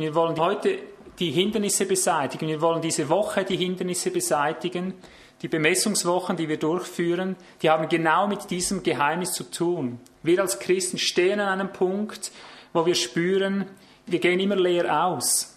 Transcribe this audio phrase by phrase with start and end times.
[0.00, 0.78] Wir wollen heute
[1.18, 2.48] die Hindernisse beseitigen.
[2.48, 4.94] Wir wollen diese Woche die Hindernisse beseitigen.
[5.42, 10.00] Die Bemessungswochen, die wir durchführen, die haben genau mit diesem Geheimnis zu tun.
[10.22, 12.32] Wir als Christen stehen an einem Punkt,
[12.72, 13.66] wo wir spüren,
[14.06, 15.54] wir gehen immer leer aus.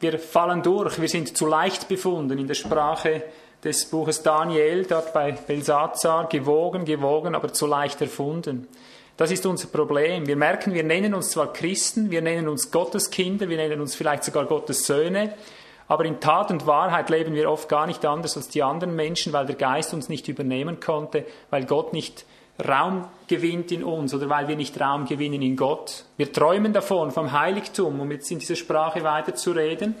[0.00, 3.22] Wir fallen durch, wir sind zu leicht befunden in der Sprache
[3.62, 8.66] des Buches Daniel, dort bei Belsazar, gewogen, gewogen, aber zu leicht erfunden.
[9.16, 10.26] Das ist unser Problem.
[10.26, 14.24] Wir merken, wir nennen uns zwar Christen, wir nennen uns Gotteskinder, wir nennen uns vielleicht
[14.24, 15.34] sogar Gottes Söhne,
[15.86, 19.32] aber in Tat und Wahrheit leben wir oft gar nicht anders als die anderen Menschen,
[19.32, 22.24] weil der Geist uns nicht übernehmen konnte, weil Gott nicht
[22.66, 26.06] Raum gewinnt in uns oder weil wir nicht Raum gewinnen in Gott.
[26.16, 29.94] Wir träumen davon, vom Heiligtum, um jetzt in dieser Sprache weiterzureden.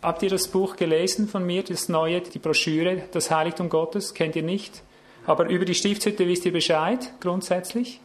[0.00, 4.14] Habt ihr das Buch gelesen von mir, das neue, die Broschüre, das Heiligtum Gottes?
[4.14, 4.82] Kennt ihr nicht?
[5.26, 8.00] Aber über die Stiftshütte wisst ihr Bescheid, grundsätzlich?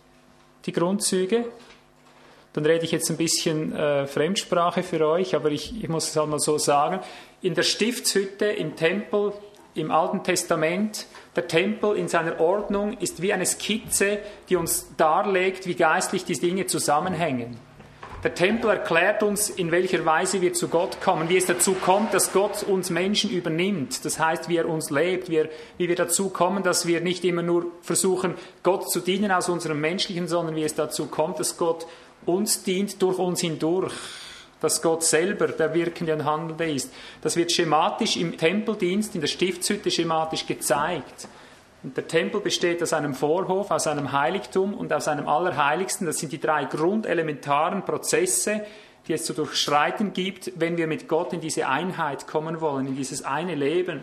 [0.65, 1.45] Die Grundzüge?
[2.53, 6.15] Dann rede ich jetzt ein bisschen äh, Fremdsprache für euch, aber ich, ich muss es
[6.15, 6.99] halt mal so sagen.
[7.41, 9.33] In der Stiftshütte, im Tempel,
[9.75, 15.67] im Alten Testament, der Tempel in seiner Ordnung ist wie eine Skizze, die uns darlegt,
[15.67, 17.59] wie geistlich die Dinge zusammenhängen.
[18.21, 22.13] Der Tempel erklärt uns, in welcher Weise wir zu Gott kommen, wie es dazu kommt,
[22.13, 24.03] dass Gott uns Menschen übernimmt.
[24.03, 27.23] Das heißt, wie er uns lebt, wie, er, wie wir dazu kommen, dass wir nicht
[27.23, 31.55] immer nur versuchen, Gott zu dienen aus unserem Menschlichen, sondern wie es dazu kommt, dass
[31.55, 31.87] Gott
[32.25, 33.93] uns dient durch uns hindurch,
[34.59, 36.91] dass Gott selber der Wirkende und Handelnde ist.
[37.21, 41.29] Das wird schematisch im Tempeldienst, in der Stiftshütte schematisch gezeigt.
[41.81, 46.05] Und der Tempel besteht aus einem Vorhof, aus einem Heiligtum und aus einem Allerheiligsten.
[46.05, 48.65] Das sind die drei grundelementaren Prozesse,
[49.07, 52.95] die es zu durchschreiten gibt, wenn wir mit Gott in diese Einheit kommen wollen, in
[52.95, 54.01] dieses eine Leben.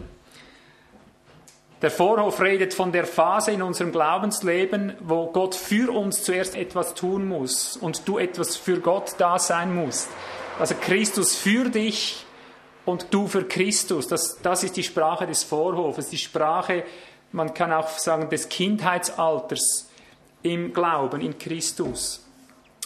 [1.83, 6.95] Der Vorhof redet von der Phase in unserem Glaubensleben, wo Gott für uns zuerst etwas
[6.95, 10.09] tun muss und du etwas für Gott da sein musst.
[10.59, 12.25] Also Christus für dich
[12.87, 14.09] und du für Christus.
[14.09, 16.85] Das, das ist die Sprache des Vorhofes, die Sprache,
[17.33, 19.89] man kann auch sagen, des Kindheitsalters
[20.43, 22.25] im Glauben in Christus.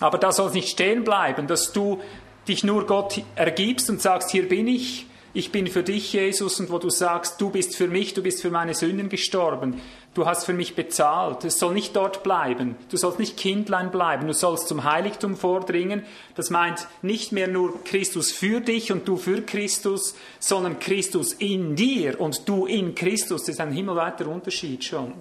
[0.00, 2.00] Aber da soll es nicht stehen bleiben, dass du
[2.48, 6.70] dich nur Gott ergibst und sagst, hier bin ich ich bin für dich, Jesus, und
[6.70, 9.80] wo du sagst, du bist für mich, du bist für meine Sünden gestorben,
[10.14, 11.44] du hast für mich bezahlt.
[11.44, 12.76] Es soll nicht dort bleiben.
[12.90, 16.04] Du sollst nicht Kindlein bleiben, du sollst zum Heiligtum vordringen.
[16.34, 21.76] Das meint nicht mehr nur Christus für dich und du für Christus, sondern Christus in
[21.76, 23.42] dir und du in Christus.
[23.42, 25.14] Das ist ein himmelweiter Unterschied schon.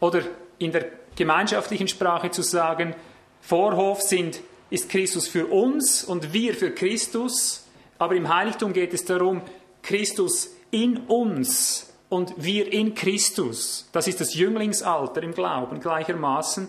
[0.00, 0.22] Oder
[0.58, 0.86] in der
[1.16, 2.94] gemeinschaftlichen Sprache zu sagen,
[3.40, 4.40] Vorhof sind,
[4.70, 7.64] ist Christus für uns und wir für Christus
[8.00, 9.42] aber im Heiligtum geht es darum,
[9.82, 13.88] Christus in uns und wir in Christus.
[13.92, 16.68] Das ist das Jünglingsalter im Glauben gleichermaßen.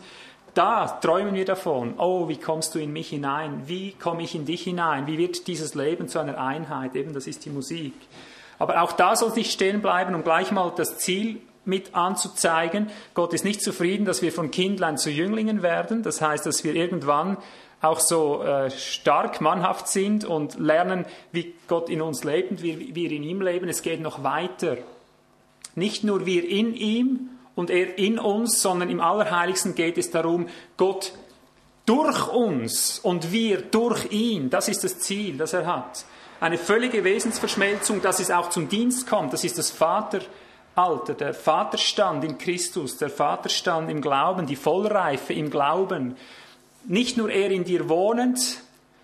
[0.53, 1.95] Da träumen wir davon.
[1.97, 3.63] Oh, wie kommst du in mich hinein?
[3.65, 5.07] Wie komme ich in dich hinein?
[5.07, 6.95] Wie wird dieses Leben zu einer Einheit?
[6.95, 7.93] Eben, das ist die Musik.
[8.59, 12.91] Aber auch da soll nicht stehen bleiben, um gleich mal das Ziel mit anzuzeigen.
[13.13, 16.03] Gott ist nicht zufrieden, dass wir von Kindlein zu Jünglingen werden.
[16.03, 17.37] Das heißt, dass wir irgendwann
[17.81, 22.93] auch so äh, stark mannhaft sind und lernen, wie Gott in uns lebt und wie
[22.93, 23.67] wir in ihm leben.
[23.69, 24.77] Es geht noch weiter.
[25.75, 30.47] Nicht nur wir in ihm und er in uns, sondern im Allerheiligsten geht es darum,
[30.77, 31.13] Gott
[31.85, 34.49] durch uns und wir durch ihn.
[34.49, 36.05] Das ist das Ziel, das er hat.
[36.39, 39.33] Eine völlige Wesensverschmelzung, dass es auch zum Dienst kommt.
[39.33, 45.49] Das ist das Vateralter, der Vaterstand in Christus, der Vaterstand im Glauben, die Vollreife im
[45.49, 46.15] Glauben
[46.85, 48.39] nicht nur er in dir wohnend,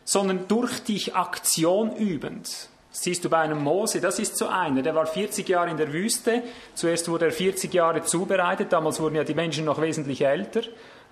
[0.03, 2.69] sondern durch dich Aktion übend.
[2.99, 5.93] Siehst du bei einem Mose, das ist so einer, der war 40 Jahre in der
[5.93, 6.41] Wüste,
[6.73, 10.61] zuerst wurde er 40 Jahre zubereitet, damals wurden ja die Menschen noch wesentlich älter,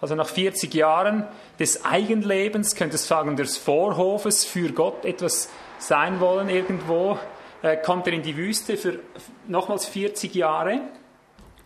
[0.01, 1.27] also nach 40 Jahren
[1.59, 5.47] des Eigenlebens, könntest du sagen, des Vorhofes für Gott etwas
[5.77, 7.19] sein wollen irgendwo,
[7.61, 9.01] äh, kommt er in die Wüste für
[9.47, 10.81] nochmals 40 Jahre.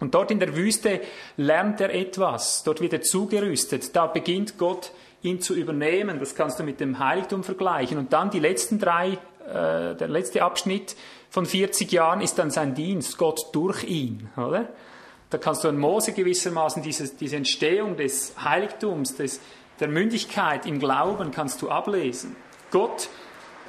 [0.02, 1.00] Und dort in der Wüste
[1.38, 4.92] lernt er etwas, dort wird er zugerüstet, da beginnt Gott
[5.22, 7.98] ihn zu übernehmen, das kannst du mit dem Heiligtum vergleichen.
[7.98, 10.96] Und dann die letzten drei, äh, der letzte Abschnitt
[11.30, 14.70] von 40 Jahren ist dann sein Dienst, Gott durch ihn, oder?
[15.30, 19.40] Da kannst du an Mose gewissermaßen diese, diese Entstehung des Heiligtums, des,
[19.80, 22.36] der Mündigkeit im Glauben kannst du ablesen.
[22.72, 23.10] Gott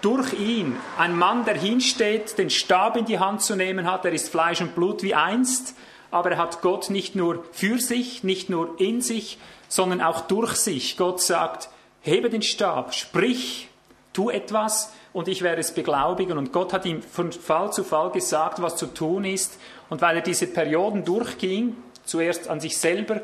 [0.01, 4.13] durch ihn, ein Mann, der hinsteht, den Stab in die Hand zu nehmen hat, er
[4.13, 5.75] ist Fleisch und Blut wie einst,
[6.11, 9.39] aber er hat Gott nicht nur für sich, nicht nur in sich,
[9.69, 10.97] sondern auch durch sich.
[10.97, 11.69] Gott sagt,
[12.01, 13.69] hebe den Stab, sprich,
[14.13, 16.39] tu etwas und ich werde es beglaubigen.
[16.39, 19.59] Und Gott hat ihm von Fall zu Fall gesagt, was zu tun ist.
[19.89, 23.23] Und weil er diese Perioden durchging, zuerst an sich selber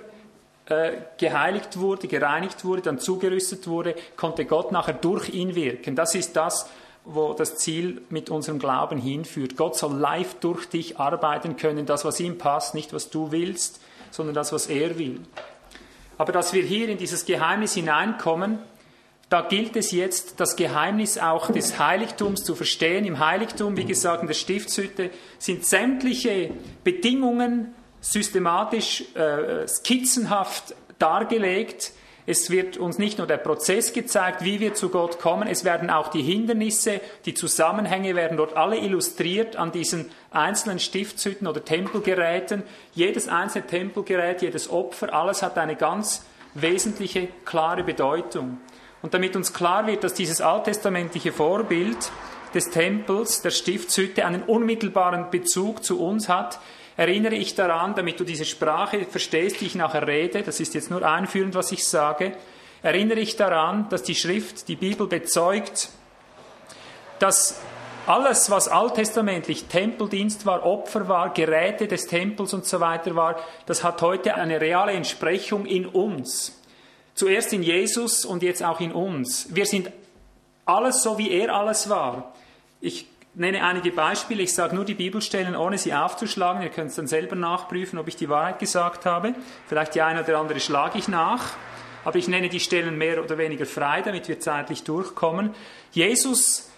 [0.67, 5.95] äh, geheiligt wurde, gereinigt wurde, dann zugerüstet wurde, konnte Gott nachher durch ihn wirken.
[5.95, 6.69] Das ist das,
[7.05, 9.57] wo das Ziel mit unserem Glauben hinführt.
[9.57, 13.81] Gott soll live durch dich arbeiten können, das, was ihm passt, nicht was du willst,
[14.11, 15.21] sondern das, was er will.
[16.19, 18.59] Aber dass wir hier in dieses Geheimnis hineinkommen,
[19.29, 23.05] da gilt es jetzt, das Geheimnis auch des Heiligtums zu verstehen.
[23.05, 26.51] Im Heiligtum, wie gesagt, in der Stiftshütte sind sämtliche
[26.85, 31.93] Bedingungen systematisch, äh, skizzenhaft dargelegt.
[32.25, 35.91] Es wird uns nicht nur der Prozess gezeigt, wie wir zu Gott kommen, es werden
[35.91, 42.63] auch die Hindernisse, die Zusammenhänge werden dort alle illustriert an diesen einzelnen Stiftshütten oder Tempelgeräten.
[42.95, 46.25] Jedes einzelne Tempelgerät, jedes Opfer, alles hat eine ganz
[46.55, 48.59] wesentliche, klare Bedeutung.
[49.03, 52.11] Und damit uns klar wird, dass dieses alttestamentliche Vorbild
[52.55, 56.59] des Tempels, der Stiftshütte, einen unmittelbaren Bezug zu uns hat,
[56.97, 60.91] erinnere ich daran, damit du diese Sprache verstehst, die ich nachher rede, das ist jetzt
[60.91, 62.33] nur einführend, was ich sage,
[62.83, 65.91] erinnere ich daran, dass die Schrift, die Bibel bezeugt,
[67.19, 67.61] dass
[68.07, 73.83] alles, was alttestamentlich Tempeldienst war, Opfer war, Geräte des Tempels und so weiter war, das
[73.83, 76.63] hat heute eine reale Entsprechung in uns.
[77.17, 79.49] Zuerst in Jesus und jetzt auch in uns.
[79.55, 79.91] Wir sind
[80.67, 82.35] alles so, wie er alles war.
[82.81, 84.43] Ich nenne einige Beispiele.
[84.43, 86.61] Ich sage nur die Bibelstellen, ohne sie aufzuschlagen.
[86.61, 89.35] Ihr könnt es dann selber nachprüfen, ob ich die Wahrheit gesagt habe.
[89.67, 91.43] Vielleicht die eine oder andere schlage ich nach.
[92.05, 95.55] Aber ich nenne die Stellen mehr oder weniger frei, damit wir zeitlich durchkommen.
[95.93, 96.71] Jesus,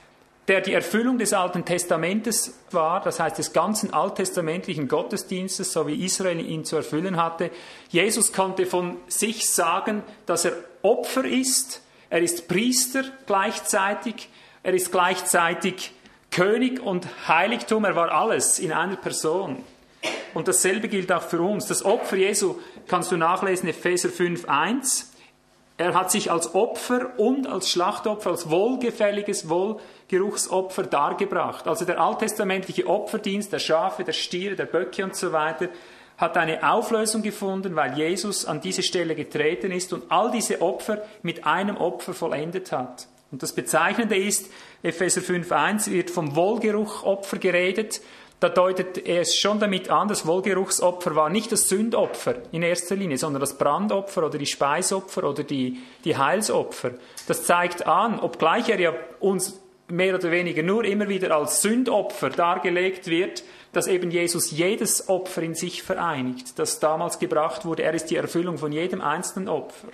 [0.48, 6.04] der die Erfüllung des Alten Testamentes war, das heißt des ganzen alttestamentlichen Gottesdienstes, so wie
[6.04, 7.50] Israel ihn zu erfüllen hatte.
[7.90, 11.82] Jesus konnte von sich sagen, dass er Opfer ist.
[12.08, 14.30] Er ist Priester gleichzeitig.
[14.62, 15.92] Er ist gleichzeitig
[16.30, 19.62] König und Heiligtum, er war alles in einer Person.
[20.34, 21.66] Und dasselbe gilt auch für uns.
[21.66, 22.56] Das Opfer Jesu
[22.86, 25.12] kannst du nachlesen, Epheser 5, 1.
[25.78, 29.48] Er hat sich als Opfer und als Schlachtopfer, als wohlgefälliges
[30.08, 31.66] Wohlgeruchsopfer dargebracht.
[31.66, 35.68] Also der alttestamentliche Opferdienst der Schafe, der Stiere, der Böcke und so weiter
[36.16, 41.02] hat eine Auflösung gefunden, weil Jesus an diese Stelle getreten ist und all diese Opfer
[41.22, 43.06] mit einem Opfer vollendet hat.
[43.30, 44.50] Und das Bezeichnende ist,
[44.82, 48.00] Epheser 5.1 wird vom Wohlgeruchopfer geredet.
[48.40, 52.96] Da deutet er es schon damit an, das Wohlgeruchsopfer war nicht das Sündopfer in erster
[52.96, 56.92] Linie, sondern das Brandopfer oder die Speisopfer oder die, die Heilsopfer.
[57.26, 62.30] Das zeigt an, obgleich er ja uns mehr oder weniger nur immer wieder als Sündopfer
[62.30, 63.42] dargelegt wird,
[63.72, 67.82] dass eben Jesus jedes Opfer in sich vereinigt, das damals gebracht wurde.
[67.82, 69.88] Er ist die Erfüllung von jedem einzelnen Opfer.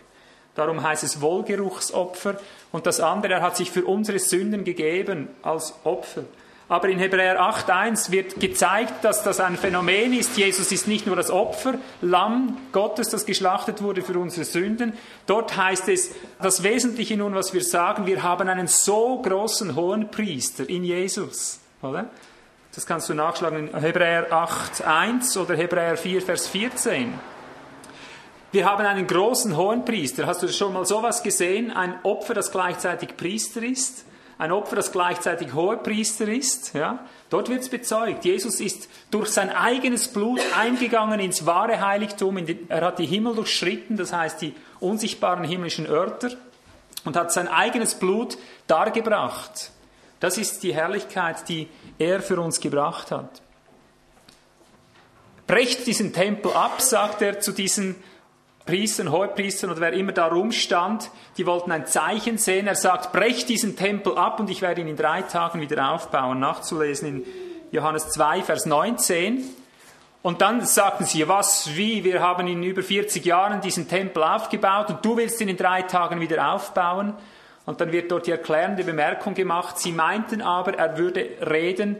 [0.54, 2.36] Darum heißt es Wohlgeruchsopfer.
[2.70, 6.24] Und das andere, er hat sich für unsere Sünden gegeben als Opfer.
[6.68, 10.36] Aber in Hebräer 8.1 wird gezeigt, dass das ein Phänomen ist.
[10.38, 14.94] Jesus ist nicht nur das Opfer, Lamm Gottes, das geschlachtet wurde für unsere Sünden.
[15.26, 20.10] Dort heißt es, das Wesentliche nun, was wir sagen, wir haben einen so großen hohen
[20.10, 21.60] Priester in Jesus.
[21.82, 22.08] Oder?
[22.74, 27.12] Das kannst du nachschlagen in Hebräer 8.1 oder Hebräer 4, Vers 14.
[28.52, 30.26] Wir haben einen großen Hohenpriester.
[30.26, 31.70] Hast du schon mal sowas gesehen?
[31.72, 34.06] Ein Opfer, das gleichzeitig Priester ist?
[34.36, 36.74] Ein Opfer, das gleichzeitig Hohepriester ist?
[36.74, 37.06] Ja?
[37.30, 38.24] Dort wird es bezeugt.
[38.24, 42.38] Jesus ist durch sein eigenes Blut eingegangen ins wahre Heiligtum.
[42.68, 46.30] er hat die Himmel durchschritten, das heißt die unsichtbaren himmlischen Örter,
[47.04, 48.36] und hat sein eigenes Blut
[48.66, 49.70] dargebracht.
[50.20, 51.68] Das ist die Herrlichkeit, die
[51.98, 53.42] er für uns gebracht hat.
[55.46, 57.96] Brecht diesen Tempel ab, sagt er zu diesen
[58.66, 62.66] Priestern, Hohepriestern oder wer immer da rumstand, die wollten ein Zeichen sehen.
[62.66, 66.40] Er sagt, brech diesen Tempel ab und ich werde ihn in drei Tagen wieder aufbauen.
[66.40, 67.24] Nachzulesen in
[67.72, 69.44] Johannes 2, Vers 19.
[70.22, 74.88] Und dann sagten sie, was, wie, wir haben in über 40 Jahren diesen Tempel aufgebaut
[74.88, 77.12] und du willst ihn in drei Tagen wieder aufbauen.
[77.66, 81.96] Und dann wird dort die erklärende Bemerkung gemacht, sie meinten aber, er würde reden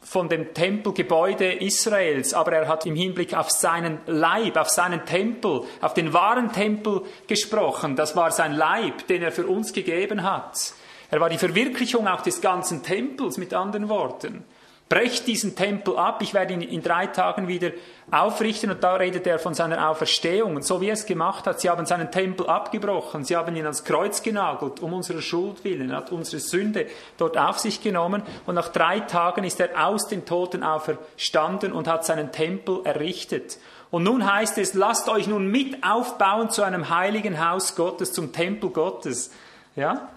[0.00, 5.62] von dem Tempelgebäude Israels, aber er hat im Hinblick auf seinen Leib, auf seinen Tempel,
[5.80, 7.96] auf den wahren Tempel gesprochen.
[7.96, 10.74] Das war sein Leib, den er für uns gegeben hat.
[11.10, 14.44] Er war die Verwirklichung auch des ganzen Tempels, mit anderen Worten
[14.90, 17.70] brecht diesen Tempel ab, ich werde ihn in drei Tagen wieder
[18.10, 18.72] aufrichten.
[18.72, 20.56] Und da redet er von seiner Auferstehung.
[20.56, 23.64] Und so wie er es gemacht hat, sie haben seinen Tempel abgebrochen, sie haben ihn
[23.64, 28.22] ans Kreuz genagelt, um unserer Schuld willen, er hat unsere Sünde dort auf sich genommen.
[28.46, 33.58] Und nach drei Tagen ist er aus den Toten auferstanden und hat seinen Tempel errichtet.
[33.92, 38.32] Und nun heißt es, lasst euch nun mit aufbauen zu einem heiligen Haus Gottes, zum
[38.32, 39.30] Tempel Gottes.
[39.76, 40.08] Ja?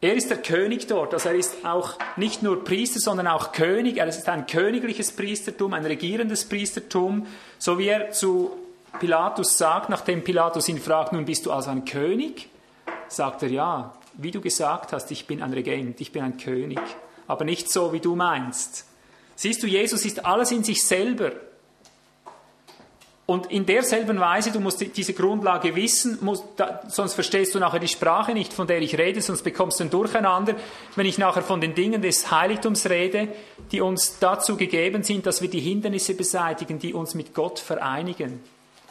[0.00, 3.96] Er ist der König dort, also er ist auch nicht nur Priester, sondern auch König.
[3.96, 7.26] Er ist ein königliches Priestertum, ein regierendes Priestertum,
[7.58, 8.52] so wie er zu
[9.00, 12.48] Pilatus sagt, nachdem Pilatus ihn fragt, nun bist du also ein König,
[13.08, 16.80] sagt er, ja, wie du gesagt hast, ich bin ein Regent, ich bin ein König,
[17.26, 18.86] aber nicht so, wie du meinst.
[19.34, 21.32] Siehst du, Jesus ist alles in sich selber.
[23.30, 27.78] Und in derselben Weise, du musst diese Grundlage wissen, musst, da, sonst verstehst du nachher
[27.78, 30.54] die Sprache nicht, von der ich rede, sonst bekommst du ein Durcheinander,
[30.96, 33.28] wenn ich nachher von den Dingen des Heiligtums rede,
[33.70, 38.40] die uns dazu gegeben sind, dass wir die Hindernisse beseitigen, die uns mit Gott vereinigen.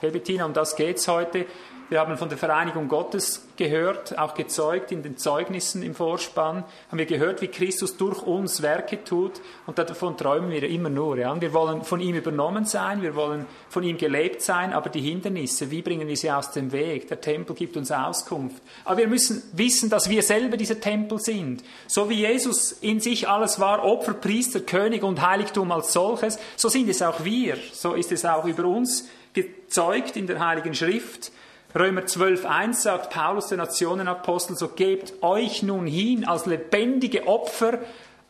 [0.01, 1.48] Hey Bettina, um das geht's heute.
[1.89, 6.65] Wir haben von der Vereinigung Gottes gehört, auch gezeugt in den Zeugnissen im Vorspann.
[6.89, 11.17] Haben wir gehört, wie Christus durch uns Werke tut und davon träumen wir immer nur.
[11.17, 11.39] Ja?
[11.39, 15.72] Wir wollen von ihm übernommen sein, wir wollen von ihm gelebt sein, aber die Hindernisse,
[15.72, 17.08] wie bringen wir sie aus dem Weg?
[17.08, 18.62] Der Tempel gibt uns Auskunft.
[18.84, 21.63] Aber wir müssen wissen, dass wir selber dieser Tempel sind.
[21.88, 26.67] So wie Jesus in sich alles war, Opfer, Priester, König und Heiligtum als solches, so
[26.67, 27.56] sind es auch wir.
[27.72, 31.32] So ist es auch über uns gezeugt in der Heiligen Schrift.
[31.77, 37.79] Römer 12.1 sagt Paulus, der Nationenapostel, so gebt euch nun hin als lebendige Opfer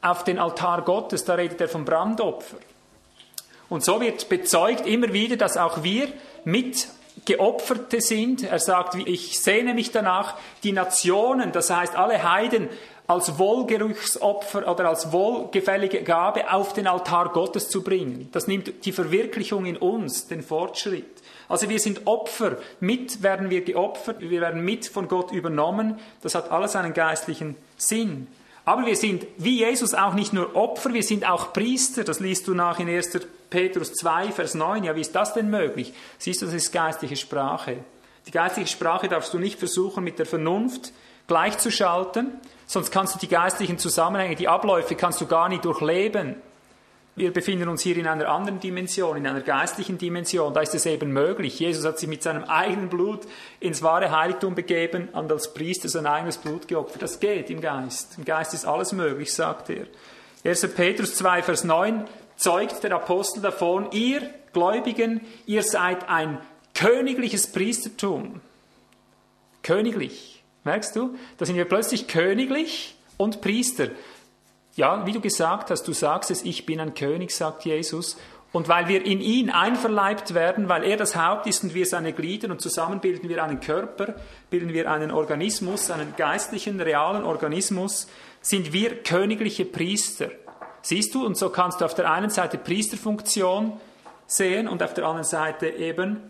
[0.01, 1.23] auf den Altar Gottes.
[1.23, 2.57] Da redet er vom Brandopfer.
[3.69, 6.09] Und so wird bezeugt immer wieder, dass auch wir
[6.43, 6.89] mit
[7.25, 8.43] Geopferte sind.
[8.43, 12.69] Er sagt, ich sehne mich danach, die Nationen, das heißt alle Heiden,
[13.07, 18.27] als Wohlgeruchsopfer oder als wohlgefällige Gabe auf den Altar Gottes zu bringen.
[18.33, 21.05] Das nimmt die Verwirklichung in uns, den Fortschritt.
[21.49, 25.99] Also wir sind Opfer, mit werden wir geopfert, wir werden mit von Gott übernommen.
[26.21, 28.27] Das hat alles einen geistlichen Sinn.
[28.65, 32.03] Aber wir sind wie Jesus auch nicht nur Opfer, wir sind auch Priester.
[32.03, 33.19] Das liest du nach in 1.
[33.49, 34.83] Petrus 2, Vers 9.
[34.83, 35.93] Ja, wie ist das denn möglich?
[36.17, 37.77] Siehst du, das ist geistliche Sprache.
[38.27, 40.91] Die geistliche Sprache darfst du nicht versuchen, mit der Vernunft
[41.27, 42.31] gleichzuschalten,
[42.65, 46.35] sonst kannst du die geistlichen Zusammenhänge, die Abläufe kannst du gar nicht durchleben.
[47.17, 50.53] Wir befinden uns hier in einer anderen Dimension, in einer geistlichen Dimension.
[50.53, 51.59] Da ist es eben möglich.
[51.59, 53.21] Jesus hat sich mit seinem eigenen Blut
[53.59, 57.01] ins wahre Heiligtum begeben und als Priester sein eigenes Blut geopfert.
[57.01, 58.19] Das geht im Geist.
[58.19, 59.87] Im Geist ist alles möglich, sagt er.
[60.43, 60.75] 1.
[60.75, 62.05] Petrus 2, Vers 9
[62.35, 64.21] zeugt der Apostel davon, ihr
[64.53, 66.37] Gläubigen, ihr seid ein
[66.75, 68.41] königliches Priestertum.
[69.63, 70.43] Königlich.
[70.65, 71.15] Merkst du?
[71.39, 73.87] Da sind wir plötzlich königlich und Priester.
[74.77, 78.15] Ja, wie du gesagt hast, du sagst es, ich bin ein König, sagt Jesus.
[78.53, 82.13] Und weil wir in ihn einverleibt werden, weil er das Haupt ist und wir seine
[82.13, 84.13] Glieder und zusammen bilden wir einen Körper,
[84.51, 88.07] bilden wir einen Organismus, einen geistlichen, realen Organismus,
[88.39, 90.29] sind wir königliche Priester.
[90.83, 91.25] Siehst du?
[91.25, 93.81] Und so kannst du auf der einen Seite Priesterfunktion
[94.27, 96.21] sehen und auf der anderen Seite eben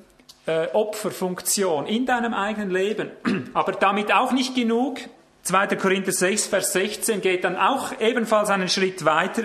[0.46, 3.12] äh, Opferfunktion in deinem eigenen Leben.
[3.54, 5.00] Aber damit auch nicht genug.
[5.48, 5.78] 2.
[5.78, 9.44] Korinther 6, Vers 16 geht dann auch ebenfalls einen Schritt weiter.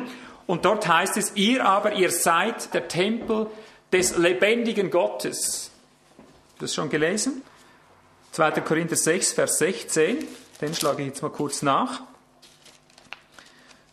[0.48, 3.46] Und dort heißt es, ihr aber, ihr seid der Tempel
[3.92, 5.70] des lebendigen Gottes.
[6.58, 7.42] Das schon gelesen?
[8.32, 8.50] 2.
[8.62, 10.26] Korinther 6, Vers 16.
[10.60, 12.02] Den schlage ich jetzt mal kurz nach.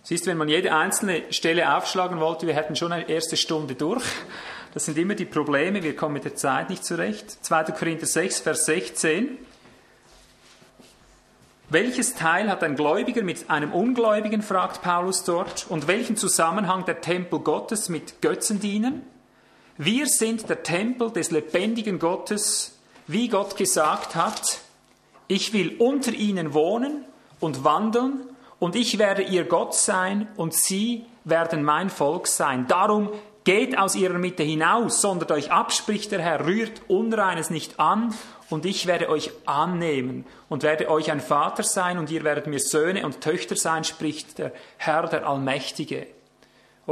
[0.01, 3.75] Siehst du, wenn man jede einzelne Stelle aufschlagen wollte, wir hätten schon eine erste Stunde
[3.75, 4.03] durch.
[4.73, 7.45] Das sind immer die Probleme, wir kommen mit der Zeit nicht zurecht.
[7.45, 7.65] 2.
[7.65, 9.37] Korinther 6, Vers 16.
[11.73, 16.99] Welches Teil hat ein Gläubiger mit einem Ungläubigen, fragt Paulus dort, und welchen Zusammenhang der
[16.99, 19.03] Tempel Gottes mit Götzen dienen?
[19.77, 24.59] Wir sind der Tempel des lebendigen Gottes, wie Gott gesagt hat,
[25.29, 27.05] ich will unter ihnen wohnen
[27.39, 28.19] und wandeln,
[28.59, 32.67] und ich werde ihr Gott sein, und sie werden mein Volk sein.
[32.67, 33.11] Darum
[33.43, 38.13] geht aus ihrer Mitte hinaus, sondert euch ab, spricht der Herr, rührt Unreines nicht an,
[38.51, 42.59] und ich werde euch annehmen und werde euch ein Vater sein und ihr werdet mir
[42.59, 46.07] Söhne und Töchter sein, spricht der Herr, der Allmächtige.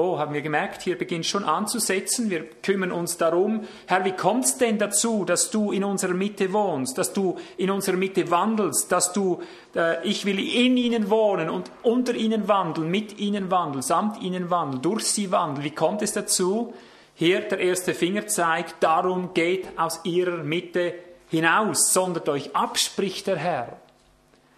[0.01, 2.29] Oh, haben wir gemerkt, hier beginnt schon anzusetzen.
[2.29, 6.53] Wir kümmern uns darum, Herr, wie kommt es denn dazu, dass du in unserer Mitte
[6.53, 9.41] wohnst, dass du in unserer Mitte wandelst, dass du,
[9.75, 14.49] äh, ich will in ihnen wohnen und unter ihnen wandeln, mit ihnen wandeln, samt ihnen
[14.49, 15.65] wandeln, durch sie wandeln.
[15.65, 16.73] Wie kommt es dazu?
[17.15, 20.93] Hier der erste Finger zeigt, darum geht aus ihrer Mitte
[21.27, 23.77] hinaus, sondert euch ab, spricht der Herr.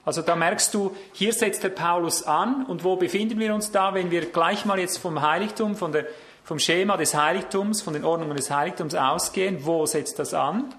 [0.03, 3.93] Also da merkst du, hier setzt der Paulus an und wo befinden wir uns da,
[3.93, 6.08] wenn wir gleich mal jetzt vom Heiligtum, von der,
[6.43, 10.74] vom Schema des Heiligtums, von den Ordnungen des Heiligtums ausgehen, wo setzt das an?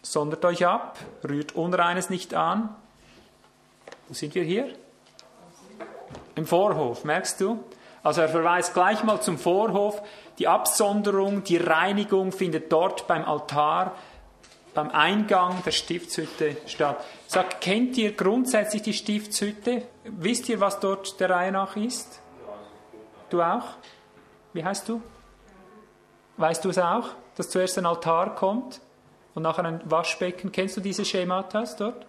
[0.00, 2.74] Sondert euch ab, rührt Unreines nicht an.
[4.08, 4.74] Wo sind wir hier?
[6.34, 7.62] Im Vorhof, merkst du?
[8.02, 10.02] Also er verweist gleich mal zum Vorhof.
[10.38, 13.92] Die Absonderung, die Reinigung findet dort beim Altar
[14.74, 17.04] beim Eingang der Stiftshütte statt.
[17.32, 19.82] Sag, kennt ihr grundsätzlich die Stiftshütte?
[20.04, 22.20] Wisst ihr, was dort der Reihe nach ist?
[23.30, 23.68] Du auch?
[24.52, 25.00] Wie heißt du?
[26.36, 27.08] Weißt du es auch?
[27.36, 28.80] dass zuerst ein Altar kommt
[29.34, 30.52] und nachher ein Waschbecken.
[30.52, 32.06] Kennst du diese Schematas dort?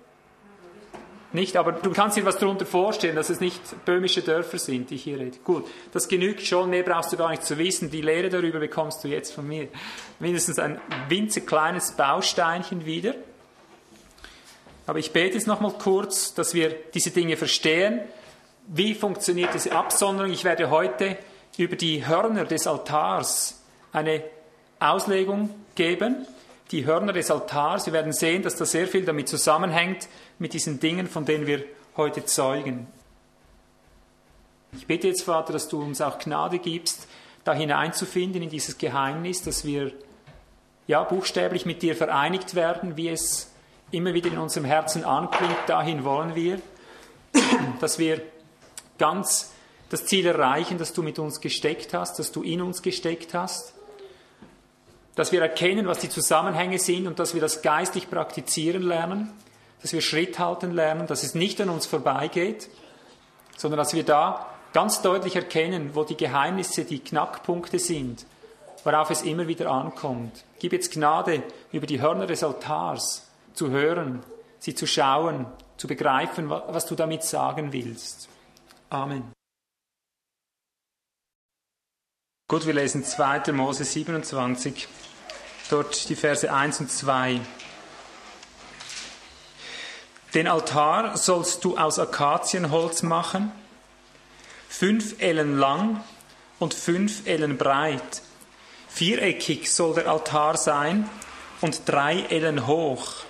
[1.31, 4.95] Nicht, aber du kannst dir was darunter vorstellen, dass es nicht böhmische Dörfer sind, die
[4.95, 5.39] ich hier rede.
[5.43, 7.89] Gut, das genügt schon, mehr brauchst du gar nicht zu wissen.
[7.89, 9.69] Die Lehre darüber bekommst du jetzt von mir.
[10.19, 13.15] Mindestens ein winzig kleines Bausteinchen wieder.
[14.85, 18.01] Aber ich bete jetzt nochmal kurz, dass wir diese Dinge verstehen.
[18.67, 20.31] Wie funktioniert diese Absonderung?
[20.31, 21.17] Ich werde heute
[21.57, 23.61] über die Hörner des Altars
[23.91, 24.23] eine
[24.79, 26.27] Auslegung geben.
[26.71, 30.07] Die Hörner des Altars, wir werden sehen, dass da sehr viel damit zusammenhängt,
[30.39, 31.63] mit diesen Dingen, von denen wir
[31.95, 32.87] heute zeugen.
[34.73, 37.07] Ich bitte jetzt, Vater, dass du uns auch Gnade gibst,
[37.43, 39.91] da hineinzufinden in dieses Geheimnis, dass wir
[40.87, 43.52] ja buchstäblich mit dir vereinigt werden, wie es
[43.93, 46.59] immer wieder in unserem Herzen anklingt, dahin wollen wir,
[47.79, 48.21] dass wir
[48.97, 49.51] ganz
[49.89, 53.73] das Ziel erreichen, das du mit uns gesteckt hast, das du in uns gesteckt hast,
[55.15, 59.31] dass wir erkennen, was die Zusammenhänge sind und dass wir das geistlich praktizieren lernen,
[59.81, 62.69] dass wir Schritt halten lernen, dass es nicht an uns vorbeigeht,
[63.55, 68.25] sondern dass wir da ganz deutlich erkennen, wo die Geheimnisse, die Knackpunkte sind,
[68.83, 70.43] worauf es immer wieder ankommt.
[70.59, 73.22] Gib jetzt Gnade über die Hörner des Altars,
[73.53, 74.23] zu hören,
[74.59, 75.45] sie zu schauen,
[75.77, 78.29] zu begreifen, was du damit sagen willst.
[78.89, 79.31] Amen.
[82.47, 83.51] Gut, wir lesen 2.
[83.51, 84.87] Mose 27,
[85.69, 87.41] dort die Verse 1 und 2.
[90.33, 93.51] Den Altar sollst du aus Akazienholz machen,
[94.67, 96.03] fünf Ellen lang
[96.59, 98.21] und fünf Ellen breit.
[98.87, 101.09] Viereckig soll der Altar sein
[101.61, 103.23] und drei Ellen hoch.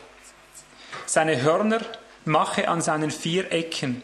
[1.05, 1.81] Seine Hörner
[2.25, 4.01] mache an seinen vier Ecken.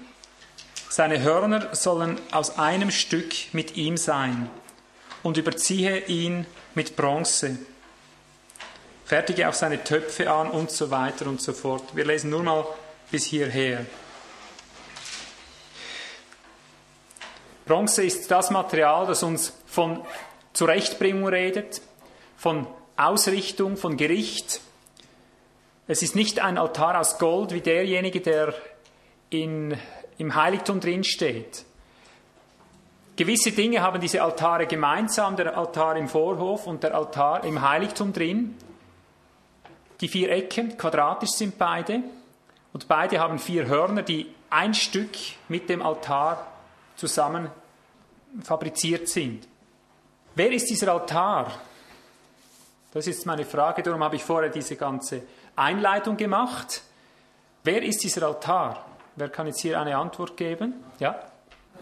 [0.89, 4.49] Seine Hörner sollen aus einem Stück mit ihm sein
[5.23, 7.57] und überziehe ihn mit Bronze.
[9.05, 11.95] Fertige auch seine Töpfe an und so weiter und so fort.
[11.95, 12.65] Wir lesen nur mal
[13.11, 13.85] bis hierher.
[17.65, 20.03] Bronze ist das Material, das uns von
[20.53, 21.81] Zurechtbringung redet,
[22.35, 24.59] von Ausrichtung, von Gericht,
[25.89, 28.53] es ist nicht ein Altar aus Gold wie derjenige, der
[29.31, 29.75] in,
[30.19, 31.65] im Heiligtum drin steht.
[33.15, 38.13] Gewisse Dinge haben diese Altare gemeinsam, der Altar im Vorhof und der Altar im Heiligtum
[38.13, 38.55] drin.
[39.99, 42.03] Die vier Ecken, quadratisch sind beide,
[42.71, 46.45] und beide haben vier Hörner, die ein Stück mit dem Altar
[46.97, 47.49] zusammen
[48.43, 49.47] fabriziert sind.
[50.35, 51.51] Wer ist dieser Altar?
[52.91, 55.23] Das ist meine Frage, darum habe ich vorher diese ganze
[55.55, 56.81] Einleitung gemacht.
[57.63, 58.85] Wer ist dieser Altar?
[59.15, 60.75] Wer kann jetzt hier eine Antwort geben?
[60.99, 61.19] Ja?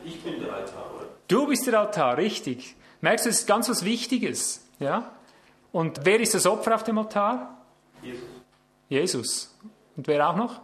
[0.03, 1.05] Ich bin der Altar, oder?
[1.27, 2.75] Du bist der Altar, richtig.
[3.01, 4.65] Merkst du, es ist ganz was Wichtiges.
[4.79, 5.11] Ja?
[5.71, 7.57] Und wer ist das Opfer auf dem Altar?
[8.01, 8.23] Jesus.
[8.89, 9.55] Jesus.
[9.95, 10.61] Und wer auch noch?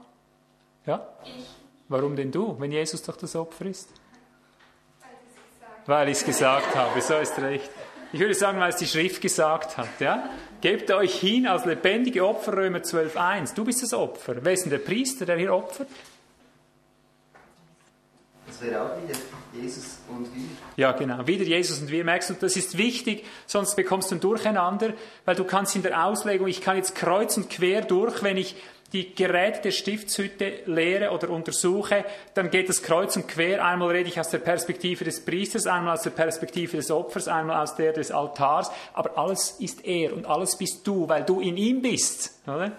[0.86, 1.08] Ja?
[1.24, 1.46] Ich.
[1.89, 3.89] Warum denn du, wenn Jesus doch das Opfer ist?
[3.92, 7.70] Weil ich es gesagt Weil ich es gesagt habe, so ist recht.
[8.13, 9.99] Ich würde sagen, weil es die Schrift gesagt hat.
[9.99, 10.30] Ja?
[10.62, 13.56] Gebt euch hin als lebendige Opfer, Römer 12,1.
[13.56, 14.36] Du bist das Opfer.
[14.39, 15.88] Wer ist denn der Priester, der hier opfert?
[18.45, 19.17] Das wäre auch wieder
[19.52, 20.43] Jesus und wir.
[20.78, 21.26] Ja, genau.
[21.26, 22.04] Wieder Jesus und wir.
[22.06, 24.93] Merkst du, das ist wichtig, sonst bekommst du ein Durcheinander,
[25.26, 28.56] weil du kannst in der Auslegung, ich kann jetzt kreuz und quer durch, wenn ich
[28.93, 33.65] die Geräte der Stiftshütte lehre oder untersuche, dann geht das kreuz und quer.
[33.65, 37.62] Einmal rede ich aus der Perspektive des Priesters, einmal aus der Perspektive des Opfers, einmal
[37.62, 38.71] aus der des Altars.
[38.93, 42.39] Aber alles ist er und alles bist du, weil du in ihm bist.
[42.45, 42.69] Oder?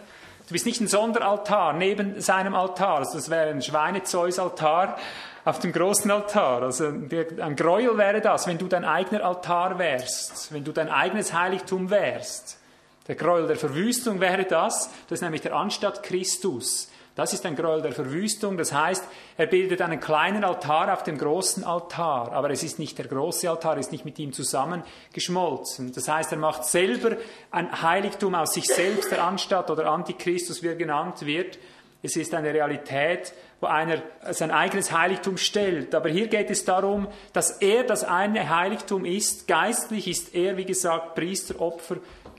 [0.46, 2.98] Du bist nicht ein Sonderaltar neben seinem Altar.
[2.98, 4.96] Also das wäre ein Schweinezeusaltar
[5.44, 6.62] auf dem großen Altar.
[6.62, 11.33] Also ein Gräuel wäre das, wenn du dein eigener Altar wärst, wenn du dein eigenes
[11.33, 12.59] Heiligtum wärst.
[13.07, 16.88] Der Gräuel der Verwüstung wäre das, das ist nämlich der Anstatt Christus.
[17.14, 19.05] Das ist ein Gräuel der Verwüstung, das heißt,
[19.37, 23.49] er bildet einen kleinen Altar auf dem großen Altar, aber es ist nicht der große
[23.49, 25.93] Altar, ist nicht mit ihm zusammengeschmolzen.
[25.93, 27.17] Das heißt, er macht selber
[27.53, 31.59] ein Heiligtum aus sich selbst, der Anstatt oder Antichristus, wie er genannt wird.
[32.03, 35.95] Es ist eine Realität, wo einer sein eigenes Heiligtum stellt.
[35.95, 39.47] Aber hier geht es darum, dass er das eine Heiligtum ist.
[39.47, 41.97] Geistlich ist er, wie gesagt, Priester, Opfer,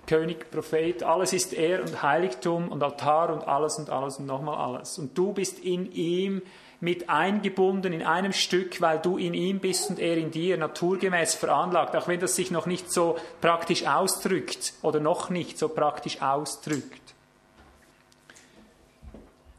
[0.08, 4.58] König, Prophet, alles ist er und Heiligtum und Altar und alles und alles und nochmal
[4.58, 4.98] alles.
[4.98, 6.42] Und du bist in ihm
[6.80, 11.36] mit eingebunden in einem Stück, weil du in ihm bist und er in dir, naturgemäß
[11.36, 16.22] veranlagt, auch wenn das sich noch nicht so praktisch ausdrückt oder noch nicht so praktisch
[16.22, 17.02] ausdrückt.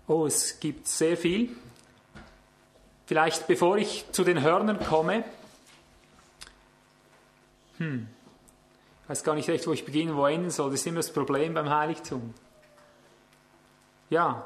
[0.06, 1.50] Oh, es gibt sehr viel.
[3.06, 5.24] Vielleicht bevor ich zu den Hörnern komme,
[7.78, 8.08] hm,
[9.06, 10.72] Ich weiß gar nicht recht, wo ich beginnen, wo enden soll.
[10.72, 12.34] Das ist immer das Problem beim Heiligtum.
[14.10, 14.42] Ja,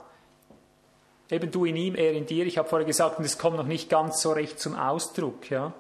[1.30, 2.44] eben du in ihm, er in dir.
[2.44, 5.48] Ich habe vorher gesagt, und es kommt noch nicht ganz so recht zum Ausdruck.
[5.48, 5.72] Ja.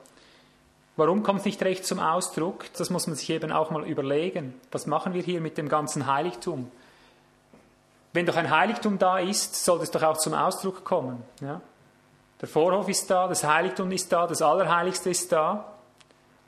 [0.96, 2.72] Warum kommt es nicht recht zum Ausdruck?
[2.78, 4.58] Das muss man sich eben auch mal überlegen.
[4.70, 6.70] Was machen wir hier mit dem ganzen Heiligtum?
[8.14, 11.22] Wenn doch ein Heiligtum da ist, sollte es doch auch zum Ausdruck kommen.
[11.42, 11.60] Ja?
[12.40, 15.69] Der Vorhof ist da, das Heiligtum ist da, das Allerheiligste ist da.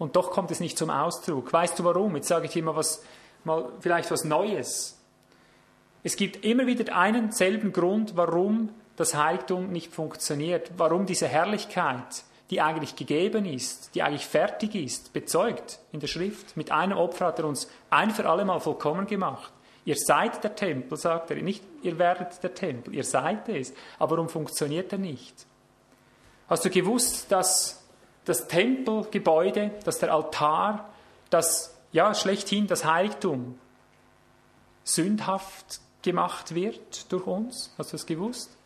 [0.03, 1.53] Und doch kommt es nicht zum Ausdruck.
[1.53, 2.17] Weißt du warum?
[2.17, 3.05] Jetzt sage ich dir mal, was,
[3.45, 4.99] mal vielleicht was Neues.
[6.03, 12.25] Es gibt immer wieder einen selben Grund, warum das Heiligtum nicht funktioniert, warum diese Herrlichkeit,
[12.51, 16.57] die eigentlich gegeben ist, die eigentlich fertig ist, bezeugt in der Schrift.
[16.57, 19.53] Mit einem Opfer hat er uns ein für alle Mal vollkommen gemacht.
[19.85, 21.37] Ihr seid der Tempel, sagt er.
[21.37, 23.73] Nicht, ihr werdet der Tempel, ihr seid es.
[24.01, 25.47] Aber warum funktioniert er nicht?
[26.49, 27.82] Hast du gewusst, dass
[28.25, 30.89] das Tempelgebäude, dass der Altar,
[31.31, 33.59] das, ja, schlechthin das Heiligtum
[34.85, 37.73] sündhaft gemacht wird durch uns?
[37.79, 38.57] Hast du das gewusst?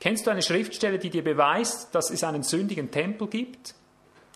[0.00, 3.74] Kennst du eine Schriftstelle, die dir beweist, dass es einen sündigen Tempel gibt?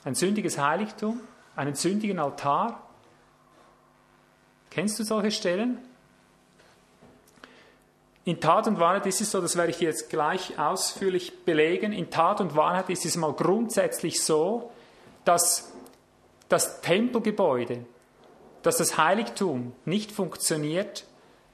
[0.05, 1.21] Ein sündiges Heiligtum?
[1.55, 2.89] Einen sündigen Altar?
[4.71, 5.79] Kennst du solche Stellen?
[8.25, 12.11] In Tat und Wahrheit ist es so, das werde ich jetzt gleich ausführlich belegen, in
[12.11, 14.71] Tat und Wahrheit ist es mal grundsätzlich so,
[15.25, 15.73] dass
[16.49, 17.85] das Tempelgebäude,
[18.63, 21.05] dass das Heiligtum nicht funktioniert,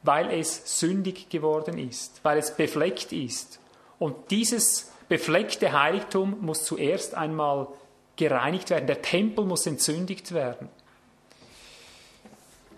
[0.02, 3.61] weil es sündig geworden ist, weil es befleckt ist.
[3.98, 7.68] Und dieses befleckte Heiligtum muss zuerst einmal
[8.16, 8.87] gereinigt werden.
[8.87, 10.68] Der Tempel muss entzündigt werden.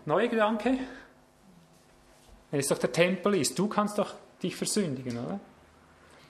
[0.07, 0.79] Neuer Gedanke?
[2.51, 5.41] Wenn es doch der Tempel ist, du kannst doch dich versündigen, oder?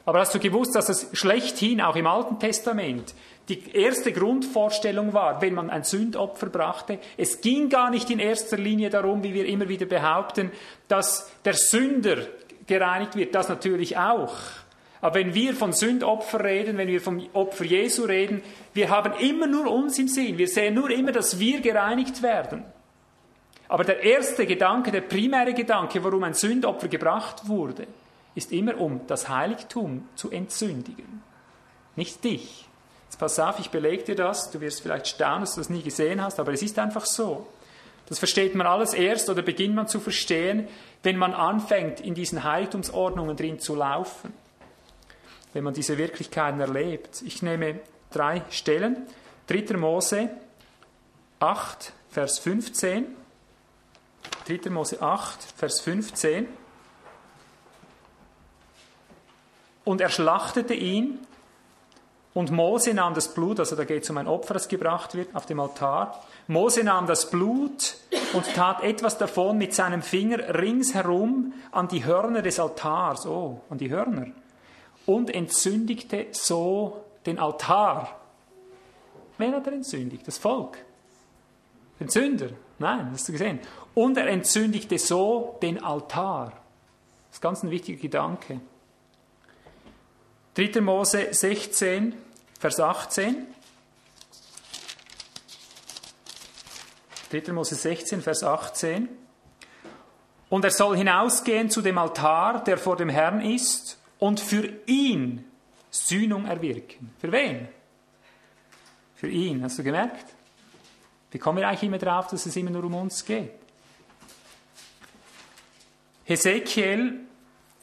[0.06, 3.14] Aber hast du gewusst, dass es schlechthin auch im Alten Testament
[3.48, 6.98] die erste Grundvorstellung war, wenn man ein Sündopfer brachte?
[7.16, 10.50] Es ging gar nicht in erster Linie darum, wie wir immer wieder behaupten,
[10.88, 12.16] dass der Sünder
[12.66, 13.34] gereinigt wird.
[13.34, 14.34] Das natürlich auch.
[15.02, 18.42] Aber wenn wir von Sündopfer reden, wenn wir vom Opfer Jesu reden,
[18.74, 20.38] wir haben immer nur uns im Sinn.
[20.38, 22.64] Wir sehen nur immer, dass wir gereinigt werden.
[23.70, 27.86] Aber der erste Gedanke, der primäre Gedanke, warum ein Sündopfer gebracht wurde,
[28.34, 31.22] ist immer um das Heiligtum zu entzündigen.
[31.94, 32.66] Nicht dich.
[33.04, 34.50] Jetzt pass auf, ich belege dir das.
[34.50, 37.46] Du wirst vielleicht staunen, dass du das nie gesehen hast, aber es ist einfach so.
[38.08, 40.66] Das versteht man alles erst oder beginnt man zu verstehen,
[41.04, 44.32] wenn man anfängt, in diesen Heiligtumsordnungen drin zu laufen.
[45.52, 47.22] Wenn man diese Wirklichkeiten erlebt.
[47.24, 47.78] Ich nehme
[48.10, 49.06] drei Stellen.
[49.46, 49.76] 3.
[49.76, 50.28] Mose
[51.38, 53.19] 8, Vers 15.
[54.46, 54.70] 3.
[54.70, 56.48] Mose 8, Vers 15.
[59.84, 61.18] Und er schlachtete ihn
[62.32, 65.34] und Mose nahm das Blut, also da geht es um ein Opfer, das gebracht wird
[65.34, 66.22] auf dem Altar.
[66.46, 67.96] Mose nahm das Blut
[68.34, 73.78] und tat etwas davon mit seinem Finger ringsherum an die Hörner des Altars, oh, an
[73.78, 74.26] die Hörner,
[75.06, 78.20] und entzündigte so den Altar.
[79.38, 80.26] Wer hat er entzündigt?
[80.26, 80.78] Das Volk.
[81.98, 82.50] Den Sünder.
[82.78, 83.58] Nein, hast du gesehen.
[83.94, 86.52] Und er entzündigte so den Altar.
[87.28, 88.60] Das ist ganz ein wichtiger Gedanke.
[90.54, 90.80] 3.
[90.80, 92.14] Mose 16,
[92.58, 93.46] Vers 18.
[97.30, 97.52] 3.
[97.52, 99.08] Mose 16, Vers 18.
[100.48, 105.44] Und er soll hinausgehen zu dem Altar, der vor dem Herrn ist, und für ihn
[105.90, 107.14] Sühnung erwirken.
[107.18, 107.68] Für wen?
[109.14, 110.26] Für ihn, hast du gemerkt?
[111.30, 113.59] Wie kommen wir eigentlich immer drauf, dass es immer nur um uns geht?
[116.30, 117.26] Hesekiel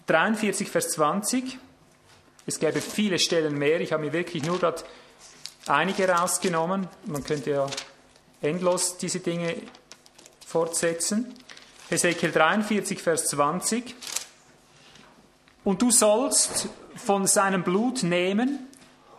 [0.06, 1.60] 43, Vers 20.
[2.46, 3.82] Es gäbe viele Stellen mehr.
[3.82, 4.84] Ich habe mir wirklich nur gerade
[5.66, 6.88] einige rausgenommen.
[7.08, 7.68] Man könnte ja
[8.42, 9.54] endlos diese Dinge
[10.46, 11.34] fortsetzen.
[11.90, 13.94] Hesekiel 43, Vers 20.
[15.66, 18.70] Und du sollst von seinem Blut nehmen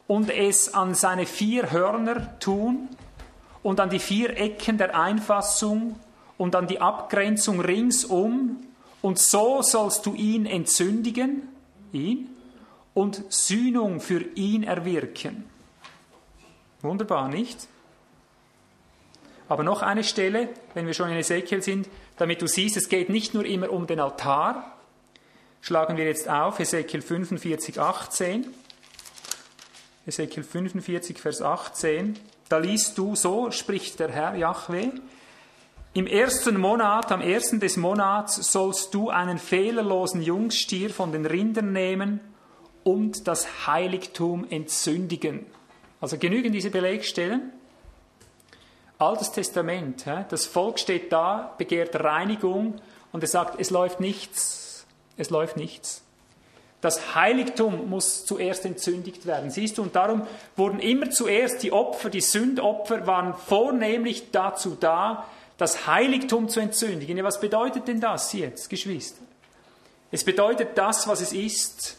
[0.07, 2.89] und es an seine vier Hörner tun
[3.63, 6.01] und an die vier Ecken der Einfassung
[6.39, 8.65] und an die Abgrenzung ringsum
[9.03, 11.49] und so sollst du ihn entzündigen,
[11.93, 12.29] ihn,
[12.95, 15.45] und Sühnung für ihn erwirken.
[16.83, 17.69] Wunderbar, nicht?
[19.49, 23.09] Aber noch eine Stelle, wenn wir schon in Ezekiel sind, damit du siehst, es geht
[23.09, 24.77] nicht nur immer um den Altar.
[25.61, 28.47] Schlagen wir jetzt auf, Ezekiel 45, 18.
[30.07, 32.19] Ezekiel 45, Vers 18.
[32.49, 34.91] Da liest du, so spricht der Herr Yahweh,
[35.99, 41.73] im ersten Monat, am ersten des Monats, sollst du einen fehlerlosen Jungstier von den Rindern
[41.73, 42.21] nehmen
[42.85, 45.45] und das Heiligtum entzündigen.
[46.01, 47.53] Also genügen diese Belegstellen?
[48.99, 50.05] Altes Testament.
[50.29, 52.77] Das Volk steht da, begehrt Reinigung
[53.11, 54.87] und es sagt, es läuft nichts.
[55.17, 56.05] Es läuft nichts.
[56.81, 59.51] Das Heiligtum muss zuerst entzündigt werden.
[59.51, 65.25] Siehst du, und darum wurden immer zuerst die Opfer, die Sündopfer, waren vornehmlich dazu da,
[65.59, 67.19] das Heiligtum zu entzündigen.
[67.19, 69.23] Ja, was bedeutet denn das jetzt, Geschwister?
[70.11, 71.99] Es bedeutet das, was es ist.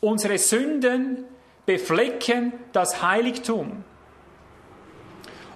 [0.00, 1.24] Unsere Sünden
[1.66, 3.84] beflecken das Heiligtum.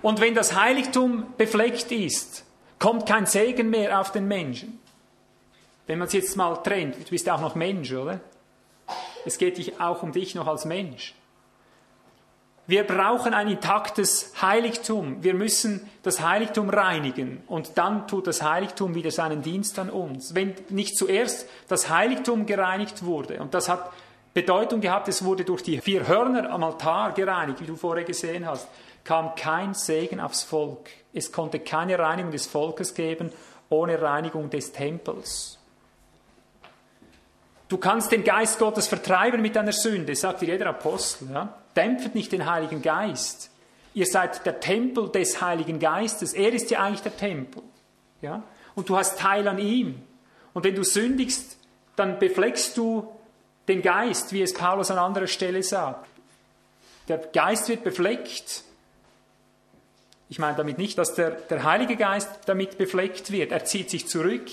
[0.03, 2.45] Und wenn das Heiligtum befleckt ist,
[2.79, 4.81] kommt kein Segen mehr auf den Menschen.
[5.87, 8.21] Wenn man es jetzt mal trennt, du bist auch noch Mensch, oder?
[9.25, 11.15] Es geht auch um dich noch als Mensch.
[12.69, 15.23] Wir brauchen ein intaktes Heiligtum.
[15.23, 20.35] Wir müssen das Heiligtum reinigen und dann tut das Heiligtum wieder seinen Dienst an uns.
[20.35, 23.91] Wenn nicht zuerst das Heiligtum gereinigt wurde, und das hat
[24.35, 28.47] Bedeutung gehabt, es wurde durch die vier Hörner am Altar gereinigt, wie du vorher gesehen
[28.47, 28.69] hast,
[29.03, 30.91] kam kein Segen aufs Volk.
[31.15, 33.33] Es konnte keine Reinigung des Volkes geben
[33.71, 35.59] ohne Reinigung des Tempels.
[37.67, 41.31] Du kannst den Geist Gottes vertreiben mit deiner Sünde, sagt dir jeder Apostel.
[41.33, 41.55] Ja?
[41.79, 43.51] Dämpft nicht den Heiligen Geist.
[43.95, 46.35] Ihr seid der Tempel des Heiligen Geistes.
[46.35, 47.63] Er ist ja eigentlich der Tempel.
[48.21, 48.43] Ja?
[48.75, 50.03] Und du hast Teil an ihm.
[50.55, 51.57] Und wenn du sündigst,
[51.95, 53.09] dann befleckst du
[53.69, 56.09] den Geist, wie es Paulus an anderer Stelle sagt.
[57.07, 58.65] Der Geist wird befleckt.
[60.29, 63.53] Ich meine damit nicht, dass der, der Heilige Geist damit befleckt wird.
[63.53, 64.49] Er zieht sich zurück.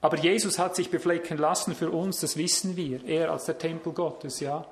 [0.00, 3.04] Aber Jesus hat sich beflecken lassen für uns, das wissen wir.
[3.04, 4.64] Er als der Tempel Gottes, ja.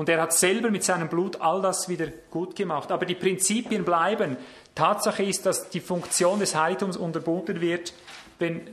[0.00, 2.90] Und er hat selber mit seinem Blut all das wieder gut gemacht.
[2.90, 4.38] Aber die Prinzipien bleiben.
[4.74, 7.92] Tatsache ist, dass die Funktion des Heiligtums unterbunden wird,
[8.38, 8.70] wenn äh,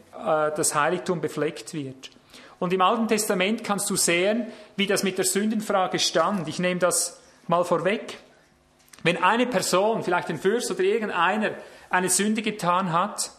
[0.55, 2.11] das Heiligtum befleckt wird.
[2.59, 6.47] Und im Alten Testament kannst du sehen, wie das mit der Sündenfrage stand.
[6.47, 8.19] Ich nehme das mal vorweg.
[9.03, 11.55] Wenn eine Person, vielleicht ein Fürst oder irgendeiner,
[11.89, 13.31] eine Sünde getan hat,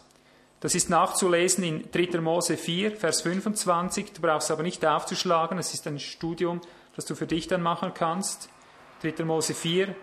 [0.59, 2.21] das ist nachzulesen in 3.
[2.21, 4.13] Mose 4, Vers 25.
[4.13, 6.61] Du brauchst aber nicht aufzuschlagen, es ist ein Studium,
[6.99, 8.49] das du für dich dann machen kannst.
[9.03, 9.23] 3.
[9.23, 9.95] Mose 4,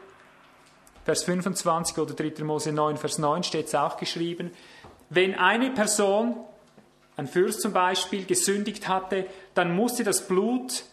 [1.04, 2.42] Vers 25 oder 3.
[2.42, 4.50] Mose 9, Vers 9 steht es auch geschrieben.
[5.10, 6.36] Wenn eine Person,
[7.18, 10.84] ein Fürst zum Beispiel, gesündigt hatte, dann musste das Blut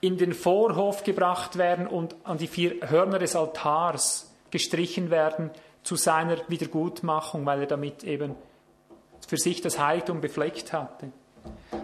[0.00, 5.52] in den Vorhof gebracht werden und an die vier Hörner des Altars gestrichen werden
[5.84, 8.34] zu seiner Wiedergutmachung, weil er damit eben
[9.28, 11.12] für sich das Heiligtum befleckt hatte.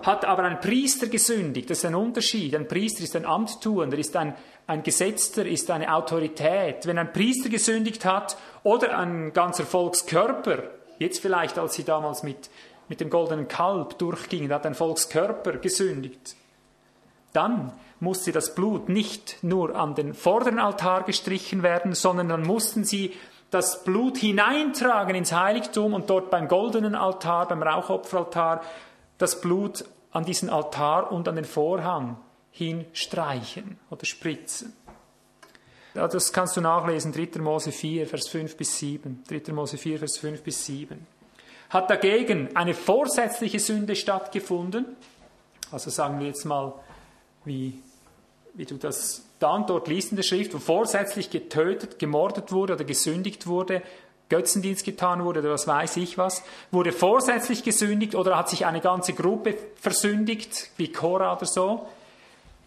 [0.02, 2.54] Hat aber ein Priester gesündigt, das ist ein Unterschied.
[2.54, 4.34] Ein Priester ist ein Amttuender, ist ein,
[4.66, 6.86] ein Gesetzter, ist eine Autorität.
[6.86, 10.62] Wenn ein Priester gesündigt hat oder ein ganzer Volkskörper,
[10.98, 12.50] jetzt vielleicht als sie damals mit,
[12.88, 16.36] mit dem goldenen Kalb durchgingen, hat ein Volkskörper gesündigt,
[17.32, 22.84] dann musste das Blut nicht nur an den vorderen Altar gestrichen werden, sondern dann mussten
[22.84, 23.14] sie
[23.50, 28.60] das Blut hineintragen ins Heiligtum und dort beim goldenen Altar, beim Rauchopferaltar,
[29.18, 32.16] das Blut an diesen Altar und an den Vorhang
[32.50, 34.72] hinstreichen oder spritzen.
[35.94, 37.40] Das kannst du nachlesen, 3.
[37.40, 39.24] Mose 4, Vers 5 bis 7.
[39.28, 39.52] 3.
[39.52, 41.06] Mose 4, Vers 5 bis 7.
[41.70, 44.86] Hat dagegen eine vorsätzliche Sünde stattgefunden,
[45.70, 46.72] also sagen wir jetzt mal,
[47.44, 47.82] wie,
[48.54, 52.84] wie du das dann dort liest in der Schrift, wo vorsätzlich getötet, gemordet wurde oder
[52.84, 53.82] gesündigt wurde,
[54.28, 58.80] Götzendienst getan wurde oder was weiß ich was, wurde vorsätzlich gesündigt oder hat sich eine
[58.80, 61.86] ganze Gruppe versündigt, wie Korah oder so,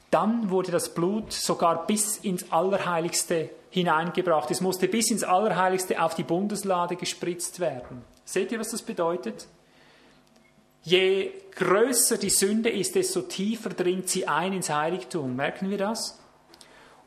[0.10, 4.52] dann wurde das Blut sogar bis ins Allerheiligste hineingebracht.
[4.52, 8.04] Es musste bis ins Allerheiligste auf die Bundeslade gespritzt werden.
[8.26, 9.47] Seht ihr, was das bedeutet?
[10.84, 15.36] Je größer die Sünde ist, desto tiefer dringt sie ein ins Heiligtum.
[15.36, 16.21] Merken wir das?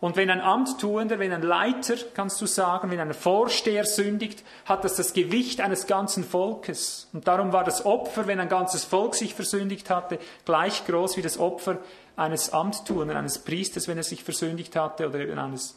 [0.04, 4.84] Und wenn ein Amttuender, wenn ein Leiter, kannst du sagen, wenn ein Vorsteher sündigt, hat
[4.84, 7.08] das das Gewicht eines ganzen Volkes.
[7.14, 11.22] Und darum war das Opfer, wenn ein ganzes Volk sich versündigt hatte, gleich groß wie
[11.22, 11.78] das Opfer
[12.16, 15.74] eines Amttuenden, eines Priesters, wenn er sich versündigt hatte, oder eben eines,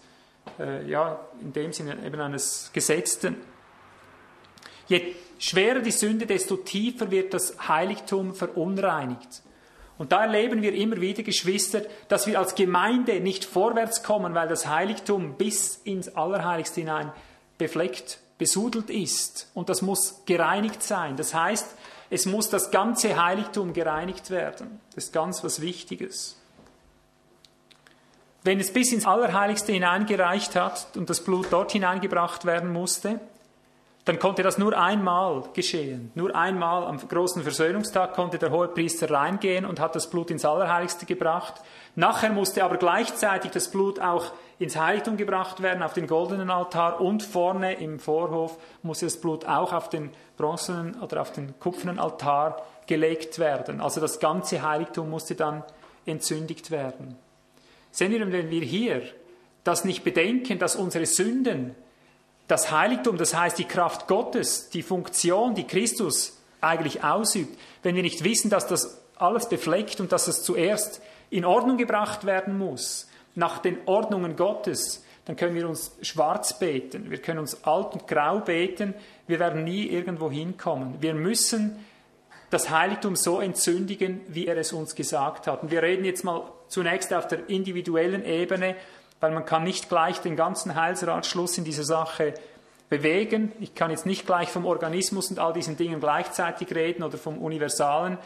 [0.60, 3.38] äh, ja, in dem Sinne eben eines Gesetzten.
[4.90, 9.42] Je schwerer die Sünde, desto tiefer wird das Heiligtum verunreinigt.
[9.98, 14.48] Und da erleben wir immer wieder, Geschwister, dass wir als Gemeinde nicht vorwärts kommen, weil
[14.48, 17.12] das Heiligtum bis ins Allerheiligste hinein
[17.58, 19.50] befleckt, besudelt ist.
[19.54, 21.18] Und das muss gereinigt sein.
[21.18, 21.76] Das heißt,
[22.10, 24.80] es muss das ganze Heiligtum gereinigt werden.
[24.94, 26.38] Das ist ganz was Wichtiges.
[28.44, 33.20] Wenn es bis ins Allerheiligste hineingereicht hat und das Blut dort hineingebracht werden musste,
[34.08, 36.12] dann konnte das nur einmal geschehen.
[36.16, 40.46] Nur einmal am großen Versöhnungstag konnte der hohe Priester reingehen und hat das Blut ins
[40.46, 41.56] Allerheiligste gebracht.
[41.96, 47.02] Nachher musste aber gleichzeitig das Blut auch ins Heiligtum gebracht werden, auf den goldenen Altar
[47.02, 52.00] und vorne im Vorhof musste das Blut auch auf den bronzenen oder auf den kupfernen
[52.00, 53.82] Altar gelegt werden.
[53.82, 55.64] Also das ganze Heiligtum musste dann
[56.06, 57.18] entzündigt werden.
[57.92, 59.02] Sehen wir, wenn wir hier
[59.66, 61.76] das nicht bedenken, dass unsere Sünden
[62.48, 68.04] das Heiligtum, das heißt die Kraft Gottes, die Funktion, die Christus eigentlich ausübt, wenn wir
[68.04, 73.08] nicht wissen, dass das alles befleckt und dass es zuerst in Ordnung gebracht werden muss,
[73.36, 78.08] nach den Ordnungen Gottes, dann können wir uns schwarz beten, wir können uns alt und
[78.08, 78.94] grau beten,
[79.28, 80.96] wir werden nie irgendwo hinkommen.
[81.02, 81.86] Wir müssen
[82.50, 85.64] das Heiligtum so entzündigen, wie er es uns gesagt hat.
[85.64, 88.76] Und wir reden jetzt mal zunächst auf der individuellen Ebene,
[89.20, 92.34] weil man kann nicht gleich den ganzen Heilsratschluss in dieser Sache
[92.90, 93.52] bewegen.
[93.60, 97.38] Ich kann jetzt nicht gleich vom Organismus und all diesen Dingen gleichzeitig reden oder vom
[97.40, 98.18] universalen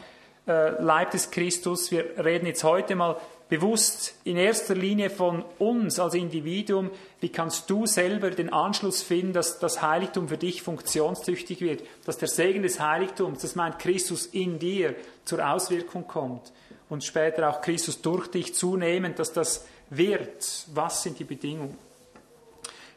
[0.48, 1.92] äh, Leib des Christus.
[1.92, 3.18] Wir reden jetzt heute mal
[3.50, 6.90] bewusst in erster Linie von uns als Individuum.
[7.20, 12.18] Wie kannst du selber den Anschluss finden, dass das Heiligtum für dich funktionstüchtig wird, dass
[12.18, 16.54] der Segen des Heiligtums, das meint Christus in dir, zur Auswirkung kommt
[16.88, 21.78] und später auch Christus durch dich zunehmend, dass das wird, was sind die Bedingungen?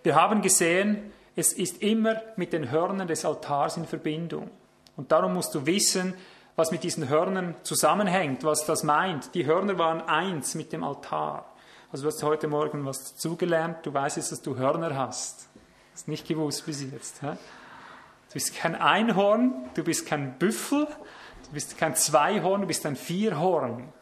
[0.02, 4.50] Wir haben gesehen, es ist immer mit den Hörnern des Altars in Verbindung.
[4.96, 6.14] Und darum musst du wissen,
[6.56, 9.34] was mit diesen Hörnern zusammenhängt, was das meint.
[9.34, 11.46] Die Hörner waren eins mit dem Altar.
[11.90, 15.48] Also du hast heute Morgen was dazugelernt, du weißt jetzt, dass du Hörner hast.
[15.92, 17.20] Das ist nicht gewusst bis jetzt.
[17.20, 17.26] He?
[17.26, 22.96] Du bist kein Einhorn, du bist kein Büffel, du bist kein Zweihorn, du bist ein
[22.96, 23.92] Vierhorn.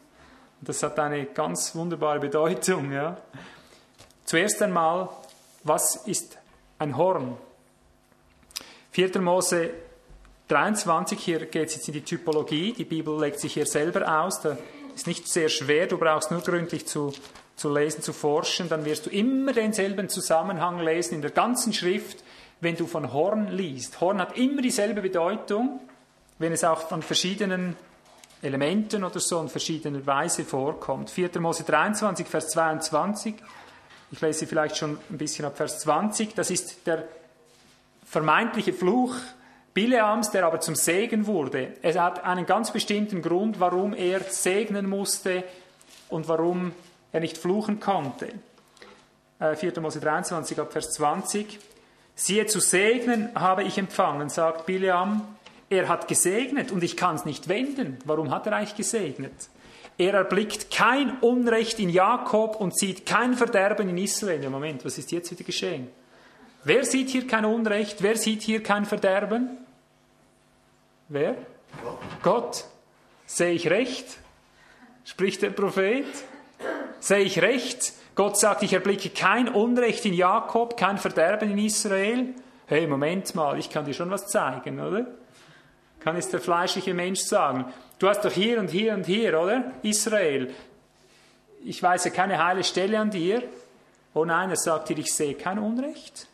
[0.65, 2.93] Das hat eine ganz wunderbare Bedeutung.
[2.93, 3.17] Ja.
[4.25, 5.09] Zuerst einmal,
[5.65, 6.39] was ist
[6.79, 7.37] ein Horn?
[8.93, 9.21] 4.
[9.21, 9.71] Mose
[10.47, 12.75] 23, hier geht es jetzt in die Typologie.
[12.75, 14.41] Die Bibel legt sich hier selber aus.
[14.41, 14.57] Da
[14.95, 17.13] ist nicht sehr schwer, du brauchst nur gründlich zu,
[17.57, 18.69] zu lesen, zu forschen.
[18.69, 22.23] Dann wirst du immer denselben Zusammenhang lesen in der ganzen Schrift,
[22.61, 24.01] wenn du von Horn liest.
[24.01, 25.81] Horn hat immer dieselbe Bedeutung,
[26.39, 27.75] wenn es auch von verschiedenen
[28.43, 31.11] Elementen oder so in verschiedener Weise vorkommt.
[31.11, 31.41] 4.
[31.41, 33.37] Mose 23, Vers 22.
[34.11, 36.35] Ich lese vielleicht schon ein bisschen ab Vers 20.
[36.35, 37.05] Das ist der
[38.05, 39.15] vermeintliche Fluch
[39.73, 41.75] Bileams, der aber zum Segen wurde.
[41.81, 45.45] Es hat einen ganz bestimmten Grund, warum er segnen musste
[46.11, 46.73] und warum
[47.13, 48.29] er nicht fluchen konnte.
[49.39, 49.77] 4.
[49.77, 51.59] Äh, Mose 23 ab Vers 20.
[52.15, 55.23] Siehe, zu segnen habe ich empfangen, sagt Bileam,
[55.73, 57.99] er hat gesegnet und ich kann es nicht wenden.
[58.05, 59.33] Warum hat er eigentlich gesegnet?
[59.97, 64.49] Er erblickt kein Unrecht in Jakob und sieht kein Verderben in Israel.
[64.51, 65.89] Moment, was ist jetzt wieder geschehen?
[66.65, 68.03] Wer sieht hier kein Unrecht?
[68.03, 69.59] Wer sieht hier kein Verderben?
[71.09, 71.37] Wer?
[71.83, 71.99] Gott.
[72.23, 72.65] Gott.
[73.27, 74.07] Sehe ich recht?
[75.05, 76.07] Spricht der Prophet?
[77.01, 77.95] Sehe ich recht?
[78.15, 82.35] Gott sagt, ich erblicke kein Unrecht in Jakob, kein Verderben in Israel.
[82.67, 85.07] Hey, Moment mal, ich kann dir schon was zeigen, oder?
[86.03, 87.73] Kann es der fleischliche Mensch sagen.
[87.99, 89.73] Du hast doch hier und hier und hier, oder?
[89.83, 90.53] Israel.
[91.65, 93.43] Ich weise keine heile Stelle an dir.
[94.15, 96.27] Oh nein, er sagt dir, ich sehe kein Unrecht.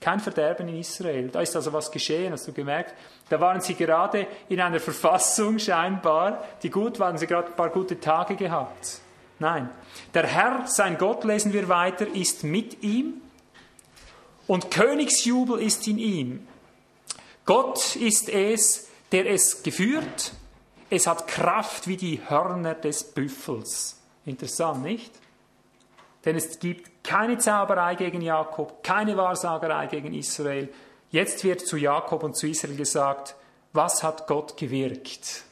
[0.00, 1.28] Kein Verderben in Israel.
[1.28, 2.94] Da ist also was geschehen, hast du gemerkt?
[3.30, 7.70] Da waren sie gerade in einer Verfassung scheinbar, die gut waren, sie gerade ein paar
[7.70, 9.00] gute Tage gehabt.
[9.38, 9.70] Nein.
[10.14, 13.22] Der Herr, sein Gott, lesen wir weiter, ist mit ihm
[14.46, 16.46] und Königsjubel ist in ihm.
[17.46, 20.32] Gott ist es, der es geführt.
[20.90, 24.00] Es hat Kraft wie die Hörner des Büffels.
[24.24, 25.12] Interessant, nicht?
[26.24, 30.68] Denn es gibt keine Zauberei gegen Jakob, keine Wahrsagerei gegen Israel.
[31.12, 33.36] Jetzt wird zu Jakob und zu Israel gesagt,
[33.72, 35.44] was hat Gott gewirkt?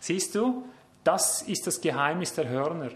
[0.00, 0.64] Siehst du,
[1.04, 2.92] das ist das Geheimnis der Hörner.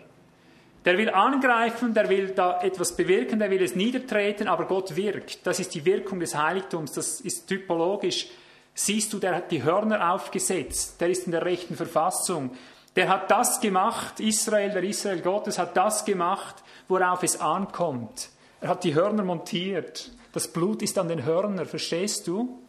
[0.87, 5.47] Der will angreifen, der will da etwas bewirken, der will es niedertreten, aber Gott wirkt.
[5.47, 8.29] Das ist die Wirkung des Heiligtums, das ist typologisch
[8.77, 12.51] siehst du, der hat die Hörner aufgesetzt, der ist in der rechten Verfassung.
[12.95, 18.31] Der hat das gemacht, Israel, der Israel Gottes hat das gemacht, worauf es ankommt.
[18.61, 20.11] Er hat die Hörner montiert.
[20.33, 22.63] Das Blut ist an den Hörnern, verstehst du?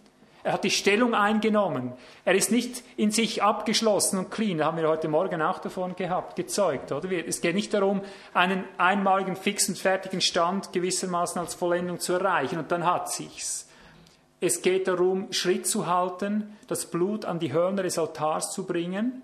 [0.43, 1.91] Er hat die Stellung eingenommen.
[2.23, 4.59] Er ist nicht in sich abgeschlossen und clean.
[4.59, 7.11] Da haben wir heute Morgen auch davon gehabt, gezeugt, oder?
[7.27, 8.01] Es geht nicht darum,
[8.33, 13.66] einen einmaligen, fixen, fertigen Stand gewissermaßen als Vollendung zu erreichen und dann hat sich's.
[14.39, 19.23] Es geht darum, Schritt zu halten, das Blut an die Hörner des Altars zu bringen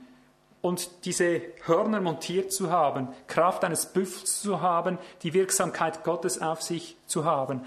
[0.62, 6.64] und diese Hörner montiert zu haben, Kraft eines Büffels zu haben, die Wirksamkeit Gottes auf
[6.64, 7.62] sich zu haben.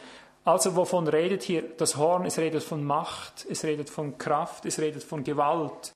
[0.45, 2.25] Also wovon redet hier das Horn?
[2.25, 5.93] Es redet von Macht, es redet von Kraft, es redet von Gewalt.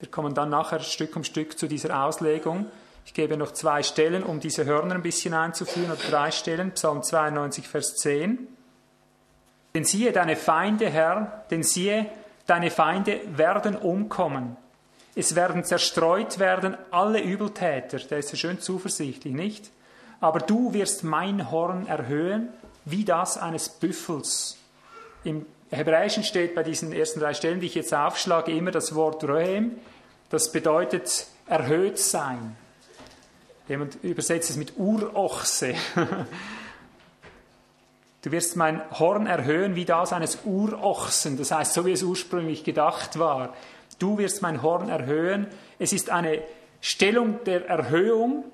[0.00, 2.70] Wir kommen dann nachher Stück um Stück zu dieser Auslegung.
[3.08, 6.72] Ich gebe noch zwei Stellen, um diese Hörner ein bisschen einzuführen, oder drei Stellen.
[6.72, 8.46] Psalm 92, Vers 10.
[9.74, 12.04] Denn siehe deine Feinde, Herr, denn siehe,
[12.46, 14.58] deine Feinde werden umkommen.
[15.14, 17.96] Es werden zerstreut werden alle Übeltäter.
[17.96, 19.70] Der ist ja schön zuversichtlich, nicht?
[20.20, 22.50] aber du wirst mein Horn erhöhen,
[22.84, 24.58] wie das eines Büffels.
[25.24, 29.24] Im Hebräischen steht bei diesen ersten drei Stellen, die ich jetzt aufschlage, immer das Wort
[29.24, 29.78] Röhem.
[30.28, 32.54] Das bedeutet erhöht sein.
[33.68, 35.74] Jemand übersetzt es mit Urochse.
[38.22, 42.64] Du wirst mein Horn erhöhen wie das eines Urochsen, das heißt, so wie es ursprünglich
[42.64, 43.54] gedacht war.
[44.00, 45.46] Du wirst mein Horn erhöhen.
[45.78, 46.42] Es ist eine
[46.80, 48.44] Stellung der Erhöhung,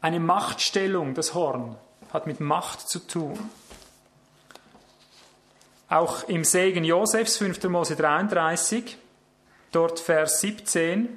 [0.00, 1.76] eine Machtstellung, das Horn,
[2.12, 3.38] hat mit Macht zu tun.
[5.88, 7.64] Auch im Segen Josefs, 5.
[7.64, 8.96] Mose 33,
[9.72, 11.16] dort Vers 17,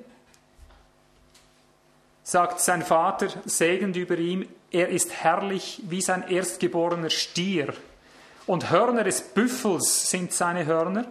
[2.29, 7.73] sagt sein Vater segend über ihm, er ist herrlich wie sein erstgeborener Stier.
[8.45, 11.05] Und Hörner des Büffels sind seine Hörner.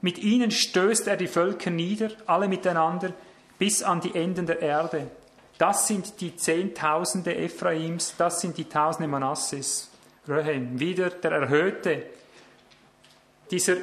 [0.00, 3.12] Mit ihnen stößt er die Völker nieder, alle miteinander,
[3.60, 5.08] bis an die Enden der Erde.
[5.56, 9.88] Das sind die Zehntausende Ephraims, das sind die Tausende Manasses.
[10.26, 12.06] Röhem, wieder der Erhöhte.
[13.52, 13.76] Dieser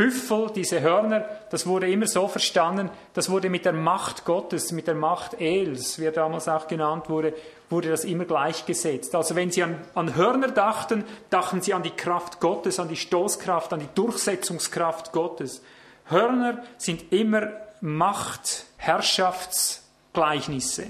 [0.00, 4.86] Büffel, diese Hörner, das wurde immer so verstanden, das wurde mit der Macht Gottes, mit
[4.86, 7.34] der Macht Els, wie er damals auch genannt wurde,
[7.68, 9.14] wurde das immer gleichgesetzt.
[9.14, 12.96] Also wenn sie an, an Hörner dachten, dachten sie an die Kraft Gottes, an die
[12.96, 15.60] Stoßkraft, an die Durchsetzungskraft Gottes.
[16.06, 17.50] Hörner sind immer
[17.82, 20.86] Macht, Herrschaftsgleichnisse.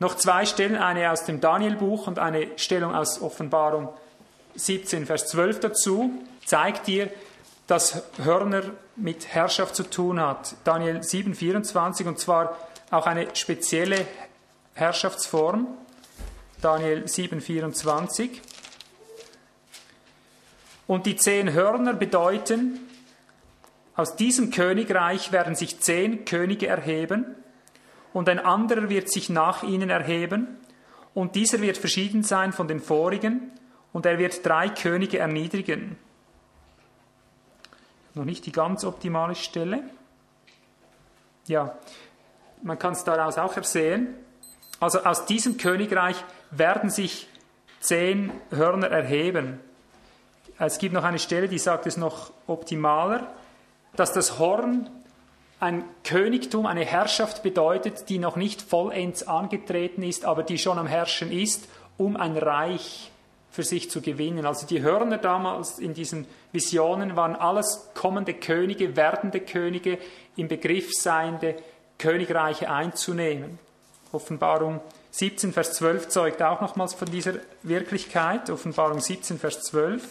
[0.00, 3.88] Noch zwei Stellen, eine aus dem Danielbuch und eine Stellung aus Offenbarung
[4.54, 6.12] 17, Vers 12 dazu,
[6.44, 7.08] zeigt dir,
[7.66, 8.62] dass Hörner
[8.94, 10.54] mit Herrschaft zu tun hat.
[10.64, 12.56] Daniel 7, 24 und zwar
[12.90, 14.06] auch eine spezielle
[14.74, 15.66] Herrschaftsform.
[16.60, 18.40] Daniel 7, 24.
[20.86, 22.80] Und die zehn Hörner bedeuten,
[23.96, 27.34] aus diesem Königreich werden sich zehn Könige erheben
[28.12, 30.58] und ein anderer wird sich nach ihnen erheben,
[31.12, 33.52] und dieser wird verschieden sein von den vorigen,
[33.92, 35.96] und er wird drei Könige erniedrigen.
[38.16, 39.82] Noch nicht die ganz optimale Stelle.
[41.46, 41.76] Ja,
[42.62, 44.14] man kann es daraus auch ersehen.
[44.80, 46.16] Also aus diesem Königreich
[46.50, 47.28] werden sich
[47.80, 49.60] zehn Hörner erheben.
[50.58, 53.34] Es gibt noch eine Stelle, die sagt es noch optimaler,
[53.96, 54.88] dass das Horn
[55.60, 60.86] ein Königtum, eine Herrschaft bedeutet, die noch nicht vollends angetreten ist, aber die schon am
[60.86, 63.10] Herrschen ist, um ein Reich
[63.56, 64.44] für sich zu gewinnen.
[64.44, 69.96] Also die Hörner damals in diesen Visionen waren alles kommende Könige, werdende Könige,
[70.36, 71.56] im Begriff seiende
[71.96, 73.58] Königreiche einzunehmen.
[74.12, 74.82] Offenbarung
[75.12, 77.32] 17, Vers 12 zeugt auch nochmals von dieser
[77.62, 78.50] Wirklichkeit.
[78.50, 80.06] Offenbarung 17, Vers 12.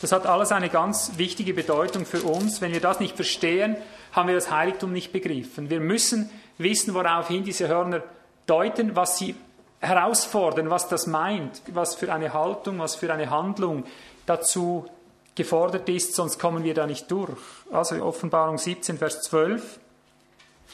[0.00, 2.62] Das hat alles eine ganz wichtige Bedeutung für uns.
[2.62, 3.76] Wenn wir das nicht verstehen,
[4.12, 5.68] haben wir das Heiligtum nicht begriffen.
[5.68, 8.02] Wir müssen wissen, woraufhin diese Hörner
[8.46, 9.34] deuten, was sie
[9.82, 13.84] herausfordern, was das meint, was für eine Haltung, was für eine Handlung
[14.24, 14.86] dazu
[15.34, 17.38] gefordert ist, sonst kommen wir da nicht durch.
[17.70, 19.80] Also Offenbarung 17, Vers 12.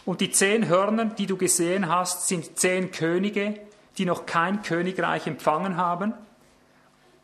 [0.04, 3.54] Und die zehn Hörner, die du gesehen hast, sind zehn Könige,
[3.96, 6.14] die noch kein Königreich empfangen haben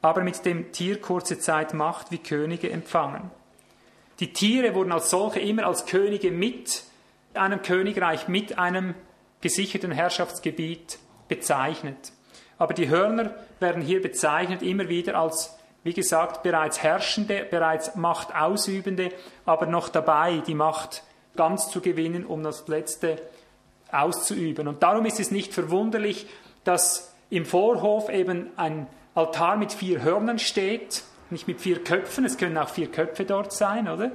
[0.05, 3.31] aber mit dem Tier kurze Zeit Macht wie Könige empfangen.
[4.21, 6.85] Die Tiere wurden als solche immer als Könige mit
[7.33, 8.95] einem Königreich, mit einem
[9.41, 10.99] gesicherten Herrschaftsgebiet
[11.29, 12.13] bezeichnet.
[12.59, 18.35] Aber die Hörner werden hier bezeichnet immer wieder als, wie gesagt, bereits Herrschende, bereits Macht
[18.35, 19.11] ausübende,
[19.45, 21.03] aber noch dabei, die Macht
[21.37, 23.21] ganz zu gewinnen, um das Letzte
[23.91, 24.69] auszuüben.
[24.69, 26.27] Und darum ist es nicht verwunderlich,
[26.65, 32.37] dass im Vorhof eben ein Altar mit vier Hörnern steht, nicht mit vier Köpfen, es
[32.37, 34.13] können auch vier Köpfe dort sein, oder?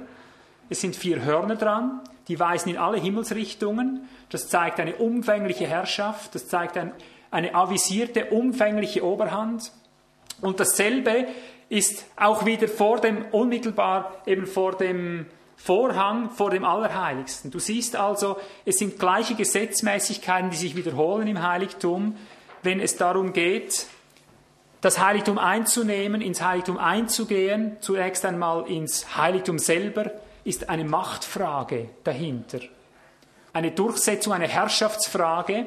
[0.68, 2.00] Es sind vier Hörner dran,
[2.30, 4.08] die weisen in alle Himmelsrichtungen.
[4.28, 6.92] Das zeigt eine umfängliche Herrschaft, das zeigt ein,
[7.32, 9.72] eine avisierte, umfängliche Oberhand.
[10.40, 11.26] Und dasselbe
[11.68, 15.26] ist auch wieder vor dem, unmittelbar eben vor dem
[15.56, 17.50] Vorhang, vor dem Allerheiligsten.
[17.50, 22.16] Du siehst also, es sind gleiche Gesetzmäßigkeiten, die sich wiederholen im Heiligtum,
[22.62, 23.86] wenn es darum geht,
[24.80, 30.12] das Heiligtum einzunehmen, ins Heiligtum einzugehen, zunächst einmal ins Heiligtum selber,
[30.44, 32.60] ist eine Machtfrage dahinter.
[33.52, 35.66] Eine Durchsetzung, eine Herrschaftsfrage.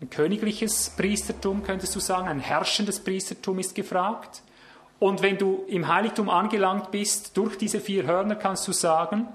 [0.00, 4.42] Ein königliches Priestertum, könntest du sagen, ein herrschendes Priestertum ist gefragt.
[4.98, 9.28] Und wenn du im Heiligtum angelangt bist, durch diese vier Hörner kannst du sagen,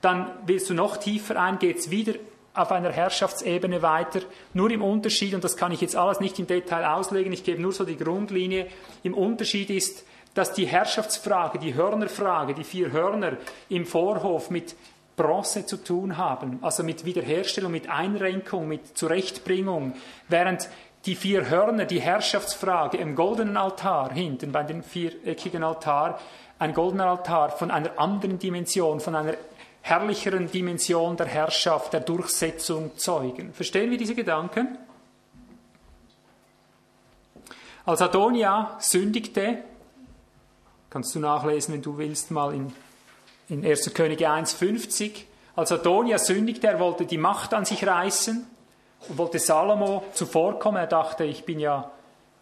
[0.00, 2.14] dann willst du noch tiefer ein, geht es wieder
[2.54, 4.20] auf einer Herrschaftsebene weiter,
[4.54, 7.60] nur im Unterschied, und das kann ich jetzt alles nicht im Detail auslegen, ich gebe
[7.60, 8.66] nur so die Grundlinie,
[9.02, 10.04] im Unterschied ist,
[10.36, 13.38] dass die Herrschaftsfrage, die Hörnerfrage, die vier Hörner
[13.70, 14.76] im Vorhof mit
[15.16, 19.94] Bronze zu tun haben, also mit Wiederherstellung, mit Einrenkung, mit Zurechtbringung,
[20.28, 20.68] während
[21.06, 26.20] die vier Hörner, die Herrschaftsfrage im goldenen Altar hinten, bei dem viereckigen Altar,
[26.58, 29.34] ein goldener Altar von einer anderen Dimension, von einer
[29.80, 33.54] herrlicheren Dimension der Herrschaft, der Durchsetzung zeugen.
[33.54, 34.76] Verstehen wir diese Gedanken?
[37.86, 39.62] Als Adonia sündigte,
[40.96, 42.72] Kannst du nachlesen, wenn du willst, mal in,
[43.50, 43.92] in 1.
[43.92, 45.10] Könige 1,50.
[45.54, 48.46] Als Adonia sündigte, er wollte die Macht an sich reißen
[49.06, 50.80] und wollte Salomo zuvorkommen.
[50.80, 51.90] Er dachte, ich bin ja,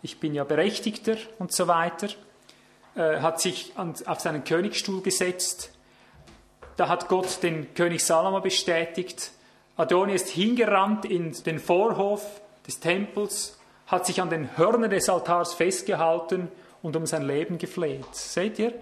[0.03, 2.07] ich bin ja Berechtigter und so weiter.
[2.95, 5.73] Äh, hat sich an, auf seinen Königsstuhl gesetzt.
[6.77, 9.33] Da hat Gott den König Salomo bestätigt.
[9.77, 12.25] Adonia ist hingerannt in den Vorhof
[12.69, 16.53] des Tempels, hat sich an den Hörnern des Altars festgehalten
[16.85, 18.15] und um sein Leben gefleht.
[18.15, 18.75] Seht ihr?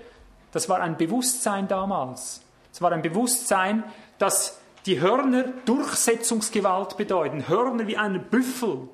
[0.50, 2.42] Das war ein Bewusstsein damals.
[2.72, 3.84] Es war ein Bewusstsein,
[4.18, 7.48] dass die Hörner Durchsetzungsgewalt bedeuten.
[7.48, 8.88] Hörner wie ein Büffel.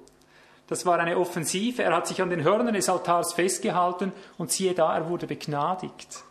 [0.67, 1.83] Das war eine Offensive.
[1.83, 6.23] Er hat sich an den Hörnern des Altars festgehalten und siehe da, er wurde begnadigt.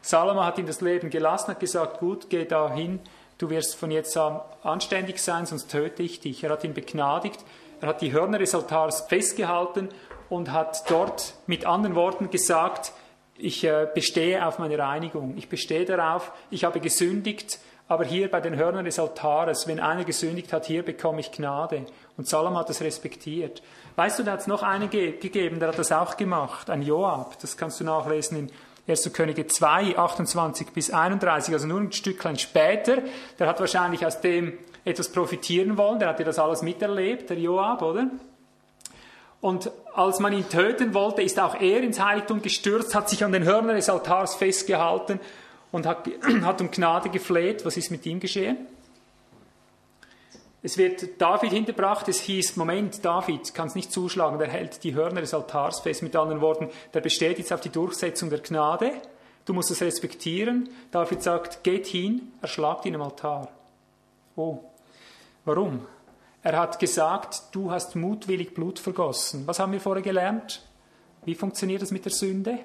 [0.00, 3.00] Salomo hat ihm das Leben gelassen, hat gesagt, gut, geh da hin,
[3.36, 6.42] du wirst von jetzt an anständig sein, sonst töte ich dich.
[6.44, 7.44] Er hat ihn begnadigt,
[7.82, 9.90] er hat die Hörner des Altars festgehalten
[10.28, 12.92] und hat dort mit anderen Worten gesagt,
[13.38, 17.58] ich äh, bestehe auf meine Reinigung, ich bestehe darauf, ich habe gesündigt,
[17.88, 21.86] aber hier bei den Hörnern des Altares, wenn einer gesündigt hat, hier bekomme ich Gnade.
[22.16, 23.62] Und Salom hat das respektiert.
[23.94, 26.82] Weißt du, da hat es noch einen ge gegeben, der hat das auch gemacht, ein
[26.82, 28.50] Joab, das kannst du nachlesen in
[28.88, 29.12] 1.
[29.12, 32.98] Könige 2, 28 bis 31, also nur ein Stücklein später.
[33.38, 37.38] Der hat wahrscheinlich aus dem etwas profitieren wollen, der hat ja das alles miterlebt, der
[37.38, 38.08] Joab, oder?
[39.46, 43.30] Und als man ihn töten wollte, ist auch er ins Heiligtum gestürzt, hat sich an
[43.30, 45.20] den Hörnern des Altars festgehalten
[45.70, 46.10] und hat,
[46.42, 47.64] hat um Gnade gefleht.
[47.64, 48.66] Was ist mit ihm geschehen?
[50.64, 54.96] Es wird David hinterbracht, es hieß, Moment, David kann es nicht zuschlagen, der hält die
[54.96, 56.02] Hörner des Altars fest.
[56.02, 58.94] Mit anderen Worten, der besteht jetzt auf die Durchsetzung der Gnade.
[59.44, 60.70] Du musst es respektieren.
[60.90, 63.48] David sagt, geht hin, erschlagt ihn am Altar.
[64.34, 64.58] Oh,
[65.44, 65.86] warum?
[66.46, 69.48] Er hat gesagt, du hast mutwillig Blut vergossen.
[69.48, 70.62] Was haben wir vorher gelernt?
[71.24, 72.60] Wie funktioniert das mit der Sünde?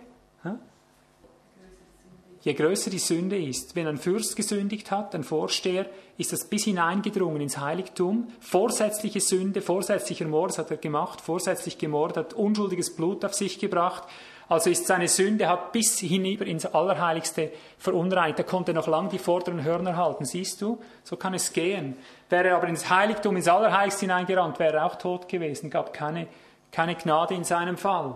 [2.42, 6.66] Je größer die Sünde ist, wenn ein Fürst gesündigt hat, ein Vorsteher, ist das bis
[6.66, 8.28] hineingedrungen ins Heiligtum.
[8.40, 13.58] Vorsätzliche Sünde, vorsätzlicher Mord, das hat er gemacht, vorsätzlich gemordet, hat unschuldiges Blut auf sich
[13.58, 14.04] gebracht.
[14.52, 18.38] Also ist seine Sünde, hat bis hinüber ins Allerheiligste verunreinigt.
[18.38, 20.26] Er konnte noch lang die vorderen Hörner halten.
[20.26, 20.78] Siehst du?
[21.06, 21.96] So kann es gehen.
[22.30, 25.70] Wäre er aber ins Heiligtum, ins Allerheiligste hineingerannt, wäre er auch tot gewesen.
[25.70, 26.28] Gab keine,
[26.70, 28.14] keine Gnade in seinem Fall.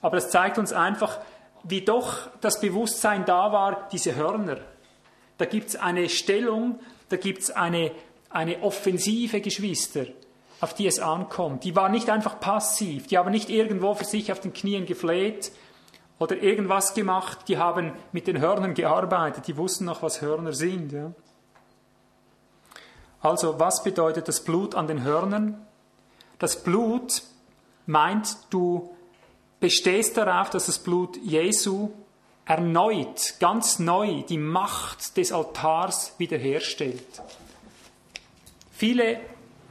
[0.00, 1.18] Aber das zeigt uns einfach,
[1.64, 4.58] wie doch das Bewusstsein da war, diese Hörner.
[5.36, 6.78] Da gibt es eine Stellung,
[7.08, 7.90] da gibt es eine,
[8.30, 10.04] eine offensive Geschwister,
[10.60, 11.64] auf die es ankommt.
[11.64, 15.50] Die war nicht einfach passiv, die haben nicht irgendwo für sich auf den Knien gefleht,
[16.22, 20.92] oder irgendwas gemacht, die haben mit den Hörnern gearbeitet, die wussten noch, was Hörner sind.
[20.92, 21.10] Ja.
[23.20, 25.66] Also, was bedeutet das Blut an den Hörnern?
[26.38, 27.22] Das Blut
[27.86, 28.94] meint, du
[29.58, 31.90] bestehst darauf, dass das Blut Jesu
[32.44, 37.22] erneut, ganz neu die Macht des Altars wiederherstellt.
[38.70, 39.20] Viele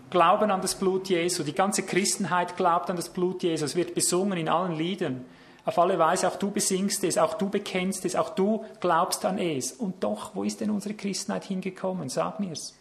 [0.09, 3.95] glauben an das Blut Jesu, die ganze Christenheit glaubt an das Blut Jesu, es wird
[3.95, 5.25] besungen in allen Liedern.
[5.63, 9.37] Auf alle Weise, auch du besingst es, auch du bekennst es, auch du glaubst an
[9.37, 9.71] es.
[9.71, 12.09] Und doch, wo ist denn unsere Christenheit hingekommen?
[12.09, 12.75] Sag mir's.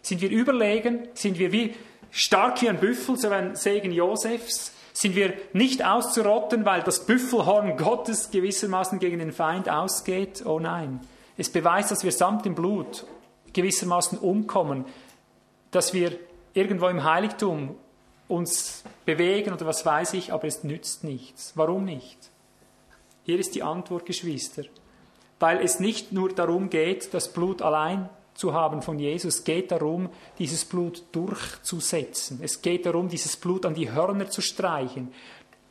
[0.00, 1.08] Sind wir überlegen?
[1.14, 1.74] Sind wir wie
[2.10, 4.72] stark wie ein Büffel, so ein Segen Josefs?
[4.94, 10.42] Sind wir nicht auszurotten, weil das Büffelhorn Gottes gewissermaßen gegen den Feind ausgeht?
[10.46, 11.00] Oh nein.
[11.36, 13.04] Es beweist, dass wir samt dem Blut
[13.52, 14.86] gewissermaßen umkommen,
[15.70, 16.18] dass wir
[16.54, 17.74] irgendwo im Heiligtum
[18.28, 21.52] uns bewegen oder was weiß ich, aber es nützt nichts.
[21.54, 22.18] Warum nicht?
[23.24, 24.64] Hier ist die Antwort, Geschwister.
[25.38, 29.70] Weil es nicht nur darum geht, das Blut allein zu haben von Jesus, es geht
[29.70, 32.40] darum, dieses Blut durchzusetzen.
[32.42, 35.12] Es geht darum, dieses Blut an die Hörner zu streichen.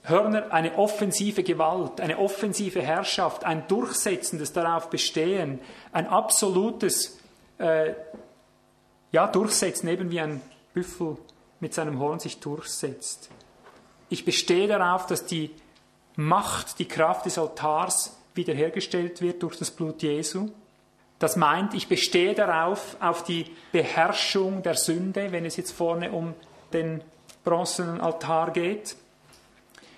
[0.04, 5.60] Hörner, eine offensive Gewalt, eine offensive Herrschaft, ein durchsetzendes darauf bestehen,
[5.92, 7.20] ein absolutes
[7.58, 7.94] äh,
[9.12, 10.42] ja, Durchsetzen, eben wie ein
[10.74, 11.18] Büffel
[11.66, 13.32] mit seinem Horn sich durchsetzt.
[14.10, 15.50] Ich bestehe darauf, dass die
[16.16, 20.50] Macht, die Kraft des Altars wiederhergestellt wird durch das Blut Jesu.
[21.18, 26.36] Das meint, ich bestehe darauf, auf die Beherrschung der Sünde, wenn es jetzt vorne um
[26.72, 27.02] den
[27.44, 28.96] bronzenen Altar geht.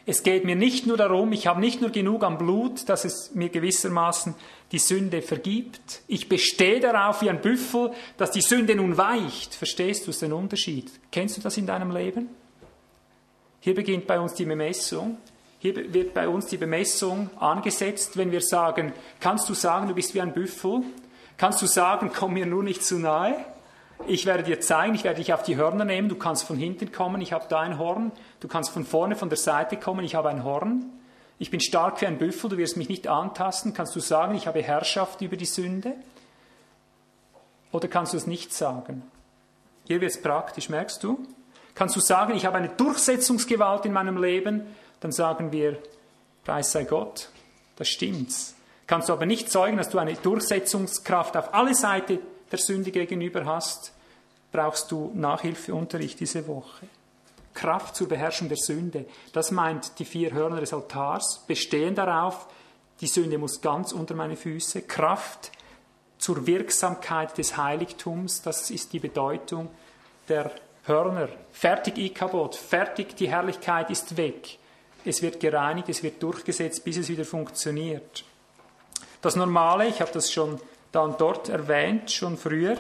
[0.06, 3.36] Es geht mir nicht nur darum, ich habe nicht nur genug am Blut, dass es
[3.36, 4.36] mir gewissermaßen
[4.72, 6.02] die Sünde vergibt.
[6.08, 9.56] Ich bestehe darauf wie ein Büffel, dass die Sünde nun weicht.
[9.56, 10.92] Verstehst du den Unterschied?
[11.12, 12.30] Kennst du das in deinem Leben?
[13.60, 15.18] Hier beginnt bei uns die Bemessung.
[15.60, 20.14] Hier wird bei uns die Bemessung angesetzt, wenn wir sagen, kannst du sagen, du bist
[20.14, 20.84] wie ein Büffel?
[21.38, 23.36] Kannst du sagen, komm mir nur nicht zu nahe?
[24.06, 26.92] Ich werde dir zeigen, ich werde dich auf die Hörner nehmen, du kannst von hinten
[26.92, 30.14] kommen, ich habe da ein Horn, du kannst von vorne, von der Seite kommen, ich
[30.14, 30.86] habe ein Horn.
[31.40, 33.74] Ich bin stark wie ein Büffel, du wirst mich nicht antasten.
[33.74, 35.94] Kannst du sagen, ich habe Herrschaft über die Sünde?
[37.72, 39.04] Oder kannst du es nicht sagen?
[39.86, 41.26] Hier wird es praktisch, merkst du?
[41.76, 44.64] Kannst du sagen, ich habe eine Durchsetzungsgewalt in meinem Leben?
[45.00, 45.78] Dann sagen wir,
[46.44, 47.30] Preis sei Gott,
[47.76, 48.56] das stimmt's.
[48.88, 52.20] Kannst du aber nicht zeugen, dass du eine Durchsetzungskraft auf alle Seiten
[52.52, 53.92] der Sünde gegenüber hast,
[54.52, 56.88] brauchst du Nachhilfeunterricht diese Woche.
[57.58, 62.48] Kraft zur Beherrschung der Sünde, das meint die vier Hörner des Altars, bestehen darauf,
[63.02, 64.84] die Sünde muss ganz unter meine Füße.
[64.84, 65.52] Kraft
[66.20, 69.70] zur Wirksamkeit des Heiligtums, das ist die Bedeutung
[70.30, 70.52] der
[70.86, 71.30] Hörner.
[71.52, 74.60] Fertig Ikabot, fertig, die Herrlichkeit ist weg.
[75.04, 78.24] Es wird gereinigt, es wird durchgesetzt, bis es wieder funktioniert.
[79.24, 82.78] Das Normale, ich habe das schon dann dort erwähnt, schon früher.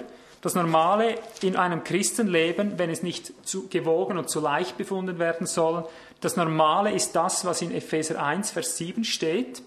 [0.48, 5.45] Das Normale in einem Christenleben, wenn es nicht zu gewogen und zu leicht befunden werden
[5.45, 5.86] soll,
[6.22, 9.62] das Normale ist das, was in Epheser 1, Vers 7 steht.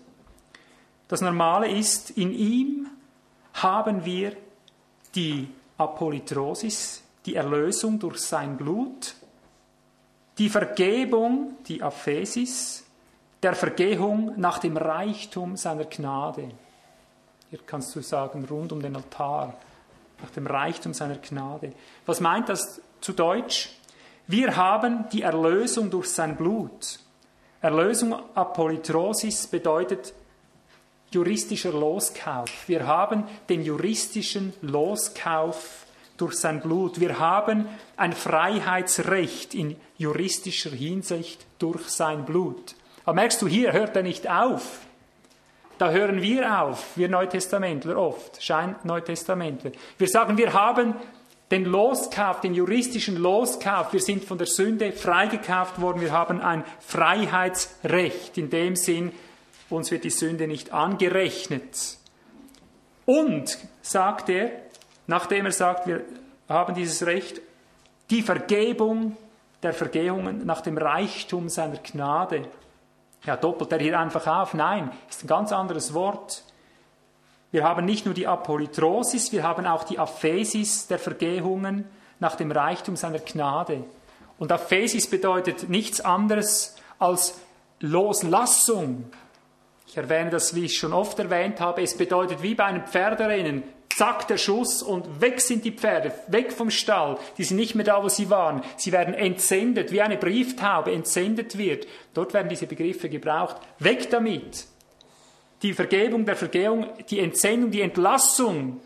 [1.06, 2.86] Das Normale ist, in ihm
[3.52, 4.34] haben wir
[5.14, 9.16] die Apolytrosis, die Erlösung durch sein Blut,
[10.38, 12.86] die Vergebung, die Aphesis,
[13.42, 16.48] der Vergehung nach dem Reichtum seiner Gnade.
[17.50, 19.58] Hier kannst du sagen, rund um den Altar,
[20.22, 21.72] nach dem Reichtum seiner Gnade.
[22.06, 23.70] Was meint das zu Deutsch?
[24.26, 27.00] Wir haben die Erlösung durch sein Blut.
[27.60, 30.14] Erlösung Apolytrosis bedeutet
[31.10, 32.68] juristischer Loskauf.
[32.68, 37.00] Wir haben den juristischen Loskauf durch sein Blut.
[37.00, 37.66] Wir haben
[37.96, 42.74] ein Freiheitsrecht in juristischer Hinsicht durch sein Blut.
[43.04, 44.80] Aber merkst du, hier hört er nicht auf.
[45.80, 49.72] Da hören wir auf, wir Neutestamentler oft, Schein-Neutestamentler.
[49.96, 50.94] Wir sagen, wir haben
[51.50, 56.64] den Loskauf, den juristischen Loskauf, wir sind von der Sünde freigekauft worden, wir haben ein
[56.80, 58.36] Freiheitsrecht.
[58.36, 59.12] In dem Sinn,
[59.70, 61.96] uns wird die Sünde nicht angerechnet.
[63.06, 64.50] Und, sagt er,
[65.06, 66.02] nachdem er sagt, wir
[66.46, 67.40] haben dieses Recht,
[68.10, 69.16] die Vergebung
[69.62, 72.42] der Vergehungen nach dem Reichtum seiner Gnade.
[73.24, 74.54] Ja, doppelt er hier einfach auf?
[74.54, 76.42] Nein, ist ein ganz anderes Wort.
[77.52, 81.84] Wir haben nicht nur die Apolytrosis, wir haben auch die Aphesis der Vergehungen
[82.18, 83.84] nach dem Reichtum seiner Gnade.
[84.38, 87.40] Und Aphesis bedeutet nichts anderes als
[87.80, 89.10] Loslassung.
[89.86, 91.82] Ich erwähne das, wie ich schon oft erwähnt habe.
[91.82, 96.52] Es bedeutet wie bei einem Pferderennen zack, der Schuss und weg sind die Pferde, weg
[96.52, 97.18] vom Stall.
[97.38, 98.62] Die sind nicht mehr da, wo sie waren.
[98.76, 101.86] Sie werden entsendet, wie eine Brieftaube entsendet wird.
[102.14, 103.56] Dort werden diese Begriffe gebraucht.
[103.78, 104.66] Weg damit.
[105.62, 108.80] Die Vergebung der Vergehung, die Entsendung, die Entlassung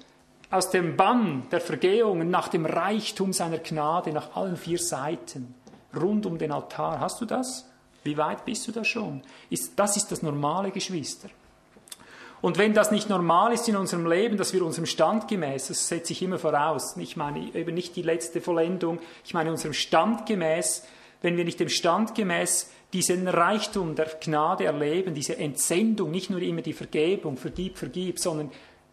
[0.50, 5.55] aus dem Bann der Vergehungen nach dem Reichtum seiner Gnade, nach allen vier Seiten,
[5.94, 7.00] rund um den Altar.
[7.00, 7.68] Hast du das?
[8.02, 9.22] Wie weit bist du da schon?
[9.76, 11.28] das ist das normale, Geschwister.
[12.45, 15.88] Und wenn das nicht normal ist in unserem Leben, dass wir unserem Stand gemäß, das
[15.88, 20.26] setze ich immer voraus, ich meine eben nicht die letzte Vollendung, ich meine unserem Stand
[20.26, 20.84] gemäß,
[21.22, 26.42] wenn wir nicht dem Stand gemäß diesen Reichtum der Gnade erleben, diese Entsendung, nicht nur
[26.42, 28.51] immer die Vergebung, vergib, vergib, sondern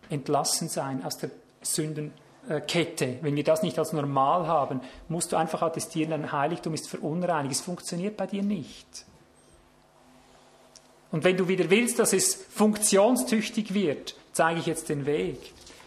[0.09, 1.31] entlassen sein aus der
[1.61, 3.17] Sündenkette.
[3.19, 4.79] Wenn wir das nicht als normal haben,
[5.09, 7.55] musst du einfach attestieren, dein Heiligtum ist verunreinigt.
[7.55, 9.05] Es funktioniert bei dir nicht.
[11.11, 15.37] Und wenn du wieder willst, dass es funktionstüchtig wird, zeige ich jetzt den Weg.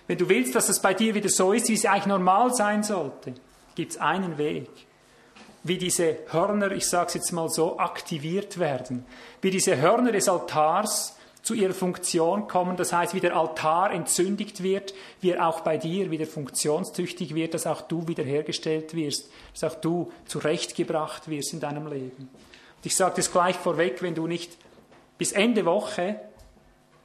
[0.07, 2.83] Wenn du willst, dass es bei dir wieder so ist, wie es eigentlich normal sein
[2.83, 3.35] sollte,
[3.75, 4.69] gibt es einen Weg.
[5.63, 9.07] Wie diese Hörner, ich sage es jetzt mal so, aktiviert werden.
[9.41, 12.77] Wie diese Hörner des Altars zu ihrer Funktion kommen.
[12.77, 17.55] Das heißt, wie der Altar entzündigt wird, wie er auch bei dir wieder funktionstüchtig wird,
[17.55, 22.31] dass auch du wiederhergestellt wirst, dass auch du zurechtgebracht wirst in deinem Leben.
[22.31, 24.57] Und ich sage das gleich vorweg, wenn du nicht
[25.25, 26.21] bis Ende Woche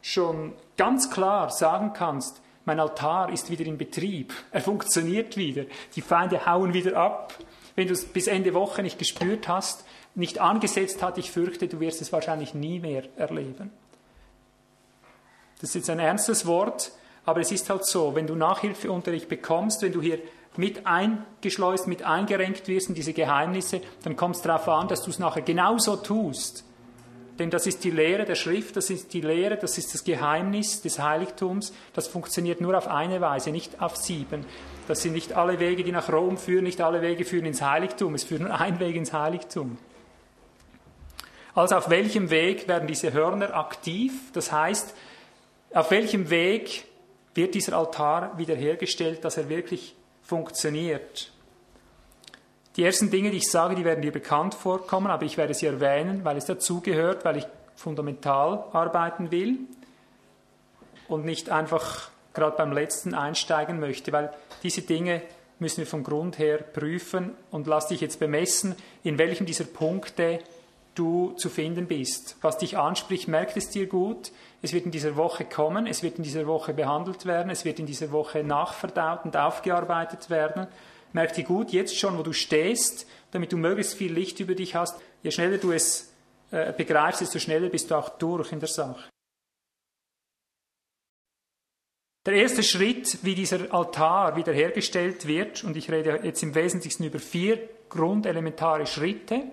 [0.02, 5.64] schon ganz klar sagen kannst, mein Altar ist wieder in Betrieb, er funktioniert wieder,
[5.96, 7.34] die Feinde hauen wieder ab.
[7.78, 11.80] wenn du es bis Ende Woche nicht gespürt hast, nicht angesetzt hat, ich fürchte, du
[11.80, 13.72] wirst es wahrscheinlich nie mehr erleben.
[15.62, 16.92] Das ist jetzt ein ernstes Wort,
[17.24, 20.20] aber es ist halt so, wenn du Nachhilfeunterricht bekommst, wenn du hier
[20.58, 25.10] mit eingeschleust, mit eingerenkt wirst in diese Geheimnisse, dann kommt es darauf an, dass du
[25.10, 26.66] es nachher genauso tust.
[27.40, 30.82] Denn das ist die Lehre der Schrift, das ist die Lehre, das ist das Geheimnis
[30.82, 31.74] des Heiligtums.
[31.94, 34.46] Das funktioniert nur auf eine Weise, nicht auf sieben.
[34.90, 38.14] Das sind nicht alle Wege, die nach Rom führen, nicht alle Wege führen ins Heiligtum.
[38.14, 39.78] Es führt nur ein Weg ins Heiligtum.
[41.56, 44.12] Also auf welchem Weg werden diese Hörner aktiv?
[44.34, 44.94] Das heißt,
[45.74, 46.86] auf welchem Weg
[47.36, 51.32] wird dieser Altar wiederhergestellt, dass er wirklich funktioniert?
[52.76, 55.66] Die ersten Dinge, die ich sage, die werden dir bekannt vorkommen, aber ich werde sie
[55.66, 59.60] erwähnen, weil es dazugehört, weil ich fundamental arbeiten will
[61.08, 64.32] und nicht einfach gerade beim letzten einsteigen möchte, weil
[64.64, 65.22] diese Dinge
[65.60, 70.40] müssen wir vom Grund her prüfen und lass dich jetzt bemessen, in welchem dieser Punkte
[70.96, 72.38] du zu finden bist.
[72.42, 74.32] Was dich anspricht, merkt es dir gut.
[74.62, 77.80] Es wird in dieser Woche kommen, es wird in dieser Woche behandelt werden, es wird
[77.80, 80.68] in dieser Woche nachverdaut und aufgearbeitet werden.
[81.14, 84.76] Merk dir gut, jetzt schon, wo du stehst, damit du möglichst viel Licht über dich
[84.76, 85.00] hast.
[85.24, 86.12] Je schneller du es
[86.52, 89.10] äh, begreifst, desto schneller bist du auch durch in der Sache.
[92.26, 97.18] Der erste Schritt, wie dieser Altar wiederhergestellt wird, und ich rede jetzt im Wesentlichen über
[97.18, 99.44] vier grundelementare Schritte.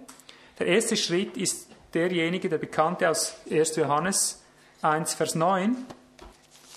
[0.58, 3.76] Der erste Schritt ist derjenige, der bekannte aus 1.
[3.76, 4.42] Johannes
[4.82, 5.76] 1, Vers 9.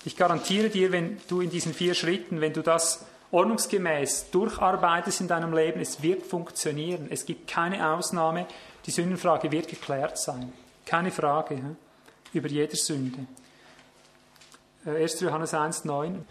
[0.04, 5.28] Ich garantiere dir, wenn du in diesen vier Schritten, wenn du das ordnungsgemäß durcharbeitest in
[5.28, 7.08] deinem Leben, es wird funktionieren.
[7.10, 8.46] Es gibt keine Ausnahme.
[8.86, 10.52] Die Sündenfrage wird geklärt sein.
[10.84, 11.76] Keine Frage
[12.32, 13.26] über jede Sünde.
[14.84, 15.22] 1.
[15.22, 16.24] Äh, Johannes 1, 9.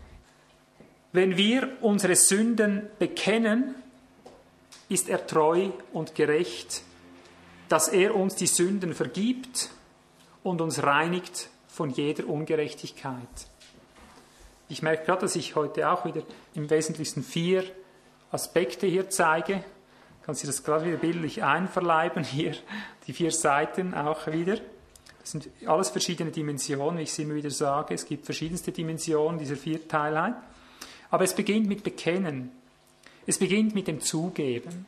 [1.12, 3.76] Wenn wir unsere Sünden bekennen,
[4.90, 6.84] ist er treu und gerecht,
[7.68, 9.70] dass er uns die Sünden vergibt
[10.44, 13.28] und uns reinigt von jeder Ungerechtigkeit.
[14.72, 16.22] Ich merke gerade, dass ich heute auch wieder
[16.54, 17.64] im Wesentlichen vier
[18.32, 19.64] Aspekte hier zeige.
[20.24, 22.56] Kannst du das gerade wieder bildlich einverleiben hier,
[23.08, 24.58] die vier Seiten auch wieder.
[25.22, 27.96] Das sind alles verschiedene Dimensionen, wie ich es immer wieder sage.
[27.96, 30.36] Es gibt verschiedenste Dimensionen dieser Vierteilheit.
[31.10, 32.52] Aber es beginnt mit Bekennen.
[33.26, 34.86] Es beginnt mit dem Zugeben.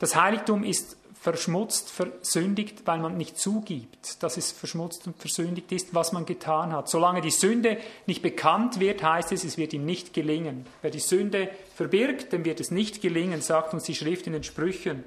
[0.00, 5.94] Das Heiligtum ist verschmutzt, versündigt, weil man nicht zugibt, dass es verschmutzt und versündigt ist,
[5.94, 6.90] was man getan hat.
[6.90, 10.66] Solange die Sünde nicht bekannt wird, heißt es, es wird ihm nicht gelingen.
[10.82, 14.42] Wer die Sünde verbirgt, dem wird es nicht gelingen, sagt uns die Schrift in den
[14.42, 15.02] Sprüchen.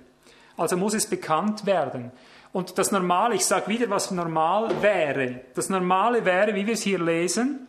[0.58, 2.12] Also muss es bekannt werden.
[2.52, 5.42] Und das Normale, ich sage wieder, was normal wäre.
[5.54, 7.68] Das Normale wäre, wie wir es hier lesen,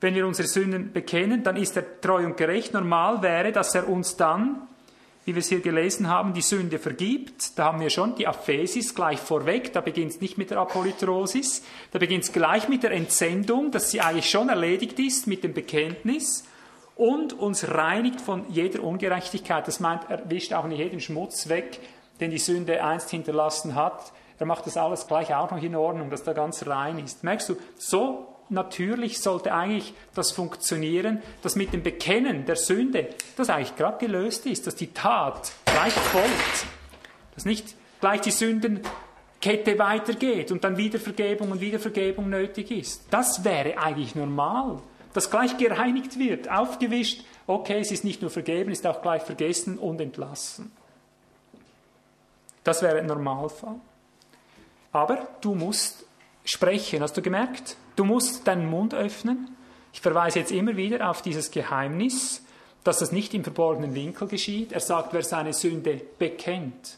[0.00, 2.72] wenn wir unsere Sünden bekennen, dann ist er treu und gerecht.
[2.72, 4.68] Normal wäre, dass er uns dann
[5.30, 7.56] wie wir hier gelesen haben, die Sünde vergibt.
[7.56, 9.72] Da haben wir schon die Aphesis gleich vorweg.
[9.72, 11.62] Da beginnt es nicht mit der Apolytrosis.
[11.92, 15.54] Da beginnt es gleich mit der Entsendung, dass sie eigentlich schon erledigt ist mit dem
[15.54, 16.44] Bekenntnis
[16.96, 19.68] und uns reinigt von jeder Ungerechtigkeit.
[19.68, 21.78] Das meint, er wischt auch nicht jeden Schmutz weg,
[22.18, 24.12] den die Sünde einst hinterlassen hat.
[24.40, 27.22] Er macht das alles gleich auch noch in Ordnung, dass da ganz rein ist.
[27.22, 33.50] Merkst du, so natürlich sollte eigentlich das funktionieren, dass mit dem Bekennen der Sünde das
[33.50, 36.66] eigentlich gerade gelöst ist, dass die Tat gleich folgt,
[37.34, 43.04] dass nicht gleich die Sündenkette weitergeht und dann wieder Vergebung und wieder Vergebung nötig ist.
[43.10, 44.80] Das wäre eigentlich normal,
[45.12, 49.22] dass gleich gereinigt wird, aufgewischt, okay, es ist nicht nur vergeben, es ist auch gleich
[49.22, 50.72] vergessen und entlassen.
[52.64, 53.76] Das wäre ein Normalfall.
[54.92, 56.04] Aber du musst
[56.44, 57.76] sprechen, hast du gemerkt?
[58.00, 59.54] Du musst deinen Mund öffnen.
[59.92, 62.42] Ich verweise jetzt immer wieder auf dieses Geheimnis,
[62.82, 64.72] dass das nicht im verborgenen Winkel geschieht.
[64.72, 66.96] Er sagt, wer seine Sünde bekennt,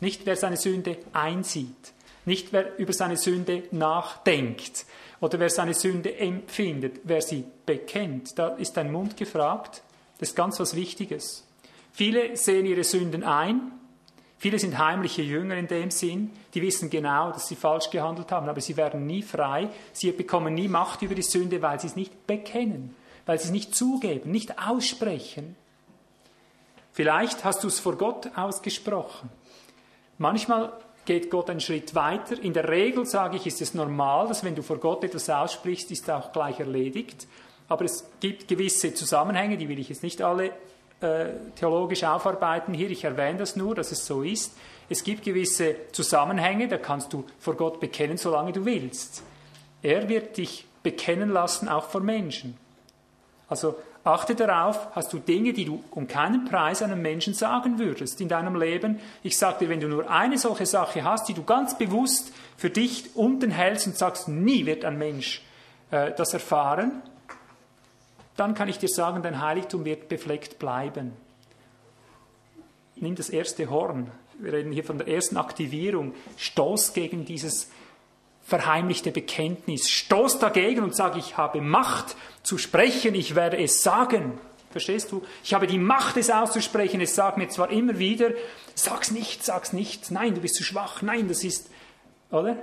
[0.00, 1.92] nicht wer seine Sünde einsieht,
[2.24, 4.86] nicht wer über seine Sünde nachdenkt
[5.20, 8.38] oder wer seine Sünde empfindet, wer sie bekennt.
[8.38, 9.82] Da ist dein Mund gefragt.
[10.18, 11.46] Das ist ganz was Wichtiges.
[11.92, 13.70] Viele sehen ihre Sünden ein,
[14.38, 18.48] Viele sind heimliche Jünger in dem Sinn, die wissen genau, dass sie falsch gehandelt haben,
[18.48, 21.96] aber sie werden nie frei, sie bekommen nie Macht über die Sünde, weil sie es
[21.96, 22.94] nicht bekennen,
[23.26, 25.56] weil sie es nicht zugeben, nicht aussprechen.
[26.92, 29.28] Vielleicht hast du es vor Gott ausgesprochen.
[30.18, 30.72] Manchmal
[31.04, 32.40] geht Gott einen Schritt weiter.
[32.40, 35.90] In der Regel sage ich, ist es normal, dass wenn du vor Gott etwas aussprichst,
[35.90, 37.26] ist auch gleich erledigt.
[37.68, 40.52] Aber es gibt gewisse Zusammenhänge, die will ich jetzt nicht alle
[41.00, 42.90] theologisch aufarbeiten hier.
[42.90, 44.56] Ich erwähne das nur, dass es so ist.
[44.88, 49.22] Es gibt gewisse Zusammenhänge, da kannst du vor Gott bekennen, solange du willst.
[49.82, 52.56] Er wird dich bekennen lassen, auch vor Menschen.
[53.48, 53.76] Also
[54.08, 58.28] Achte darauf, hast du Dinge, die du um keinen Preis einem Menschen sagen würdest in
[58.28, 59.00] deinem Leben.
[59.22, 62.70] Ich sage dir, wenn du nur eine solche Sache hast, die du ganz bewusst für
[62.70, 65.42] dich unten hältst und sagst, nie wird ein Mensch
[65.90, 67.02] äh, das erfahren,
[68.38, 71.12] dann kann ich dir sagen, dein Heiligtum wird befleckt bleiben.
[72.96, 74.10] Nimm das erste Horn.
[74.38, 76.14] Wir reden hier von der ersten Aktivierung.
[76.36, 77.70] Stoß gegen dieses
[78.44, 79.90] verheimlichte Bekenntnis.
[79.90, 84.38] Stoß dagegen und sag, ich habe Macht zu sprechen, ich werde es sagen.
[84.70, 85.24] Verstehst du?
[85.42, 87.00] Ich habe die Macht, es auszusprechen.
[87.00, 88.30] Es sagt mir zwar immer wieder,
[88.74, 90.10] sag's nicht, sag's nicht.
[90.10, 91.02] Nein, du bist zu schwach.
[91.02, 91.70] Nein, das ist,
[92.30, 92.56] oder?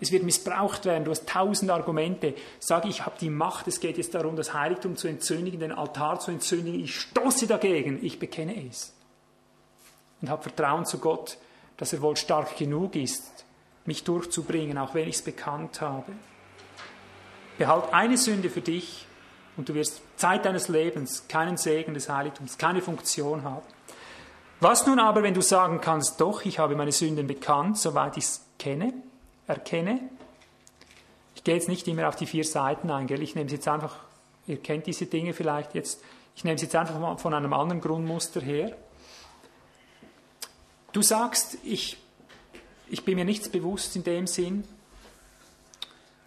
[0.00, 1.04] Es wird missbraucht werden.
[1.04, 2.34] Du hast tausend Argumente.
[2.60, 3.66] Sag, ich habe die Macht.
[3.68, 6.80] Es geht jetzt darum, das Heiligtum zu entzündigen, den Altar zu entzündigen.
[6.80, 8.04] Ich stoße dagegen.
[8.04, 8.94] Ich bekenne es.
[10.20, 11.38] Und habe Vertrauen zu Gott,
[11.76, 13.44] dass er wohl stark genug ist,
[13.84, 16.12] mich durchzubringen, auch wenn ich es bekannt habe.
[17.56, 19.06] Behalt eine Sünde für dich
[19.56, 23.66] und du wirst Zeit deines Lebens keinen Segen des Heiligtums, keine Funktion haben.
[24.60, 28.24] Was nun aber, wenn du sagen kannst, doch, ich habe meine Sünden bekannt, soweit ich
[28.24, 28.92] es kenne,
[29.48, 30.00] erkenne?
[31.34, 33.22] Ich gehe jetzt nicht immer auf die vier Seiten ein, gell?
[33.22, 33.96] ich nehme es jetzt einfach,
[34.46, 36.00] ihr kennt diese Dinge vielleicht jetzt,
[36.36, 38.76] ich nehme es jetzt einfach mal von einem anderen Grundmuster her.
[40.92, 41.98] Du sagst, ich
[42.90, 44.64] ich bin mir nichts bewusst in dem Sinn.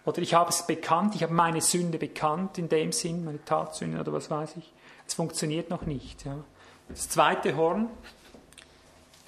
[0.04, 4.00] Oder ich habe es bekannt, ich habe meine Sünde bekannt in dem Sinn, meine Tatsünde
[4.00, 4.72] oder was weiß ich.
[5.06, 6.24] Es funktioniert noch nicht.
[6.24, 6.38] Ja.
[6.88, 7.88] Das zweite Horn,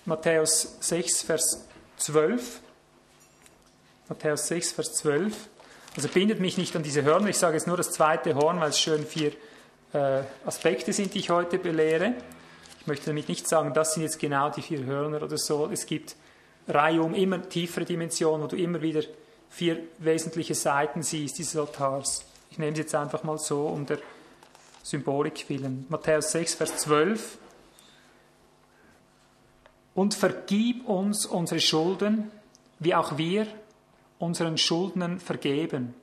[0.04, 1.68] Matthäus 6, Vers
[1.98, 2.60] 12.
[4.08, 5.34] Matthäus 6, Vers 12.
[5.96, 8.70] Also bindet mich nicht an diese Hörner, ich sage jetzt nur das zweite Horn, weil
[8.70, 9.32] es schön vier
[9.92, 12.14] äh, Aspekte sind, die ich heute belehre.
[12.80, 15.70] Ich möchte damit nicht sagen, das sind jetzt genau die vier Hörner oder so.
[15.72, 16.16] Es gibt
[16.68, 19.02] Reihe um immer tiefere Dimensionen, wo du immer wieder
[19.48, 22.24] vier wesentliche Seiten siehst dieses Altars.
[22.50, 23.98] Ich nehme es jetzt einfach mal so um der
[24.82, 25.86] Symbolik willen.
[25.88, 27.38] Matthäus 6, Vers 12.
[29.94, 32.30] Und vergib uns unsere Schulden,
[32.80, 33.46] wie auch wir
[34.18, 35.94] unseren Schuldnern vergeben.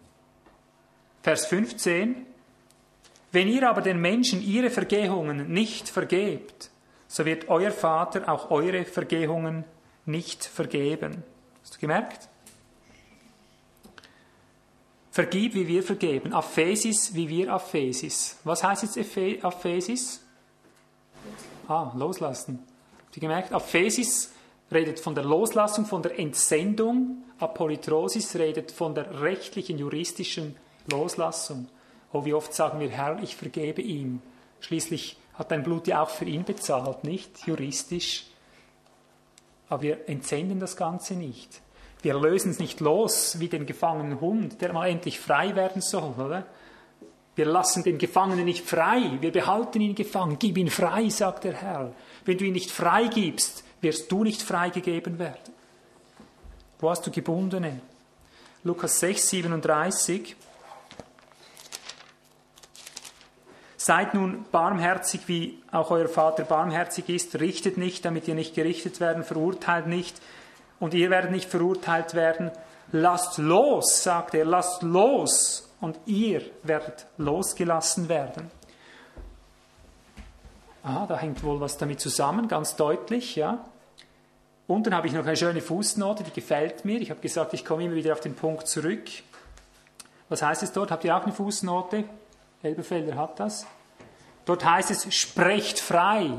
[1.21, 2.25] Vers 15.
[3.31, 6.69] Wenn ihr aber den Menschen ihre Vergehungen nicht vergebt,
[7.07, 9.63] so wird euer Vater auch eure Vergehungen
[10.05, 11.23] nicht vergeben.
[11.61, 12.27] Hast du gemerkt?
[15.11, 16.33] Vergib, wie wir vergeben.
[16.33, 18.37] Aphesis, wie wir Aphesis.
[18.45, 20.21] Was heißt jetzt Aphesis?
[21.67, 22.65] Ah, loslassen.
[23.05, 23.51] Habt ihr gemerkt?
[23.51, 24.30] Aphesis
[24.71, 27.23] redet von der Loslassung, von der Entsendung.
[27.39, 30.55] Apolytrosis redet von der rechtlichen, juristischen
[30.89, 31.67] Loslassung.
[32.13, 34.21] Oh, wie oft sagen wir, Herr, ich vergebe ihm.
[34.59, 38.25] Schließlich hat dein Blut ja auch für ihn bezahlt, nicht juristisch.
[39.69, 41.61] Aber wir entsenden das Ganze nicht.
[42.01, 46.13] Wir lösen es nicht los wie den gefangenen Hund, der mal endlich frei werden soll,
[46.17, 46.45] oder?
[47.35, 50.37] Wir lassen den Gefangenen nicht frei, wir behalten ihn gefangen.
[50.37, 51.93] Gib ihn frei, sagt der Herr.
[52.25, 55.53] Wenn du ihn nicht frei gibst, wirst du nicht freigegeben werden.
[56.79, 57.81] Wo hast du Gebundene?
[58.63, 60.35] Lukas 6, 37.
[63.77, 67.39] Seid nun barmherzig, wie auch euer Vater barmherzig ist.
[67.39, 69.23] Richtet nicht, damit ihr nicht gerichtet werden.
[69.23, 70.21] Verurteilt nicht
[70.79, 72.51] und ihr werdet nicht verurteilt werden.
[72.91, 78.51] Lasst los, sagt er, lasst los und ihr werdet losgelassen werden.
[80.83, 83.65] Ah, da hängt wohl was damit zusammen, ganz deutlich, ja.
[84.71, 87.01] Unten habe ich noch eine schöne Fußnote, die gefällt mir.
[87.01, 89.03] Ich habe gesagt, ich komme immer wieder auf den Punkt zurück.
[90.29, 90.91] Was heißt es dort?
[90.91, 92.05] Habt ihr auch eine Fußnote?
[92.63, 93.67] Elberfelder hat das.
[94.45, 96.37] Dort heißt es, sprecht frei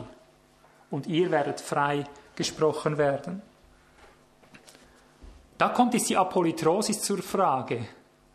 [0.90, 2.04] und ihr werdet frei
[2.34, 3.42] gesprochen werden.
[5.58, 7.86] Da kommt jetzt die Apolytrosis zur Frage.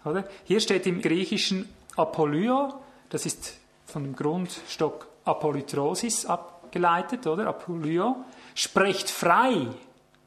[0.05, 0.25] Oder?
[0.43, 2.71] Hier steht im Griechischen Apolyo,
[3.09, 7.47] das ist von dem Grundstock Apolytrosis abgeleitet, oder?
[7.47, 8.17] Apolyo.
[8.53, 9.67] Sprecht frei.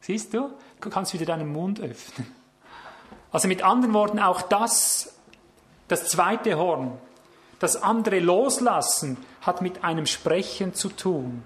[0.01, 0.51] Siehst du?
[0.81, 2.27] Du kannst wieder deinen Mund öffnen.
[3.33, 5.15] Also mit anderen Worten, auch das,
[5.89, 6.99] das zweite Horn,
[7.59, 11.43] das andere loslassen hat mit einem Sprechen zu tun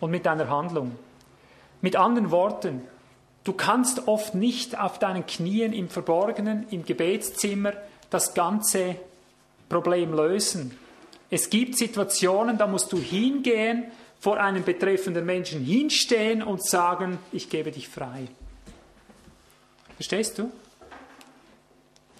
[0.00, 0.96] und mit einer Handlung.
[1.80, 2.82] Mit anderen Worten,
[3.44, 7.74] du kannst oft nicht auf deinen Knien im Verborgenen, im Gebetszimmer
[8.10, 8.96] das ganze
[9.68, 10.76] Problem lösen.
[11.30, 13.84] Es gibt Situationen, da musst du hingehen,
[14.20, 18.28] vor einem betreffenden Menschen hinstehen und sagen, ich gebe dich frei.
[19.94, 20.50] Verstehst du?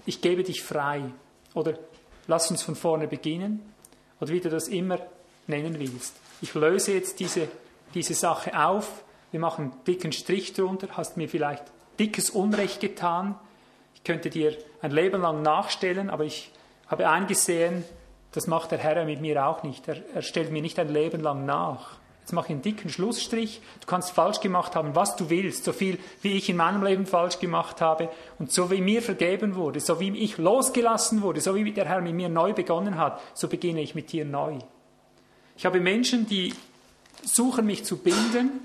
[0.06, 1.02] Ich gebe dich frei.
[1.54, 1.78] Oder
[2.26, 3.72] lass uns von vorne beginnen
[4.20, 4.98] oder wie du das immer
[5.46, 6.14] nennen willst.
[6.40, 7.48] Ich löse jetzt diese,
[7.94, 11.64] diese Sache auf, wir machen einen dicken Strich drunter, hast mir vielleicht
[11.98, 13.34] dickes Unrecht getan,
[13.94, 16.52] ich könnte dir ein Leben lang nachstellen, aber ich
[16.86, 17.84] habe eingesehen,
[18.32, 19.88] Das macht der Herr mit mir auch nicht.
[19.88, 21.98] Er, er stellt mir nicht ein Leben lang nach.
[22.28, 23.62] Jetzt mache ich einen dicken Schlussstrich.
[23.80, 27.06] Du kannst falsch gemacht haben, was du willst, so viel wie ich in meinem Leben
[27.06, 31.54] falsch gemacht habe und so wie mir vergeben wurde, so wie ich losgelassen wurde, so
[31.54, 34.58] wie der Herr mit mir neu begonnen hat, so beginne ich mit dir neu.
[35.56, 36.52] Ich habe Menschen, die
[37.22, 38.60] suchen mich zu binden,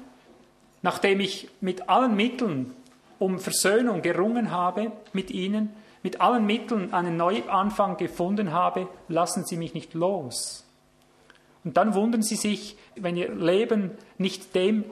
[0.81, 2.73] nachdem ich mit allen Mitteln
[3.17, 5.69] um Versöhnung gerungen habe mit ihnen,
[6.03, 10.65] mit allen Mitteln einen Neuanfang gefunden habe, lassen sie mich nicht los.
[11.63, 14.83] Und dann wundern sie sich, wenn ihr Leben nicht dem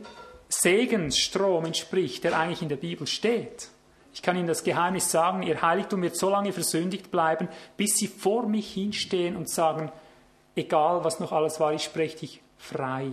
[0.48, 3.70] Segensstrom entspricht, der eigentlich in der Bibel steht.
[4.14, 7.48] Ich kann Ihnen das Geheimnis sagen, Ihr Heiligtum wird so lange versündigt bleiben,
[7.78, 9.92] bis Sie vor mich hinstehen und sagen,
[10.56, 13.12] egal was noch alles war, ich spreche dich frei.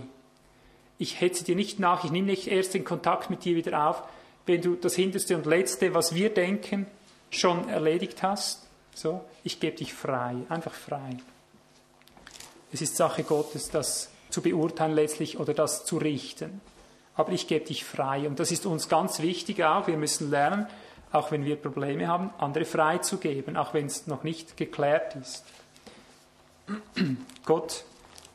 [0.97, 4.03] Ich hetze dir nicht nach, ich nehme nicht erst den Kontakt mit dir wieder auf,
[4.45, 6.87] wenn du das Hinterste und Letzte, was wir denken,
[7.29, 8.67] schon erledigt hast.
[8.95, 11.17] So, ich gebe dich frei, einfach frei.
[12.71, 16.61] Es ist Sache Gottes, das zu beurteilen letztlich oder das zu richten.
[17.15, 18.27] Aber ich gebe dich frei.
[18.27, 19.87] Und das ist uns ganz wichtig auch.
[19.87, 20.67] Wir müssen lernen,
[21.11, 25.43] auch wenn wir Probleme haben, andere freizugeben, auch wenn es noch nicht geklärt ist.
[27.45, 27.83] Gott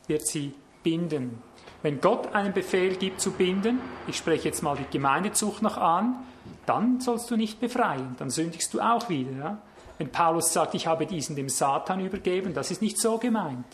[0.07, 1.43] wird sie binden.
[1.83, 6.27] Wenn Gott einen Befehl gibt zu binden, ich spreche jetzt mal die Gemeindezucht noch an,
[6.67, 9.33] dann sollst du nicht befreien, dann sündigst du auch wieder.
[9.33, 9.59] Ja?
[9.99, 13.67] Wenn Paulus sagt, ich habe diesen dem Satan übergeben, das ist nicht so gemeint.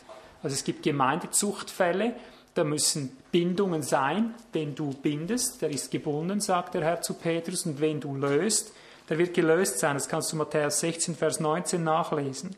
[0.42, 2.14] Also es gibt Gemeindezuchtfälle,
[2.54, 7.64] da müssen Bindungen sein, wenn du bindest, der ist gebunden, sagt der Herr zu Petrus,
[7.66, 8.72] und wenn du löst,
[9.08, 9.94] der wird gelöst sein.
[9.94, 12.56] Das kannst du Matthäus 16, Vers 19 nachlesen.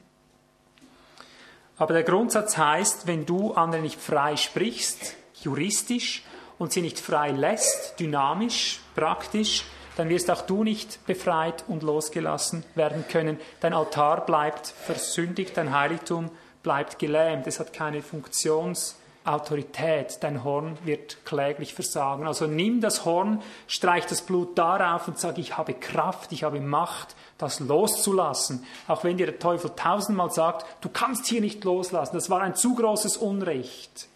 [1.76, 6.24] Aber der Grundsatz heißt, wenn du andere nicht frei sprichst, juristisch,
[6.59, 9.64] und sie nicht frei lässt, dynamisch, praktisch,
[9.97, 13.38] dann wirst auch du nicht befreit und losgelassen werden können.
[13.61, 16.30] Dein Altar bleibt versündigt, dein Heiligtum
[16.62, 22.26] bleibt gelähmt, es hat keine Funktionsautorität, dein Horn wird kläglich versagen.
[22.26, 26.61] Also nimm das Horn, streich das Blut darauf und sag, ich habe Kraft, ich habe
[26.61, 28.64] Macht, das loszulassen.
[28.86, 32.55] Auch wenn dir der Teufel tausendmal sagt, du kannst hier nicht loslassen, das war ein
[32.55, 34.07] zu großes Unrecht.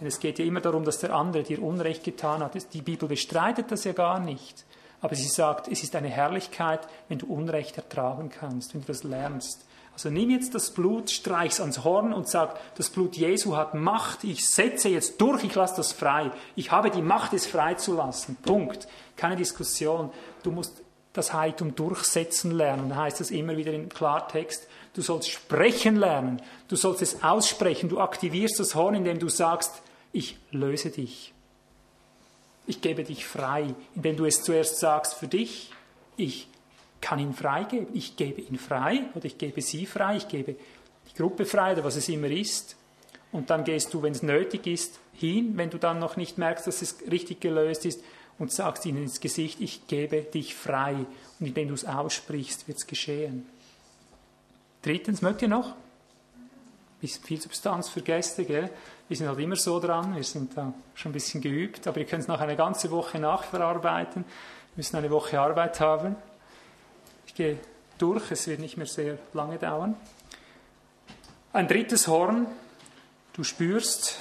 [0.00, 2.54] Denn es geht ja immer darum, dass der andere dir Unrecht getan hat.
[2.72, 4.64] Die Bibel bestreitet das ja gar nicht.
[5.00, 9.02] Aber sie sagt, es ist eine Herrlichkeit, wenn du Unrecht ertragen kannst, wenn du das
[9.02, 9.64] lernst.
[9.92, 14.24] Also nimm jetzt das Blut, streich's ans Horn und sag, das Blut Jesu hat Macht,
[14.24, 16.30] ich setze jetzt durch, ich lasse das frei.
[16.56, 18.36] Ich habe die Macht, es freizulassen.
[18.36, 18.88] Punkt.
[19.16, 20.10] Keine Diskussion.
[20.42, 20.82] Du musst
[21.12, 22.90] das Heiligtum durchsetzen lernen.
[22.90, 26.40] Dann heißt das immer wieder im Klartext, du sollst sprechen lernen.
[26.68, 27.88] Du sollst es aussprechen.
[27.88, 29.82] Du aktivierst das Horn, indem du sagst,
[30.12, 31.34] ich löse dich.
[32.70, 35.72] Ich gebe dich frei, indem du es zuerst sagst für dich.
[36.16, 36.46] Ich
[37.00, 37.88] kann ihn freigeben.
[37.94, 41.82] Ich gebe ihn frei oder ich gebe sie frei, ich gebe die Gruppe frei oder
[41.82, 42.76] was es immer ist.
[43.32, 46.68] Und dann gehst du, wenn es nötig ist, hin, wenn du dann noch nicht merkst,
[46.68, 48.04] dass es richtig gelöst ist,
[48.38, 50.94] und sagst ihnen ins Gesicht, ich gebe dich frei.
[51.40, 53.48] Und indem du es aussprichst, wird es geschehen.
[54.82, 55.74] Drittens, mögt ihr noch?
[57.02, 58.70] Ist viel Substanz für Gäste, gell?
[59.10, 62.06] Wir sind halt immer so dran, wir sind da schon ein bisschen geübt, aber ihr
[62.06, 64.22] könnt es noch eine ganze Woche nachverarbeiten.
[64.24, 66.14] Wir müssen eine Woche Arbeit haben.
[67.26, 67.58] Ich gehe
[67.98, 69.96] durch, es wird nicht mehr sehr lange dauern.
[71.52, 72.46] Ein drittes Horn,
[73.32, 74.16] du spürst,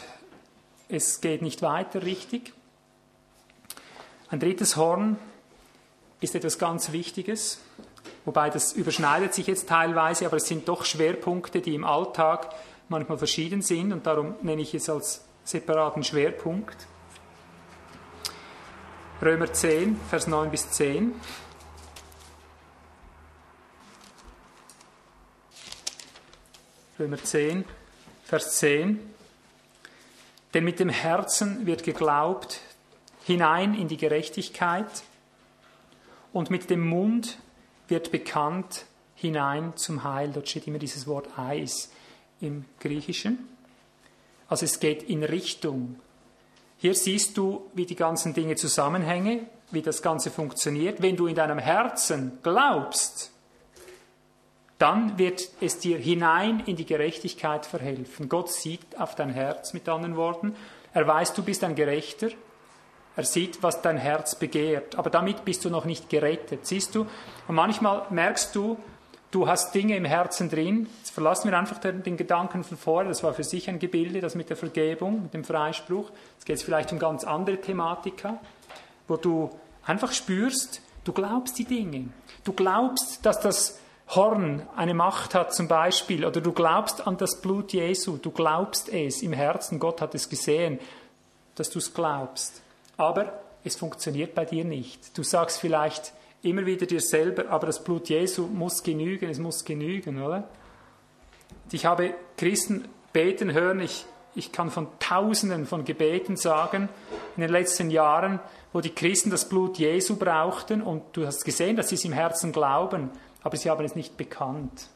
[0.87, 2.53] es geht nicht weiter richtig.
[4.31, 5.17] Ein drittes Horn
[6.19, 7.59] ist etwas ganz Wichtiges,
[8.25, 12.55] wobei das überschneidet sich jetzt teilweise, aber es sind doch Schwerpunkte, die im Alltag
[12.89, 16.87] manchmal verschieden sind und darum nenne ich es als separaten Schwerpunkt.
[19.21, 21.13] Römer 10, Vers 9 bis 10.
[26.97, 27.65] Römer 10,
[28.23, 28.99] Vers 10.
[30.53, 32.61] Denn mit dem Herzen wird geglaubt
[33.25, 35.03] hinein in die Gerechtigkeit
[36.33, 37.37] und mit dem Mund
[37.87, 38.85] wird bekannt
[39.15, 40.31] hinein zum Heil.
[40.33, 41.91] Dort steht immer dieses Wort Eis
[42.41, 43.47] im Griechischen.
[44.47, 45.99] Also es geht in Richtung.
[46.77, 51.01] Hier siehst du, wie die ganzen Dinge zusammenhängen, wie das Ganze funktioniert.
[51.01, 53.31] Wenn du in deinem Herzen glaubst,
[54.77, 58.29] dann wird es dir hinein in die Gerechtigkeit verhelfen.
[58.29, 60.55] Gott sieht auf dein Herz mit anderen Worten.
[60.93, 62.29] Er weiß, du bist ein Gerechter.
[63.15, 64.95] Er sieht, was dein Herz begehrt.
[64.95, 66.65] Aber damit bist du noch nicht gerettet.
[66.65, 67.05] Siehst du?
[67.47, 68.77] Und manchmal merkst du,
[69.31, 70.87] du hast Dinge im Herzen drin.
[70.99, 73.09] Jetzt verlassen wir einfach den, den Gedanken von vorher.
[73.09, 76.09] Das war für sich ein Gebilde, das mit der Vergebung, mit dem Freispruch.
[76.35, 78.39] Jetzt geht es vielleicht um ganz andere Thematika,
[79.07, 79.49] wo du
[79.85, 82.09] einfach spürst, du glaubst die Dinge.
[82.43, 87.41] Du glaubst, dass das Horn eine Macht hat zum Beispiel, oder du glaubst an das
[87.41, 90.79] Blut Jesu, du glaubst es im Herzen, Gott hat es gesehen,
[91.55, 92.61] dass du es glaubst.
[92.97, 95.15] Aber es funktioniert bei dir nicht.
[95.17, 99.65] Du sagst vielleicht immer wieder dir selber, aber das Blut Jesu muss genügen, es muss
[99.65, 100.47] genügen, oder?
[101.71, 106.89] Ich habe Christen beten hören, ich, ich kann von Tausenden von Gebeten sagen
[107.35, 108.39] in den letzten Jahren,
[108.73, 112.13] wo die Christen das Blut Jesu brauchten und du hast gesehen, dass sie es im
[112.13, 113.09] Herzen glauben,
[113.43, 114.87] aber sie haben es nicht bekannt.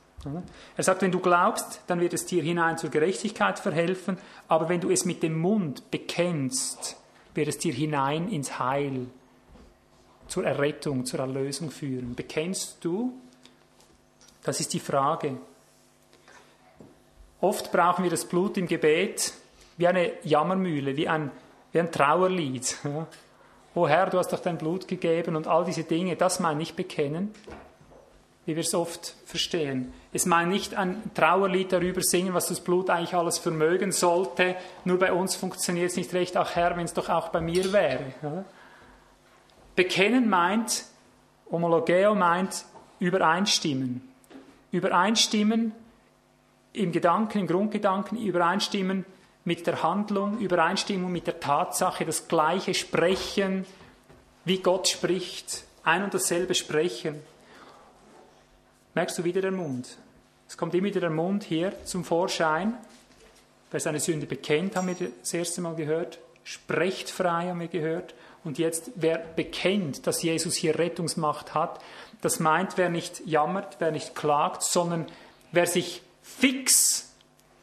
[0.77, 4.17] Er sagt, wenn du glaubst, dann wird es dir hinein zur Gerechtigkeit verhelfen,
[4.47, 6.95] aber wenn du es mit dem Mund bekennst,
[7.33, 9.07] wird es dir hinein ins Heil,
[10.27, 12.15] zur Errettung, zur Erlösung führen.
[12.15, 13.13] Bekennst du?
[14.43, 15.37] Das ist die Frage.
[17.41, 19.33] Oft brauchen wir das Blut im Gebet
[19.77, 21.31] wie eine Jammermühle, wie ein,
[21.71, 22.77] wie ein Trauerlied.
[22.83, 23.07] Ja.
[23.75, 26.75] Oh Herr, du hast doch dein Blut gegeben und all diese Dinge, das meine ich
[26.75, 27.33] bekennen,
[28.45, 29.91] wie wir es oft verstehen.
[30.11, 34.55] Es meint nicht ein Trauerlied darüber singen, was das Blut eigentlich alles vermögen sollte,
[34.85, 37.73] nur bei uns funktioniert es nicht recht, ach Herr, wenn es doch auch bei mir
[37.73, 38.13] wäre.
[38.21, 38.45] Ja.
[39.75, 40.85] Bekennen meint,
[41.49, 42.65] homologeo meint
[42.99, 44.01] übereinstimmen.
[44.71, 45.73] Übereinstimmen
[46.73, 49.05] im Gedanken, im Grundgedanken, übereinstimmen
[49.45, 53.65] mit der Handlung, Übereinstimmung mit der Tatsache, das gleiche Sprechen,
[54.45, 57.21] wie Gott spricht, ein und dasselbe Sprechen.
[58.95, 59.97] Merkst du wieder den Mund?
[60.47, 62.77] Es kommt immer wieder der Mund hier zum Vorschein.
[63.71, 66.19] Wer seine Sünde bekennt, haben wir das erste Mal gehört.
[66.43, 68.13] Sprecht frei, haben wir gehört.
[68.43, 71.79] Und jetzt, wer bekennt, dass Jesus hier Rettungsmacht hat,
[72.21, 75.07] das meint, wer nicht jammert, wer nicht klagt, sondern
[75.51, 77.13] wer sich fix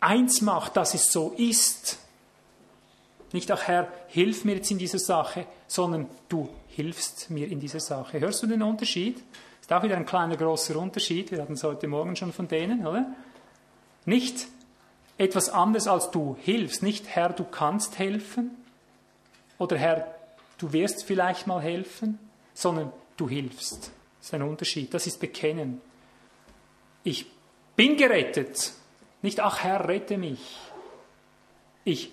[0.00, 1.98] eins macht, dass es so ist.
[3.32, 7.80] Nicht, ach Herr, hilf mir jetzt in dieser Sache, sondern du hilfst mir in dieser
[7.80, 8.20] Sache.
[8.20, 9.22] Hörst du den Unterschied?
[9.60, 11.30] Ist auch wieder ein kleiner, großer Unterschied.
[11.30, 13.06] Wir hatten es heute Morgen schon von denen, oder?
[14.04, 14.48] Nicht
[15.16, 16.82] etwas anderes als du hilfst.
[16.82, 18.50] Nicht, Herr, du kannst helfen.
[19.58, 20.06] Oder Herr,
[20.60, 22.18] du wirst vielleicht mal helfen,
[22.54, 23.90] sondern du hilfst.
[24.18, 24.92] Das ist ein Unterschied.
[24.92, 25.80] Das ist Bekennen.
[27.02, 27.26] Ich
[27.76, 28.72] bin gerettet.
[29.22, 30.58] Nicht, ach Herr, rette mich.
[31.84, 32.12] Ich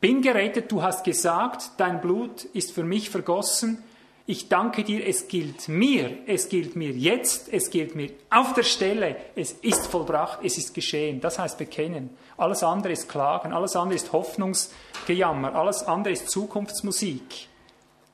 [0.00, 3.82] bin gerettet, du hast gesagt, dein Blut ist für mich vergossen.
[4.26, 8.62] Ich danke dir, es gilt mir, es gilt mir jetzt, es gilt mir auf der
[8.62, 11.20] Stelle, es ist vollbracht, es ist geschehen.
[11.20, 12.10] Das heißt bekennen.
[12.36, 17.48] Alles andere ist Klagen, alles andere ist Hoffnungsgejammer, alles andere ist Zukunftsmusik.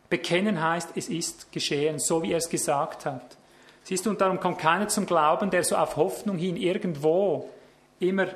[0.09, 3.37] Bekennen heißt, es ist geschehen, so wie er es gesagt hat.
[3.85, 7.49] Siehst du, und darum kommt keiner zum Glauben, der so auf Hoffnung hin irgendwo
[8.01, 8.27] immer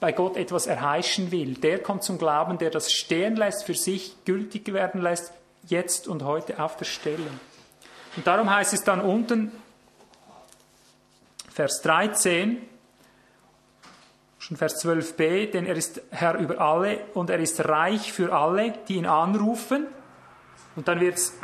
[0.00, 1.54] bei Gott etwas erheischen will.
[1.54, 5.32] Der kommt zum Glauben, der das stehen lässt, für sich gültig werden lässt,
[5.66, 7.28] jetzt und heute auf der Stelle.
[8.16, 9.52] Und darum heißt es dann unten,
[11.52, 12.62] Vers 13,
[14.38, 18.72] schon Vers 12b, denn er ist Herr über alle und er ist reich für alle,
[18.88, 19.86] die ihn anrufen.
[20.76, 21.34] Und dann wird es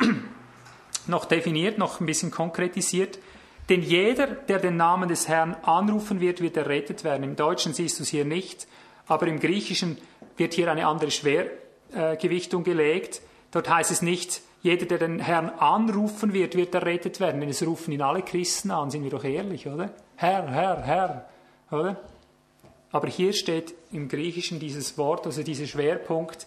[1.06, 3.18] noch definiert, noch ein bisschen konkretisiert.
[3.68, 7.24] Denn jeder, der den Namen des Herrn anrufen wird, wird errettet werden.
[7.24, 8.68] Im Deutschen siehst du es hier nicht,
[9.08, 9.98] aber im Griechischen
[10.36, 13.22] wird hier eine andere Schwergewichtung gelegt.
[13.50, 17.40] Dort heißt es nicht, jeder, der den Herrn anrufen wird, wird errettet werden.
[17.40, 19.90] Denn es rufen ihn alle Christen an, sind wir doch ehrlich, oder?
[20.16, 21.28] Herr, Herr, Herr,
[21.70, 22.00] oder?
[22.92, 26.46] Aber hier steht im Griechischen dieses Wort, also dieser Schwerpunkt,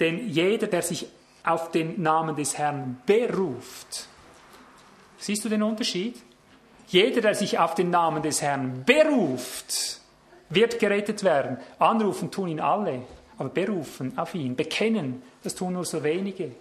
[0.00, 1.06] denn jeder, der sich
[1.46, 4.08] auf den Namen des Herrn beruft.
[5.18, 6.16] Siehst du den Unterschied?
[6.88, 10.00] Jeder, der sich auf den Namen des Herrn beruft,
[10.50, 11.58] wird gerettet werden.
[11.78, 13.02] Anrufen tun ihn alle,
[13.38, 16.52] aber berufen auf ihn, bekennen, das tun nur so wenige.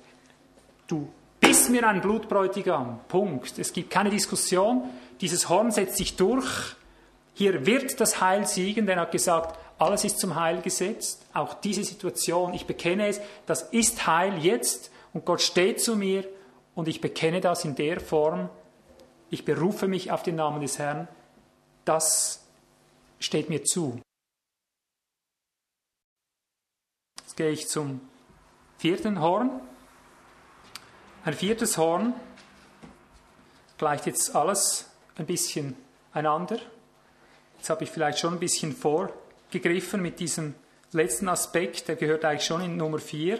[0.88, 1.07] Du
[1.39, 2.99] bist mir ein Blutbräutigam.
[3.07, 3.57] Punkt.
[3.60, 4.84] Es gibt keine Diskussion.
[5.22, 6.76] Dieses Horn setzt sich durch.
[7.34, 11.26] Hier wird das Heil siegen, denn er hat gesagt, alles ist zum Heil gesetzt.
[11.34, 16.27] Auch diese Situation, ich bekenne es, das ist Heil jetzt und Gott steht zu mir
[16.76, 18.49] und ich bekenne das in der Form,
[19.30, 21.07] ich berufe mich auf den Namen des Herrn,
[21.84, 22.45] das
[23.19, 23.99] steht mir zu.
[27.22, 28.02] Jetzt gehe ich zum
[28.77, 29.60] vierten Horn.
[31.26, 32.14] Ein viertes Horn
[33.77, 35.76] gleicht jetzt alles ein bisschen
[36.14, 36.60] einander.
[37.57, 39.11] Jetzt habe ich vielleicht schon ein bisschen vor
[39.60, 40.53] gegriffen mit diesem
[40.91, 43.40] letzten Aspekt, der gehört eigentlich schon in Nummer 4.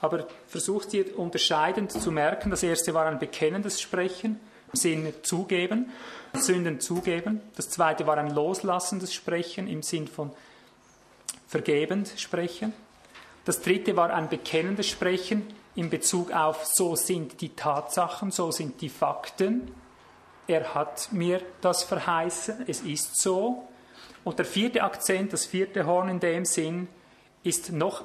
[0.00, 4.40] Aber versucht ihr unterscheidend zu merken, das erste war ein bekennendes Sprechen,
[4.72, 5.90] im Sinne zugeben,
[6.34, 7.40] Sünden zugeben.
[7.56, 10.32] Das zweite war ein loslassendes Sprechen im Sinn von
[11.46, 12.72] vergebend sprechen.
[13.44, 18.80] Das dritte war ein bekennendes Sprechen in Bezug auf, so sind die Tatsachen, so sind
[18.80, 19.72] die Fakten.
[20.46, 23.68] er hat mir das verheißen, es ist so.
[24.24, 26.88] Und der vierte Akzent, das vierte Horn in dem Sinn,
[27.42, 28.04] ist noch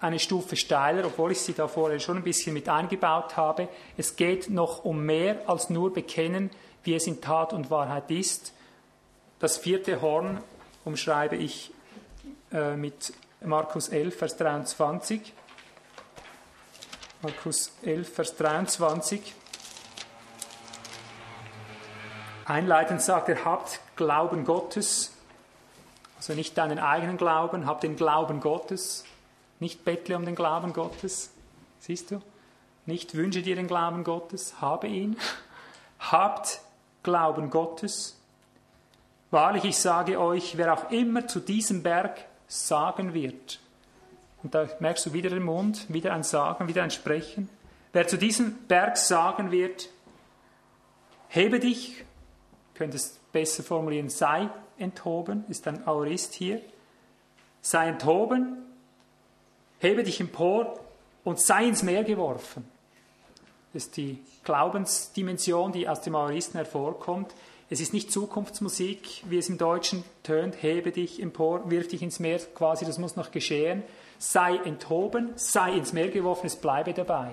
[0.00, 3.68] eine Stufe steiler, obwohl ich sie da vorher schon ein bisschen mit eingebaut habe.
[3.96, 6.50] Es geht noch um mehr als nur bekennen,
[6.84, 8.52] wie es in Tat und Wahrheit ist.
[9.40, 10.40] Das vierte Horn
[10.84, 11.72] umschreibe ich
[12.52, 15.32] äh, mit Markus 11, Vers 23.
[17.22, 19.34] Markus 11, Vers 23.
[22.44, 25.17] Einleitend sagt er, habt Glauben Gottes,
[26.28, 29.04] also nicht deinen eigenen Glauben, habt den Glauben Gottes,
[29.60, 31.30] nicht bettle um den Glauben Gottes,
[31.78, 32.20] siehst du?
[32.84, 35.16] Nicht wünsche dir den Glauben Gottes, habe ihn.
[35.98, 36.60] Habt
[37.02, 38.18] Glauben Gottes.
[39.30, 43.58] Wahrlich, ich sage euch, wer auch immer zu diesem Berg sagen wird,
[44.42, 47.48] und da merkst du wieder den Mund, wieder ein Sagen, wieder ein Sprechen.
[47.94, 49.88] Wer zu diesem Berg sagen wird,
[51.28, 52.04] hebe dich,
[52.74, 56.60] könntest besser formulieren, sei enthoben, ist ein Aorist hier,
[57.60, 58.58] sei enthoben,
[59.78, 60.78] hebe dich empor
[61.24, 62.68] und sei ins Meer geworfen.
[63.72, 67.34] Das ist die Glaubensdimension, die aus dem Aoristen hervorkommt.
[67.70, 72.18] Es ist nicht Zukunftsmusik, wie es im Deutschen tönt, hebe dich empor, wirf dich ins
[72.18, 73.82] Meer, quasi, das muss noch geschehen,
[74.18, 77.32] sei enthoben, sei ins Meer geworfen, es bleibe dabei.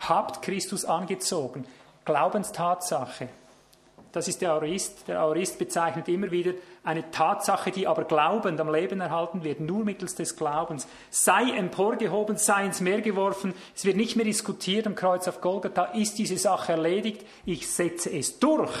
[0.00, 1.66] Habt Christus angezogen.
[2.04, 3.28] Glaubenstatsache.
[4.12, 5.06] Das ist der Aorist.
[5.06, 6.52] Der Aorist bezeichnet immer wieder
[6.82, 10.88] eine Tatsache, die aber glaubend am Leben erhalten wird, nur mittels des Glaubens.
[11.10, 13.54] Sei emporgehoben, sei ins Meer geworfen.
[13.76, 15.84] Es wird nicht mehr diskutiert am Kreuz auf Golgatha.
[15.92, 17.26] Ist diese Sache erledigt?
[17.44, 18.72] Ich setze es durch.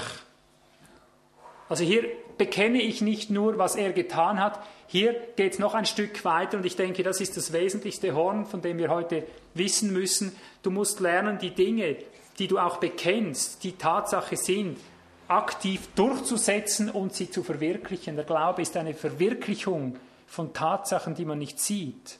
[1.68, 2.04] Also hier
[2.38, 4.60] bekenne ich nicht nur, was er getan hat,
[4.90, 8.46] hier geht es noch ein Stück weiter und ich denke, das ist das wesentlichste Horn,
[8.46, 10.34] von dem wir heute wissen müssen.
[10.62, 11.96] Du musst lernen, die Dinge,
[12.38, 14.78] die du auch bekennst, die Tatsache sind,
[15.28, 18.16] aktiv durchzusetzen und sie zu verwirklichen.
[18.16, 19.96] Der Glaube ist eine Verwirklichung
[20.26, 22.18] von Tatsachen, die man nicht sieht.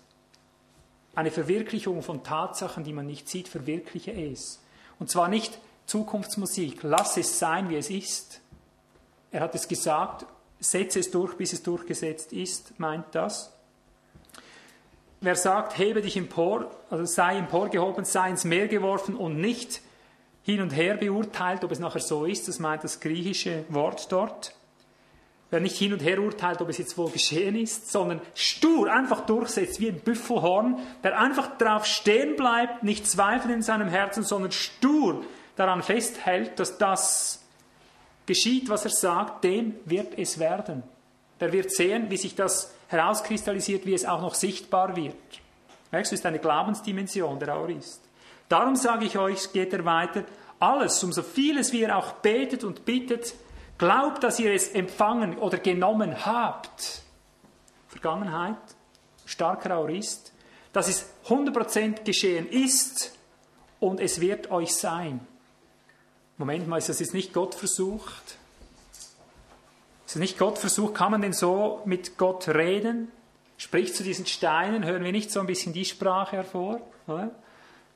[1.15, 4.63] Eine Verwirklichung von Tatsachen, die man nicht sieht, verwirkliche es.
[4.99, 8.41] Und zwar nicht Zukunftsmusik, lass es sein, wie es ist.
[9.31, 10.27] Er hat es gesagt
[10.61, 13.53] setze es durch, bis es durchgesetzt ist, meint das.
[15.21, 19.83] Wer sagt, hebe dich empor, also sei emporgehoben, sei ins Meer geworfen und nicht
[20.49, 24.55] hin und her beurteilt, ob es nachher so ist, das meint das griechische Wort dort.
[25.51, 29.27] Wer nicht hin und her urteilt, ob es jetzt wohl geschehen ist, sondern stur einfach
[29.27, 34.51] durchsetzt, wie ein Büffelhorn, der einfach drauf stehen bleibt, nicht zweifelt in seinem Herzen, sondern
[34.51, 35.23] stur
[35.57, 37.45] daran festhält, dass das
[38.25, 40.83] geschieht, was er sagt, dem wird es werden.
[41.41, 45.15] Der wird sehen, wie sich das herauskristallisiert, wie es auch noch sichtbar wird.
[45.91, 48.08] Merkst du, ist eine Glaubensdimension, der Aurist.
[48.49, 50.25] Darum sage ich euch, geht er weiter,
[50.59, 53.35] alles, um so vieles wie ihr auch betet und bittet,
[53.77, 57.03] glaubt, dass ihr es empfangen oder genommen habt.
[57.89, 58.57] Vergangenheit,
[59.25, 60.33] starker Aurist,
[60.73, 63.13] dass es 100% geschehen ist
[63.81, 65.27] und es wird euch sein.
[66.37, 68.39] Moment mal, ist das jetzt nicht Gott versucht?
[70.07, 70.95] Ist das nicht Gott versucht?
[70.95, 73.11] Kann man denn so mit Gott reden?
[73.57, 76.81] Spricht zu diesen Steinen, hören wir nicht so ein bisschen die Sprache hervor?
[77.07, 77.31] Oder?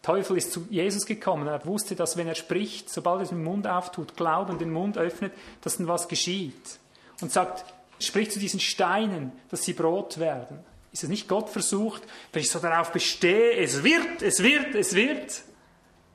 [0.03, 1.47] Teufel ist zu Jesus gekommen.
[1.47, 5.33] Er wusste, dass wenn er spricht, sobald er den Mund auftut, Glauben den Mund öffnet,
[5.61, 6.79] dass dann was geschieht.
[7.21, 7.65] Und sagt,
[8.01, 10.59] spricht zu diesen Steinen, dass sie Brot werden.
[10.91, 12.03] Ist es nicht Gott versucht,
[12.33, 15.31] wenn ich so darauf bestehe, es wird, es wird, es wird?
[15.31, 15.45] Ist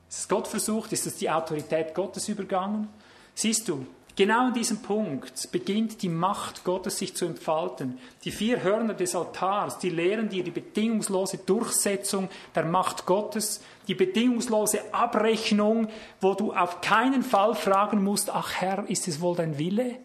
[0.08, 0.92] es Gott versucht?
[0.92, 2.88] Ist es die Autorität Gottes übergangen?
[3.34, 3.86] Siehst du,
[4.18, 7.98] genau an diesem Punkt beginnt die Macht Gottes sich zu entfalten.
[8.24, 13.94] Die vier Hörner des Altars, die lehren dir die bedingungslose Durchsetzung der Macht Gottes, die
[13.94, 15.88] bedingungslose Abrechnung,
[16.20, 20.00] wo du auf keinen Fall fragen musst, ach Herr, ist es wohl dein Wille?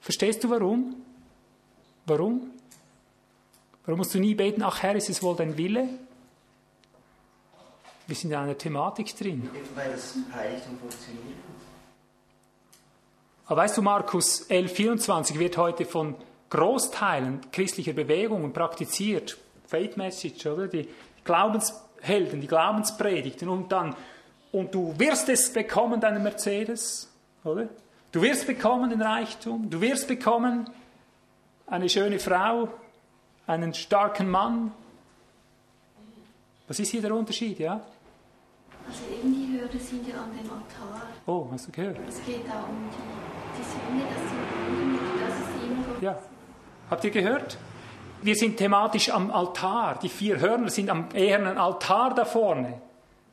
[0.00, 0.94] Verstehst du warum?
[2.06, 2.48] Warum?
[3.84, 5.88] Warum musst du nie beten, ach Herr, ist es wohl dein Wille?
[8.06, 9.50] Wir sind in einer Thematik drin.
[9.74, 11.51] Weil das Heiligtum funktioniert.
[13.52, 16.14] Aber weißt du, Markus 11,24 wird heute von
[16.48, 19.36] Großteilen christlicher Bewegungen praktiziert.
[19.66, 20.68] Faith Message, oder?
[20.68, 20.88] Die
[21.22, 23.94] Glaubenshelden, die Glaubenspredigten und dann,
[24.52, 27.12] und du wirst es bekommen, deinen Mercedes,
[27.44, 27.68] oder?
[28.10, 30.70] Du wirst bekommen den Reichtum, du wirst bekommen
[31.66, 32.70] eine schöne Frau,
[33.46, 34.72] einen starken Mann,
[36.68, 37.82] was ist hier der Unterschied, ja?
[38.88, 41.02] Also eben die Hürde sind ja an dem Altar.
[41.26, 41.98] Oh, hast du gehört?
[42.08, 43.21] Es geht da um die,
[46.00, 46.18] Ja.
[46.90, 47.58] Habt ihr gehört?
[48.22, 49.98] Wir sind thematisch am Altar.
[50.02, 52.80] Die vier Hörner sind am eher ein Altar da vorne.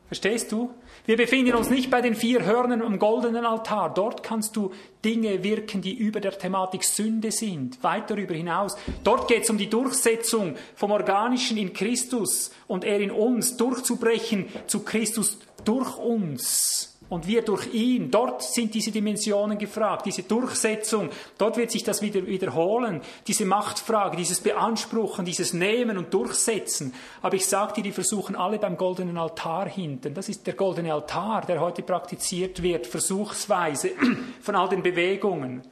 [0.07, 0.71] Verstehst du?
[1.05, 3.93] Wir befinden uns nicht bei den vier Hörnern am goldenen Altar.
[3.93, 4.71] Dort kannst du
[5.05, 8.75] Dinge wirken, die über der Thematik Sünde sind, weit darüber hinaus.
[9.03, 14.47] Dort geht es um die Durchsetzung vom Organischen in Christus und er in uns, durchzubrechen
[14.65, 18.11] zu Christus durch uns und wir durch ihn.
[18.11, 21.09] Dort sind diese Dimensionen gefragt, diese Durchsetzung.
[21.37, 26.93] Dort wird sich das wieder wiederholen, diese Machtfrage, dieses Beanspruchen, dieses Nehmen und Durchsetzen.
[27.21, 30.13] Aber ich sage dir, die versuchen alle beim goldenen Altar hinten.
[30.13, 33.91] Das ist der goldene Altar, der heute praktiziert wird, versuchsweise
[34.41, 35.63] von all den Bewegungen.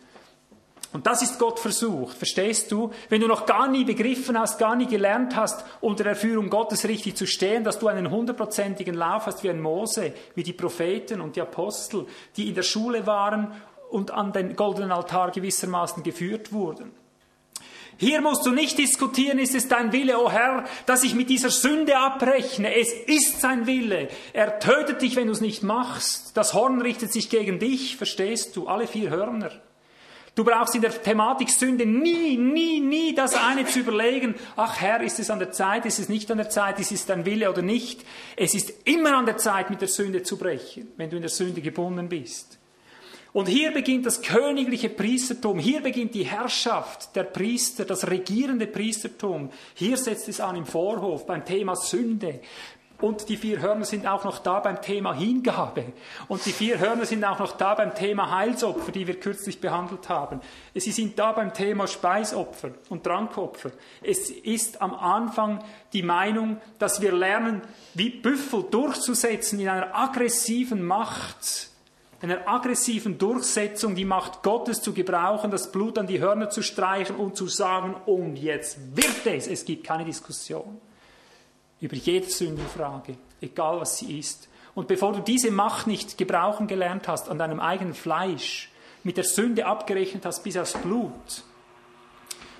[0.93, 2.91] Und das ist Gott versucht, verstehst du?
[3.09, 6.87] Wenn du noch gar nie begriffen hast, gar nie gelernt hast, unter der Führung Gottes
[6.87, 11.19] richtig zu stehen, dass du einen hundertprozentigen Lauf hast wie ein Mose, wie die Propheten
[11.19, 12.05] und die Apostel,
[12.37, 13.51] die in der Schule waren
[13.89, 16.91] und an den goldenen Altar gewissermaßen geführt wurden.
[17.99, 21.29] Hier musst du nicht diskutieren, ist es dein Wille, o oh Herr, dass ich mit
[21.29, 22.75] dieser Sünde abrechne.
[22.75, 24.09] Es ist sein Wille.
[24.33, 26.37] Er tötet dich, wenn du es nicht machst.
[26.37, 28.67] Das Horn richtet sich gegen dich, verstehst du?
[28.67, 29.51] Alle vier Hörner.
[30.37, 35.01] Du brauchst in der Thematik Sünde nie, nie, nie das eine zu überlegen, ach Herr,
[35.01, 37.49] ist es an der Zeit, ist es nicht an der Zeit, ist es dein Wille
[37.49, 38.05] oder nicht.
[38.35, 41.31] Es ist immer an der Zeit, mit der Sünde zu brechen, wenn du in der
[41.31, 42.59] Sünde gebunden bist.
[43.33, 49.49] Und hier beginnt das königliche Priestertum, hier beginnt die Herrschaft der Priester, das regierende Priestertum.
[49.73, 52.41] Hier setzt es an im Vorhof beim Thema Sünde,
[52.99, 55.85] und die vier Hörner sind auch noch da beim Thema Hingabe.
[56.27, 60.09] Und die vier Hörner sind auch noch da beim Thema Heilsopfer, die wir kürzlich behandelt
[60.09, 60.41] haben.
[60.73, 63.69] Sie sind da beim Thema Speisopfer und Trankopfer.
[64.01, 65.63] Es ist am Anfang
[65.93, 67.61] die Meinung, dass wir lernen,
[67.93, 71.69] wie Büffel durchzusetzen in einer aggressiven Macht,
[72.19, 77.17] einer aggressiven Durchsetzung, die Macht Gottes zu gebrauchen, das Blut an die Hörner zu streichen
[77.17, 79.45] und zu sagen, und jetzt wird es.
[79.45, 80.81] Es gibt keine Diskussion
[81.79, 84.47] über jede Sündenfrage, egal was sie ist.
[84.75, 88.71] Und bevor du diese Macht nicht gebrauchen gelernt hast an deinem eigenen Fleisch,
[89.03, 91.43] mit der Sünde abgerechnet hast bis aufs Blut,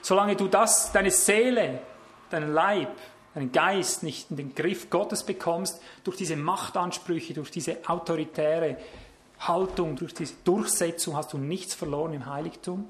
[0.02, 1.82] solange du das, deine Seele,
[2.30, 2.90] deinen Leib,
[3.34, 8.78] deinen Geist nicht in den Griff Gottes bekommst, durch diese Machtansprüche, durch diese autoritäre
[9.40, 12.90] Haltung, durch diese Durchsetzung hast du nichts verloren im Heiligtum,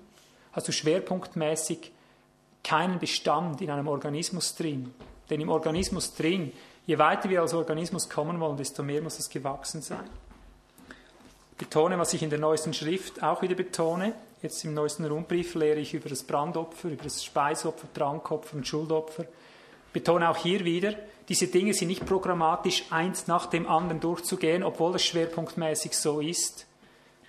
[0.54, 1.92] hast du schwerpunktmäßig
[2.64, 4.94] keinen Bestand in einem Organismus drin,
[5.30, 6.52] denn im Organismus drin,
[6.86, 10.10] je weiter wir als Organismus kommen wollen, desto mehr muss es gewachsen sein.
[11.52, 14.14] Ich betone, was ich in der neuesten Schrift auch wieder betone.
[14.42, 19.24] Jetzt im neuesten Rundbrief lehre ich über das Brandopfer, über das Speisopfer, Trankopfer und Schuldopfer.
[19.24, 20.94] Ich betone auch hier wieder,
[21.30, 26.68] diese Dinge sind nicht programmatisch eins nach dem anderen durchzugehen, obwohl das schwerpunktmäßig so ist.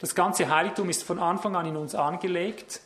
[0.00, 2.80] Das ganze Heiligtum ist von Anfang an in uns angelegt.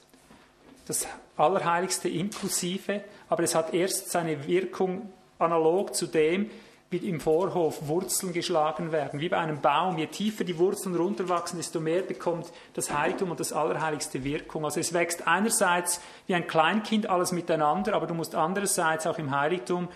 [0.87, 1.07] Das
[1.37, 6.51] Allerheiligste inklusive, aber es hat erst seine Wirkung analog zu dem,
[6.93, 9.97] wie im Vorhof Wurzeln geschlagen werden, wie bei einem Baum.
[9.97, 14.65] Je tiefer die Wurzeln runterwachsen, desto mehr bekommt das Heiligtum und das Allerheiligste Wirkung.
[14.65, 19.31] Also es wächst einerseits wie ein Kleinkind alles miteinander, aber du musst andererseits auch im
[19.31, 19.89] Heiligtum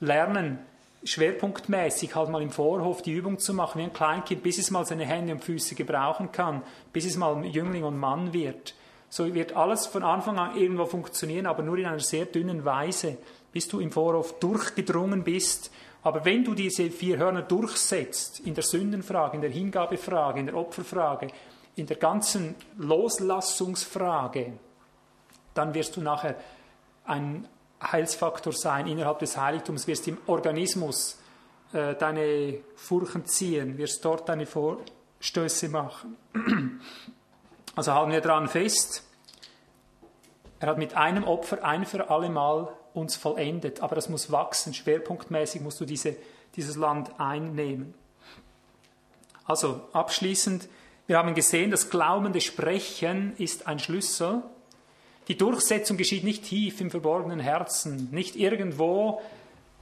[0.00, 0.58] lernen,
[1.02, 4.84] schwerpunktmäßig halt mal im Vorhof die Übung zu machen, wie ein Kleinkind, bis es mal
[4.84, 6.62] seine Hände und Füße gebrauchen kann,
[6.92, 8.74] bis es mal Jüngling und Mann wird.
[9.14, 13.16] So wird alles von Anfang an irgendwo funktionieren, aber nur in einer sehr dünnen Weise,
[13.52, 15.70] bis du im Vorhof durchgedrungen bist.
[16.02, 20.56] Aber wenn du diese vier Hörner durchsetzt, in der Sündenfrage, in der Hingabefrage, in der
[20.56, 21.28] Opferfrage,
[21.76, 24.54] in der ganzen Loslassungsfrage,
[25.54, 26.34] dann wirst du nachher
[27.04, 27.46] ein
[27.80, 31.20] Heilsfaktor sein innerhalb des Heiligtums, wirst im Organismus
[31.72, 36.16] äh, deine Furchen ziehen, wirst dort deine Vorstöße machen.
[37.74, 39.02] Also halten wir daran fest,
[40.60, 44.72] er hat mit einem Opfer ein für alle Mal uns vollendet, aber das muss wachsen.
[44.72, 46.16] Schwerpunktmäßig musst du diese,
[46.56, 47.94] dieses Land einnehmen.
[49.44, 50.68] Also abschließend,
[51.06, 54.42] wir haben gesehen, das glaubende Sprechen ist ein Schlüssel.
[55.28, 59.20] Die Durchsetzung geschieht nicht tief im verborgenen Herzen, nicht irgendwo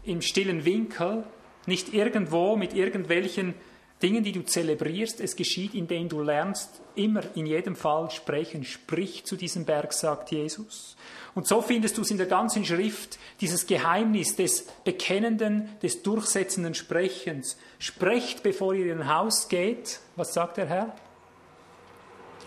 [0.03, 1.25] im stillen Winkel,
[1.67, 3.55] nicht irgendwo mit irgendwelchen
[4.03, 5.21] Dingen, die du zelebrierst.
[5.21, 8.65] Es geschieht, indem du lernst, immer in jedem Fall sprechen.
[8.65, 10.97] Sprich zu diesem Berg, sagt Jesus.
[11.35, 16.75] Und so findest du es in der ganzen Schrift, dieses Geheimnis des bekennenden, des durchsetzenden
[16.75, 17.57] Sprechens.
[17.79, 20.01] Sprecht, bevor ihr in ein Haus geht.
[20.17, 20.95] Was sagt der Herr?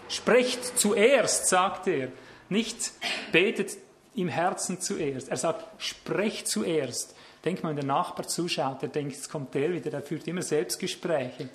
[0.10, 2.10] Sprecht zuerst, sagt er.
[2.50, 2.92] Nicht
[3.32, 3.78] betet
[4.14, 5.30] im Herzen zuerst.
[5.30, 7.15] Er sagt, sprecht zuerst.
[7.46, 10.42] Denk mal, wenn der Nachbar zuschaut, der denkt, jetzt kommt der wieder, der führt immer
[10.42, 11.50] Selbstgespräche.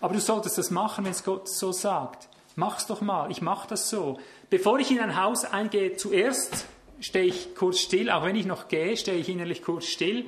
[0.00, 2.28] Aber du solltest das machen, wenn es Gott so sagt.
[2.56, 4.18] Mach's doch mal, ich mache das so.
[4.48, 6.66] Bevor ich in ein Haus eingehe, zuerst
[7.00, 10.26] stehe ich kurz still, auch wenn ich noch gehe, stehe ich innerlich kurz still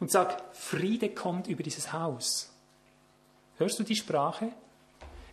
[0.00, 2.52] und sage, Friede kommt über dieses Haus.
[3.56, 4.50] Hörst du die Sprache?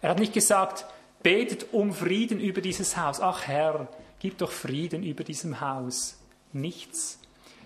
[0.02, 0.86] Er hat nicht gesagt,
[1.24, 3.20] betet um Frieden über dieses Haus.
[3.20, 3.88] Ach Herr,
[4.20, 6.18] gib doch Frieden über diesem Haus.
[6.54, 7.20] Nichts.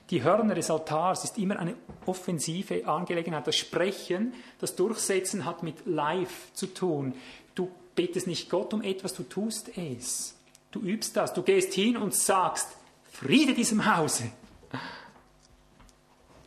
[0.09, 1.75] Die Hörner des Altars ist immer eine
[2.05, 3.45] offensive Angelegenheit.
[3.45, 7.13] Das Sprechen, das Durchsetzen hat mit Live zu tun.
[7.53, 10.35] Du betest nicht Gott um etwas, du tust es.
[10.71, 11.33] Du übst das.
[11.33, 12.69] Du gehst hin und sagst,
[13.11, 14.31] Friede diesem Hause.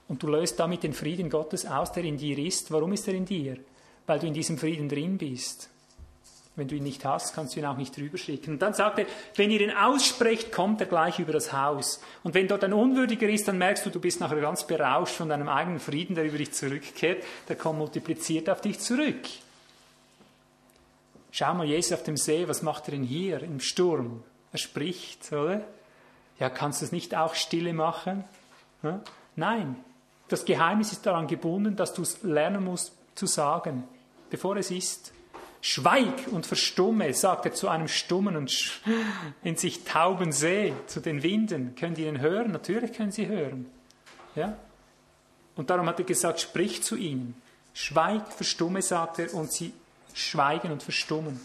[0.08, 2.70] Und du löst damit den Frieden Gottes aus, der in dir ist.
[2.72, 3.58] Warum ist er in dir?
[4.06, 5.71] Weil du in diesem Frieden drin bist.
[6.54, 8.52] Wenn du ihn nicht hast, kannst du ihn auch nicht drüber schicken.
[8.52, 9.06] Und dann sagt er,
[9.36, 12.02] wenn ihr ihn aussprecht, kommt er gleich über das Haus.
[12.22, 15.30] Und wenn dort ein Unwürdiger ist, dann merkst du, du bist nachher ganz berauscht von
[15.30, 17.24] deinem eigenen Frieden, der über dich zurückkehrt.
[17.48, 19.24] Der kommt multipliziert auf dich zurück.
[21.30, 24.22] Schau mal, Jesus auf dem See, was macht er denn hier im Sturm?
[24.52, 25.62] Er spricht, oder?
[26.38, 28.24] Ja, kannst du es nicht auch stille machen?
[29.36, 29.76] Nein,
[30.28, 33.84] das Geheimnis ist daran gebunden, dass du es lernen musst zu sagen,
[34.28, 35.14] bevor es ist.
[35.64, 38.80] Schweig und verstumme, sagt er zu einem stummen und
[39.44, 41.76] in sich tauben See, zu den Winden.
[41.76, 42.50] Können die ihn hören?
[42.50, 43.70] Natürlich können sie hören.
[44.34, 44.56] Ja?
[45.54, 47.40] Und darum hat er gesagt, sprich zu ihnen.
[47.74, 49.72] Schweig, verstumme, sagt er, und sie
[50.14, 51.40] schweigen und verstummen.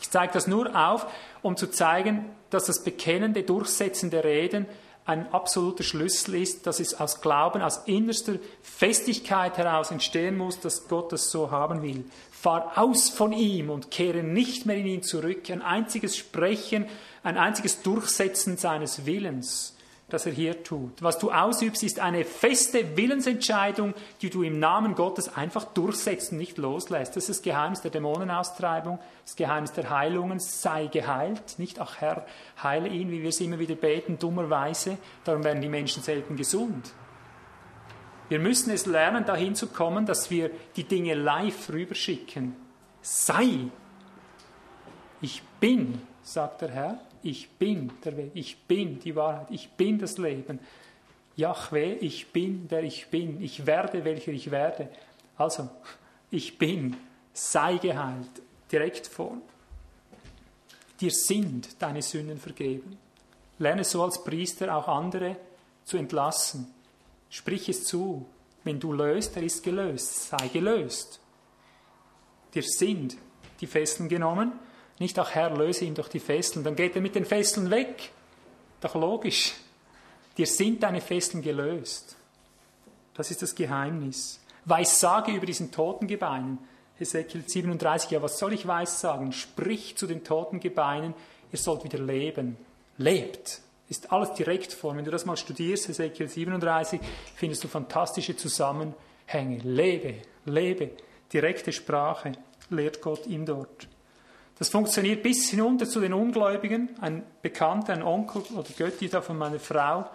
[0.00, 1.06] Ich zeige das nur auf,
[1.42, 4.66] um zu zeigen, dass das bekennende, durchsetzende Reden
[5.06, 10.86] ein absoluter Schlüssel ist, dass es aus Glauben, aus innerster Festigkeit heraus entstehen muss, dass
[10.86, 12.04] Gott das so haben will.
[12.40, 15.50] Fahr aus von ihm und kehre nicht mehr in ihn zurück.
[15.50, 16.86] Ein einziges Sprechen,
[17.22, 19.76] ein einziges Durchsetzen seines Willens,
[20.08, 21.02] das er hier tut.
[21.02, 23.92] Was du ausübst, ist eine feste Willensentscheidung,
[24.22, 27.14] die du im Namen Gottes einfach durchsetzt und nicht loslässt.
[27.14, 30.40] Das ist das Geheimnis der Dämonenaustreibung, das Geheimnis der Heilungen.
[30.40, 32.24] Sei geheilt, nicht, ach Herr,
[32.62, 34.96] heile ihn, wie wir es immer wieder beten, dummerweise.
[35.24, 36.90] Darum werden die Menschen selten gesund.
[38.30, 42.54] Wir müssen es lernen, dahin zu kommen, dass wir die Dinge live rüberschicken.
[43.02, 43.68] Sei.
[45.20, 47.00] Ich bin, sagt der Herr.
[47.24, 48.30] Ich bin der Weg.
[48.34, 49.48] Ich bin die Wahrheit.
[49.50, 50.60] Ich bin das Leben.
[51.34, 53.42] Yahweh, ich bin, der ich bin.
[53.42, 54.88] Ich werde, welcher ich werde.
[55.36, 55.68] Also,
[56.30, 56.96] ich bin.
[57.32, 58.30] Sei geheilt.
[58.70, 59.38] Direkt vor.
[61.00, 62.96] Dir sind deine Sünden vergeben.
[63.58, 65.34] Lerne so als Priester auch andere
[65.84, 66.79] zu entlassen
[67.30, 68.26] Sprich es zu.
[68.64, 70.28] Wenn du löst, er ist gelöst.
[70.28, 71.20] Sei gelöst.
[72.52, 73.16] Dir sind
[73.60, 74.52] die Fesseln genommen.
[74.98, 76.64] Nicht, ach Herr, löse ihm doch die Fesseln.
[76.64, 78.10] Dann geht er mit den Fesseln weg.
[78.80, 79.54] Doch logisch.
[80.36, 82.16] Dir sind deine Fesseln gelöst.
[83.14, 84.40] Das ist das Geheimnis.
[84.64, 86.58] Weissage über diesen toten Gebeinen.
[86.98, 89.32] Ezekiel 37, ja, was soll ich weissagen?
[89.32, 91.14] Sprich zu den toten Gebeinen,
[91.50, 92.58] ihr sollt wieder leben.
[92.98, 94.96] Lebt ist alles direkt vor.
[94.96, 97.00] Wenn du das mal studierst, Ezekiel 37,
[97.34, 99.58] findest du fantastische Zusammenhänge.
[99.64, 100.14] Lebe,
[100.46, 100.92] lebe,
[101.32, 102.32] direkte Sprache
[102.70, 103.88] lehrt Gott ihm dort.
[104.58, 106.90] Das funktioniert bis hinunter zu den Ungläubigen.
[107.00, 110.08] Ein Bekannter, ein Onkel oder Götti da von meiner Frau,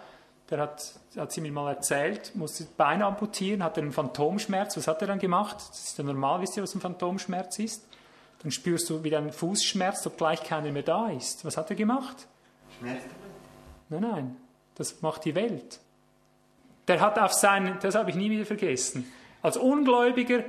[0.48, 4.76] der hat, hat sie mir mal erzählt, musste Beine amputieren, hatte einen Phantomschmerz.
[4.76, 5.56] Was hat er dann gemacht?
[5.56, 7.86] Das ist ja normal, wisst ihr, was ein Phantomschmerz ist?
[8.42, 11.44] Dann spürst du wieder einen Fußschmerz, obgleich keiner mehr da ist.
[11.44, 12.28] Was hat er gemacht?
[12.78, 13.02] Schmerz
[13.88, 14.36] Nein, nein,
[14.74, 15.80] das macht die Welt.
[16.88, 19.10] Der hat auf seinen, das habe ich nie wieder vergessen,
[19.42, 20.44] als Ungläubiger,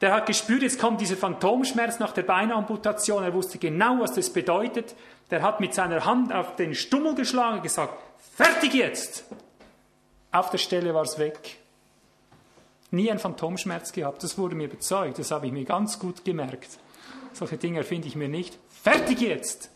[0.00, 4.30] der hat gespürt, jetzt kommt dieser Phantomschmerz nach der Beinamputation, er wusste genau, was das
[4.30, 4.94] bedeutet.
[5.30, 7.94] Der hat mit seiner Hand auf den Stummel geschlagen und gesagt,
[8.34, 9.24] fertig jetzt!
[10.32, 11.56] Auf der Stelle war es weg.
[12.90, 16.78] Nie einen Phantomschmerz gehabt, das wurde mir bezeugt, das habe ich mir ganz gut gemerkt.
[17.32, 18.58] Solche Dinge erfinde ich mir nicht.
[18.68, 19.70] Fertig jetzt!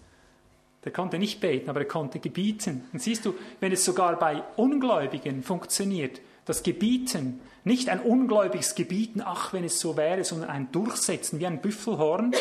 [0.84, 2.84] Der konnte nicht beten, aber er konnte gebieten.
[2.92, 9.20] Und siehst du, wenn es sogar bei Ungläubigen funktioniert, das Gebieten, nicht ein ungläubiges Gebieten,
[9.22, 12.32] ach, wenn es so wäre, sondern ein Durchsetzen wie ein Büffelhorn,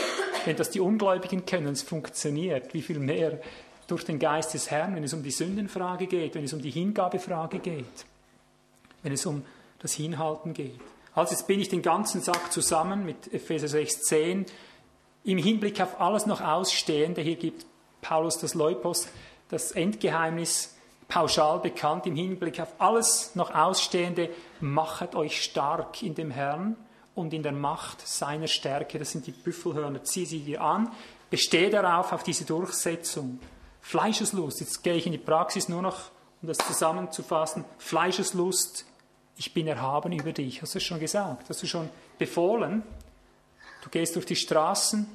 [0.46, 3.40] wenn das die Ungläubigen können, es funktioniert, wie viel mehr
[3.88, 6.70] durch den Geist des Herrn, wenn es um die Sündenfrage geht, wenn es um die
[6.70, 8.06] Hingabefrage geht,
[9.04, 9.44] wenn es um
[9.80, 10.80] das Hinhalten geht.
[11.14, 14.46] Also jetzt bin ich den ganzen Sack zusammen mit Epheser 6,10
[15.24, 17.22] im Hinblick auf alles noch Ausstehende.
[17.22, 17.66] Hier gibt
[18.02, 19.08] Paulus das Leupos,
[19.50, 20.76] das Endgeheimnis
[21.08, 24.30] pauschal bekannt im Hinblick auf alles noch Ausstehende,
[24.62, 26.78] machet euch stark in dem Herrn
[27.16, 29.00] und in der Macht seiner Stärke.
[29.00, 30.04] Das sind die Büffelhörner.
[30.04, 30.92] Zieh sie dir an,
[31.30, 33.40] besteh darauf, auf diese Durchsetzung.
[33.82, 36.12] Fleischeslust, jetzt gehe ich in die Praxis nur noch,
[36.42, 37.66] um das zusammenzufassen.
[37.80, 38.86] Fleischeslust,
[39.36, 40.62] ich bin erhaben über dich.
[40.62, 41.50] Hast du schon gesagt?
[41.50, 42.84] Hast du schon befohlen?
[43.82, 45.08] Du gehst durch die Straßen,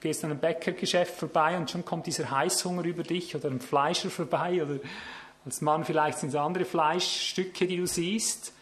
[0.00, 3.60] Du gehst an einem Bäckergeschäft vorbei und schon kommt dieser Heißhunger über dich oder ein
[3.60, 4.78] Fleischer vorbei oder
[5.44, 8.54] als Mann vielleicht sind es andere Fleischstücke, die du siehst.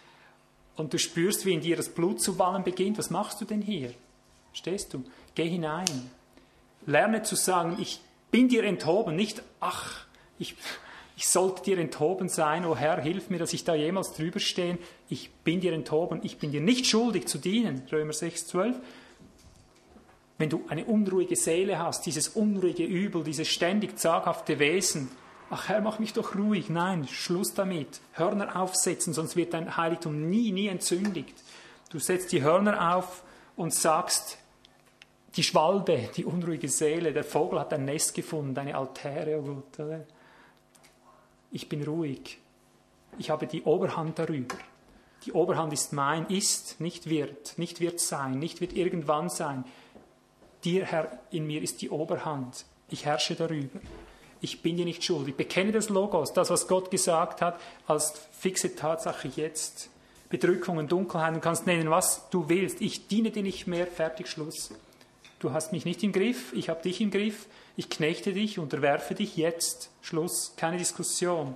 [0.74, 3.62] und du spürst, wie in dir das Blut zu wallen beginnt, was machst du denn
[3.62, 3.94] hier?
[4.52, 5.05] Stehst du?
[5.36, 6.10] Geh hinein.
[6.86, 8.01] Lerne zu sagen, ich
[8.32, 10.06] bin dir enthoben, nicht, ach,
[10.40, 10.56] ich,
[11.16, 14.40] ich sollte dir enthoben sein, o oh Herr, hilf mir, dass ich da jemals drüber
[14.40, 14.78] stehe.
[15.09, 18.77] Ich bin dir enthoben, ich bin dir nicht schuldig zu dienen, Römer 6, 12.
[20.39, 25.10] Wenn du eine unruhige Seele hast, dieses unruhige Übel, dieses ständig zaghafte Wesen,
[25.51, 26.70] ach Herr, mach mich doch ruhig.
[26.70, 28.01] Nein, Schluss damit.
[28.12, 31.35] Hörner aufsetzen, sonst wird dein Heiligtum nie, nie entzündigt.
[31.90, 33.24] Du setzt die Hörner auf
[33.56, 34.39] und sagst,
[35.35, 39.86] die Schwalbe, die unruhige Seele, der Vogel hat ein Nest gefunden, eine Altäre, oh Gott.
[39.86, 40.06] Oder?
[41.51, 42.39] Ich bin ruhig.
[43.19, 44.56] Ich habe die Oberhand darüber.
[45.24, 49.65] Die Oberhand ist mein, ist, nicht wird, nicht wird sein, nicht wird irgendwann sein.
[50.65, 52.65] Dir, Herr, in mir ist die Oberhand.
[52.91, 53.81] Ich herrsche darüber.
[54.41, 55.37] Ich bin dir nicht schuldig.
[55.37, 59.91] Bekenne das Logos, das, was Gott gesagt hat, als fixe Tatsache jetzt.
[60.29, 62.81] Bedrückungen, Dunkelheit, du kannst nennen, was du willst.
[62.81, 64.71] Ich diene dir nicht mehr, fertig, Schluss.
[65.39, 69.15] Du hast mich nicht im Griff, ich habe dich im Griff, ich knechte dich, unterwerfe
[69.15, 69.91] dich jetzt.
[70.03, 71.55] Schluss, keine Diskussion.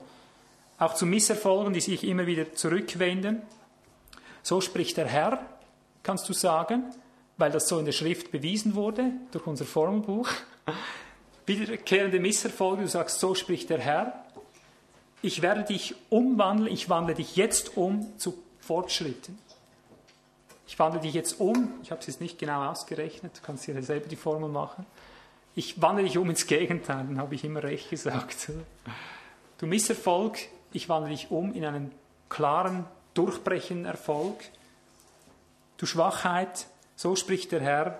[0.78, 3.42] Auch zu Misserfolgen, die sich immer wieder zurückwenden.
[4.42, 5.44] So spricht der Herr,
[6.02, 6.84] kannst du sagen,
[7.42, 10.28] weil das so in der Schrift bewiesen wurde, durch unser Formelbuch.
[11.44, 14.24] Wiederkehrende Misserfolge, du sagst, so spricht der Herr.
[15.22, 19.36] Ich werde dich umwandeln, ich wandle dich jetzt um zu Fortschritten.
[20.68, 23.82] Ich wandle dich jetzt um, ich habe es jetzt nicht genau ausgerechnet, du kannst dir
[23.82, 24.86] selber die Formel machen.
[25.56, 28.52] Ich wandle dich um ins Gegenteil, dann habe ich immer recht gesagt.
[29.58, 30.38] Du Misserfolg,
[30.72, 31.90] ich wandle dich um in einen
[32.28, 34.44] klaren, durchbrechenden Erfolg.
[35.76, 36.68] Du Schwachheit,
[37.02, 37.98] so spricht der Herr,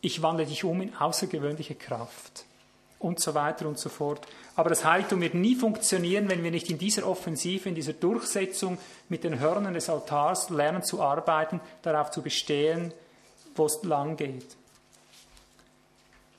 [0.00, 2.46] ich wandle dich um in außergewöhnliche Kraft
[2.98, 4.26] und so weiter und so fort.
[4.56, 8.76] Aber das Heiligtum wird nie funktionieren, wenn wir nicht in dieser Offensive, in dieser Durchsetzung
[9.08, 12.92] mit den Hörnern des Altars lernen zu arbeiten, darauf zu bestehen,
[13.54, 14.56] wo es lang geht.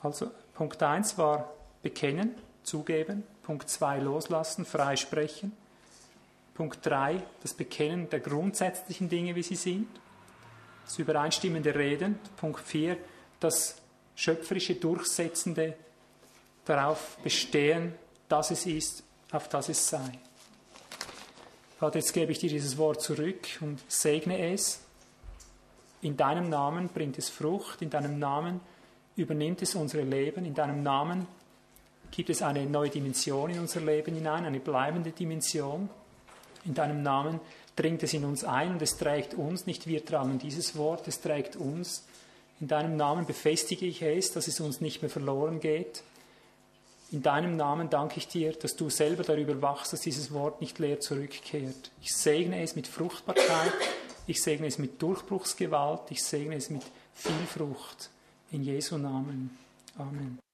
[0.02, 1.50] Also Punkt 1 war
[1.82, 3.24] bekennen, zugeben.
[3.44, 5.54] Punkt 2 loslassen, freisprechen.
[6.56, 9.88] Punkt 3 das Bekennen der grundsätzlichen Dinge, wie sie sind.
[10.86, 12.20] Das übereinstimmende Reden.
[12.38, 12.98] Punkt 4
[13.40, 13.76] das
[14.16, 15.76] schöpferische, durchsetzende
[16.66, 17.94] darauf bestehen,
[18.28, 20.20] dass es ist, auf das es sei.
[21.78, 24.80] Vater, jetzt gebe ich dir dieses Wort zurück und segne es.
[26.02, 28.62] In deinem Namen bringt es Frucht, in deinem Namen
[29.16, 31.28] übernimmt es unser Leben, in deinem Namen
[32.12, 35.90] gibt es eine neue Dimension in unser Leben hinein, eine bleibende Dimension.
[36.64, 37.40] In deinem Namen
[37.76, 41.22] dringt es in uns ein und es trägt uns, nicht wir tragen dieses Wort, es
[41.22, 42.04] trägt uns.
[42.62, 46.04] In deinem Namen befestige ich es, dass es uns nicht mehr verloren geht.
[47.12, 50.80] In deinem Namen danke ich dir, dass du selber darüber wachst, dass dieses Wort nicht
[50.80, 51.92] leer zurückkehrt.
[52.02, 53.74] Ich segne es mit Fruchtbarkeit,
[54.26, 56.84] ich segne es mit Durchbruchsgewalt, ich segne es mit
[57.14, 58.10] viel Frucht.
[58.52, 59.58] In Jesu Namen.
[59.98, 60.45] Amen.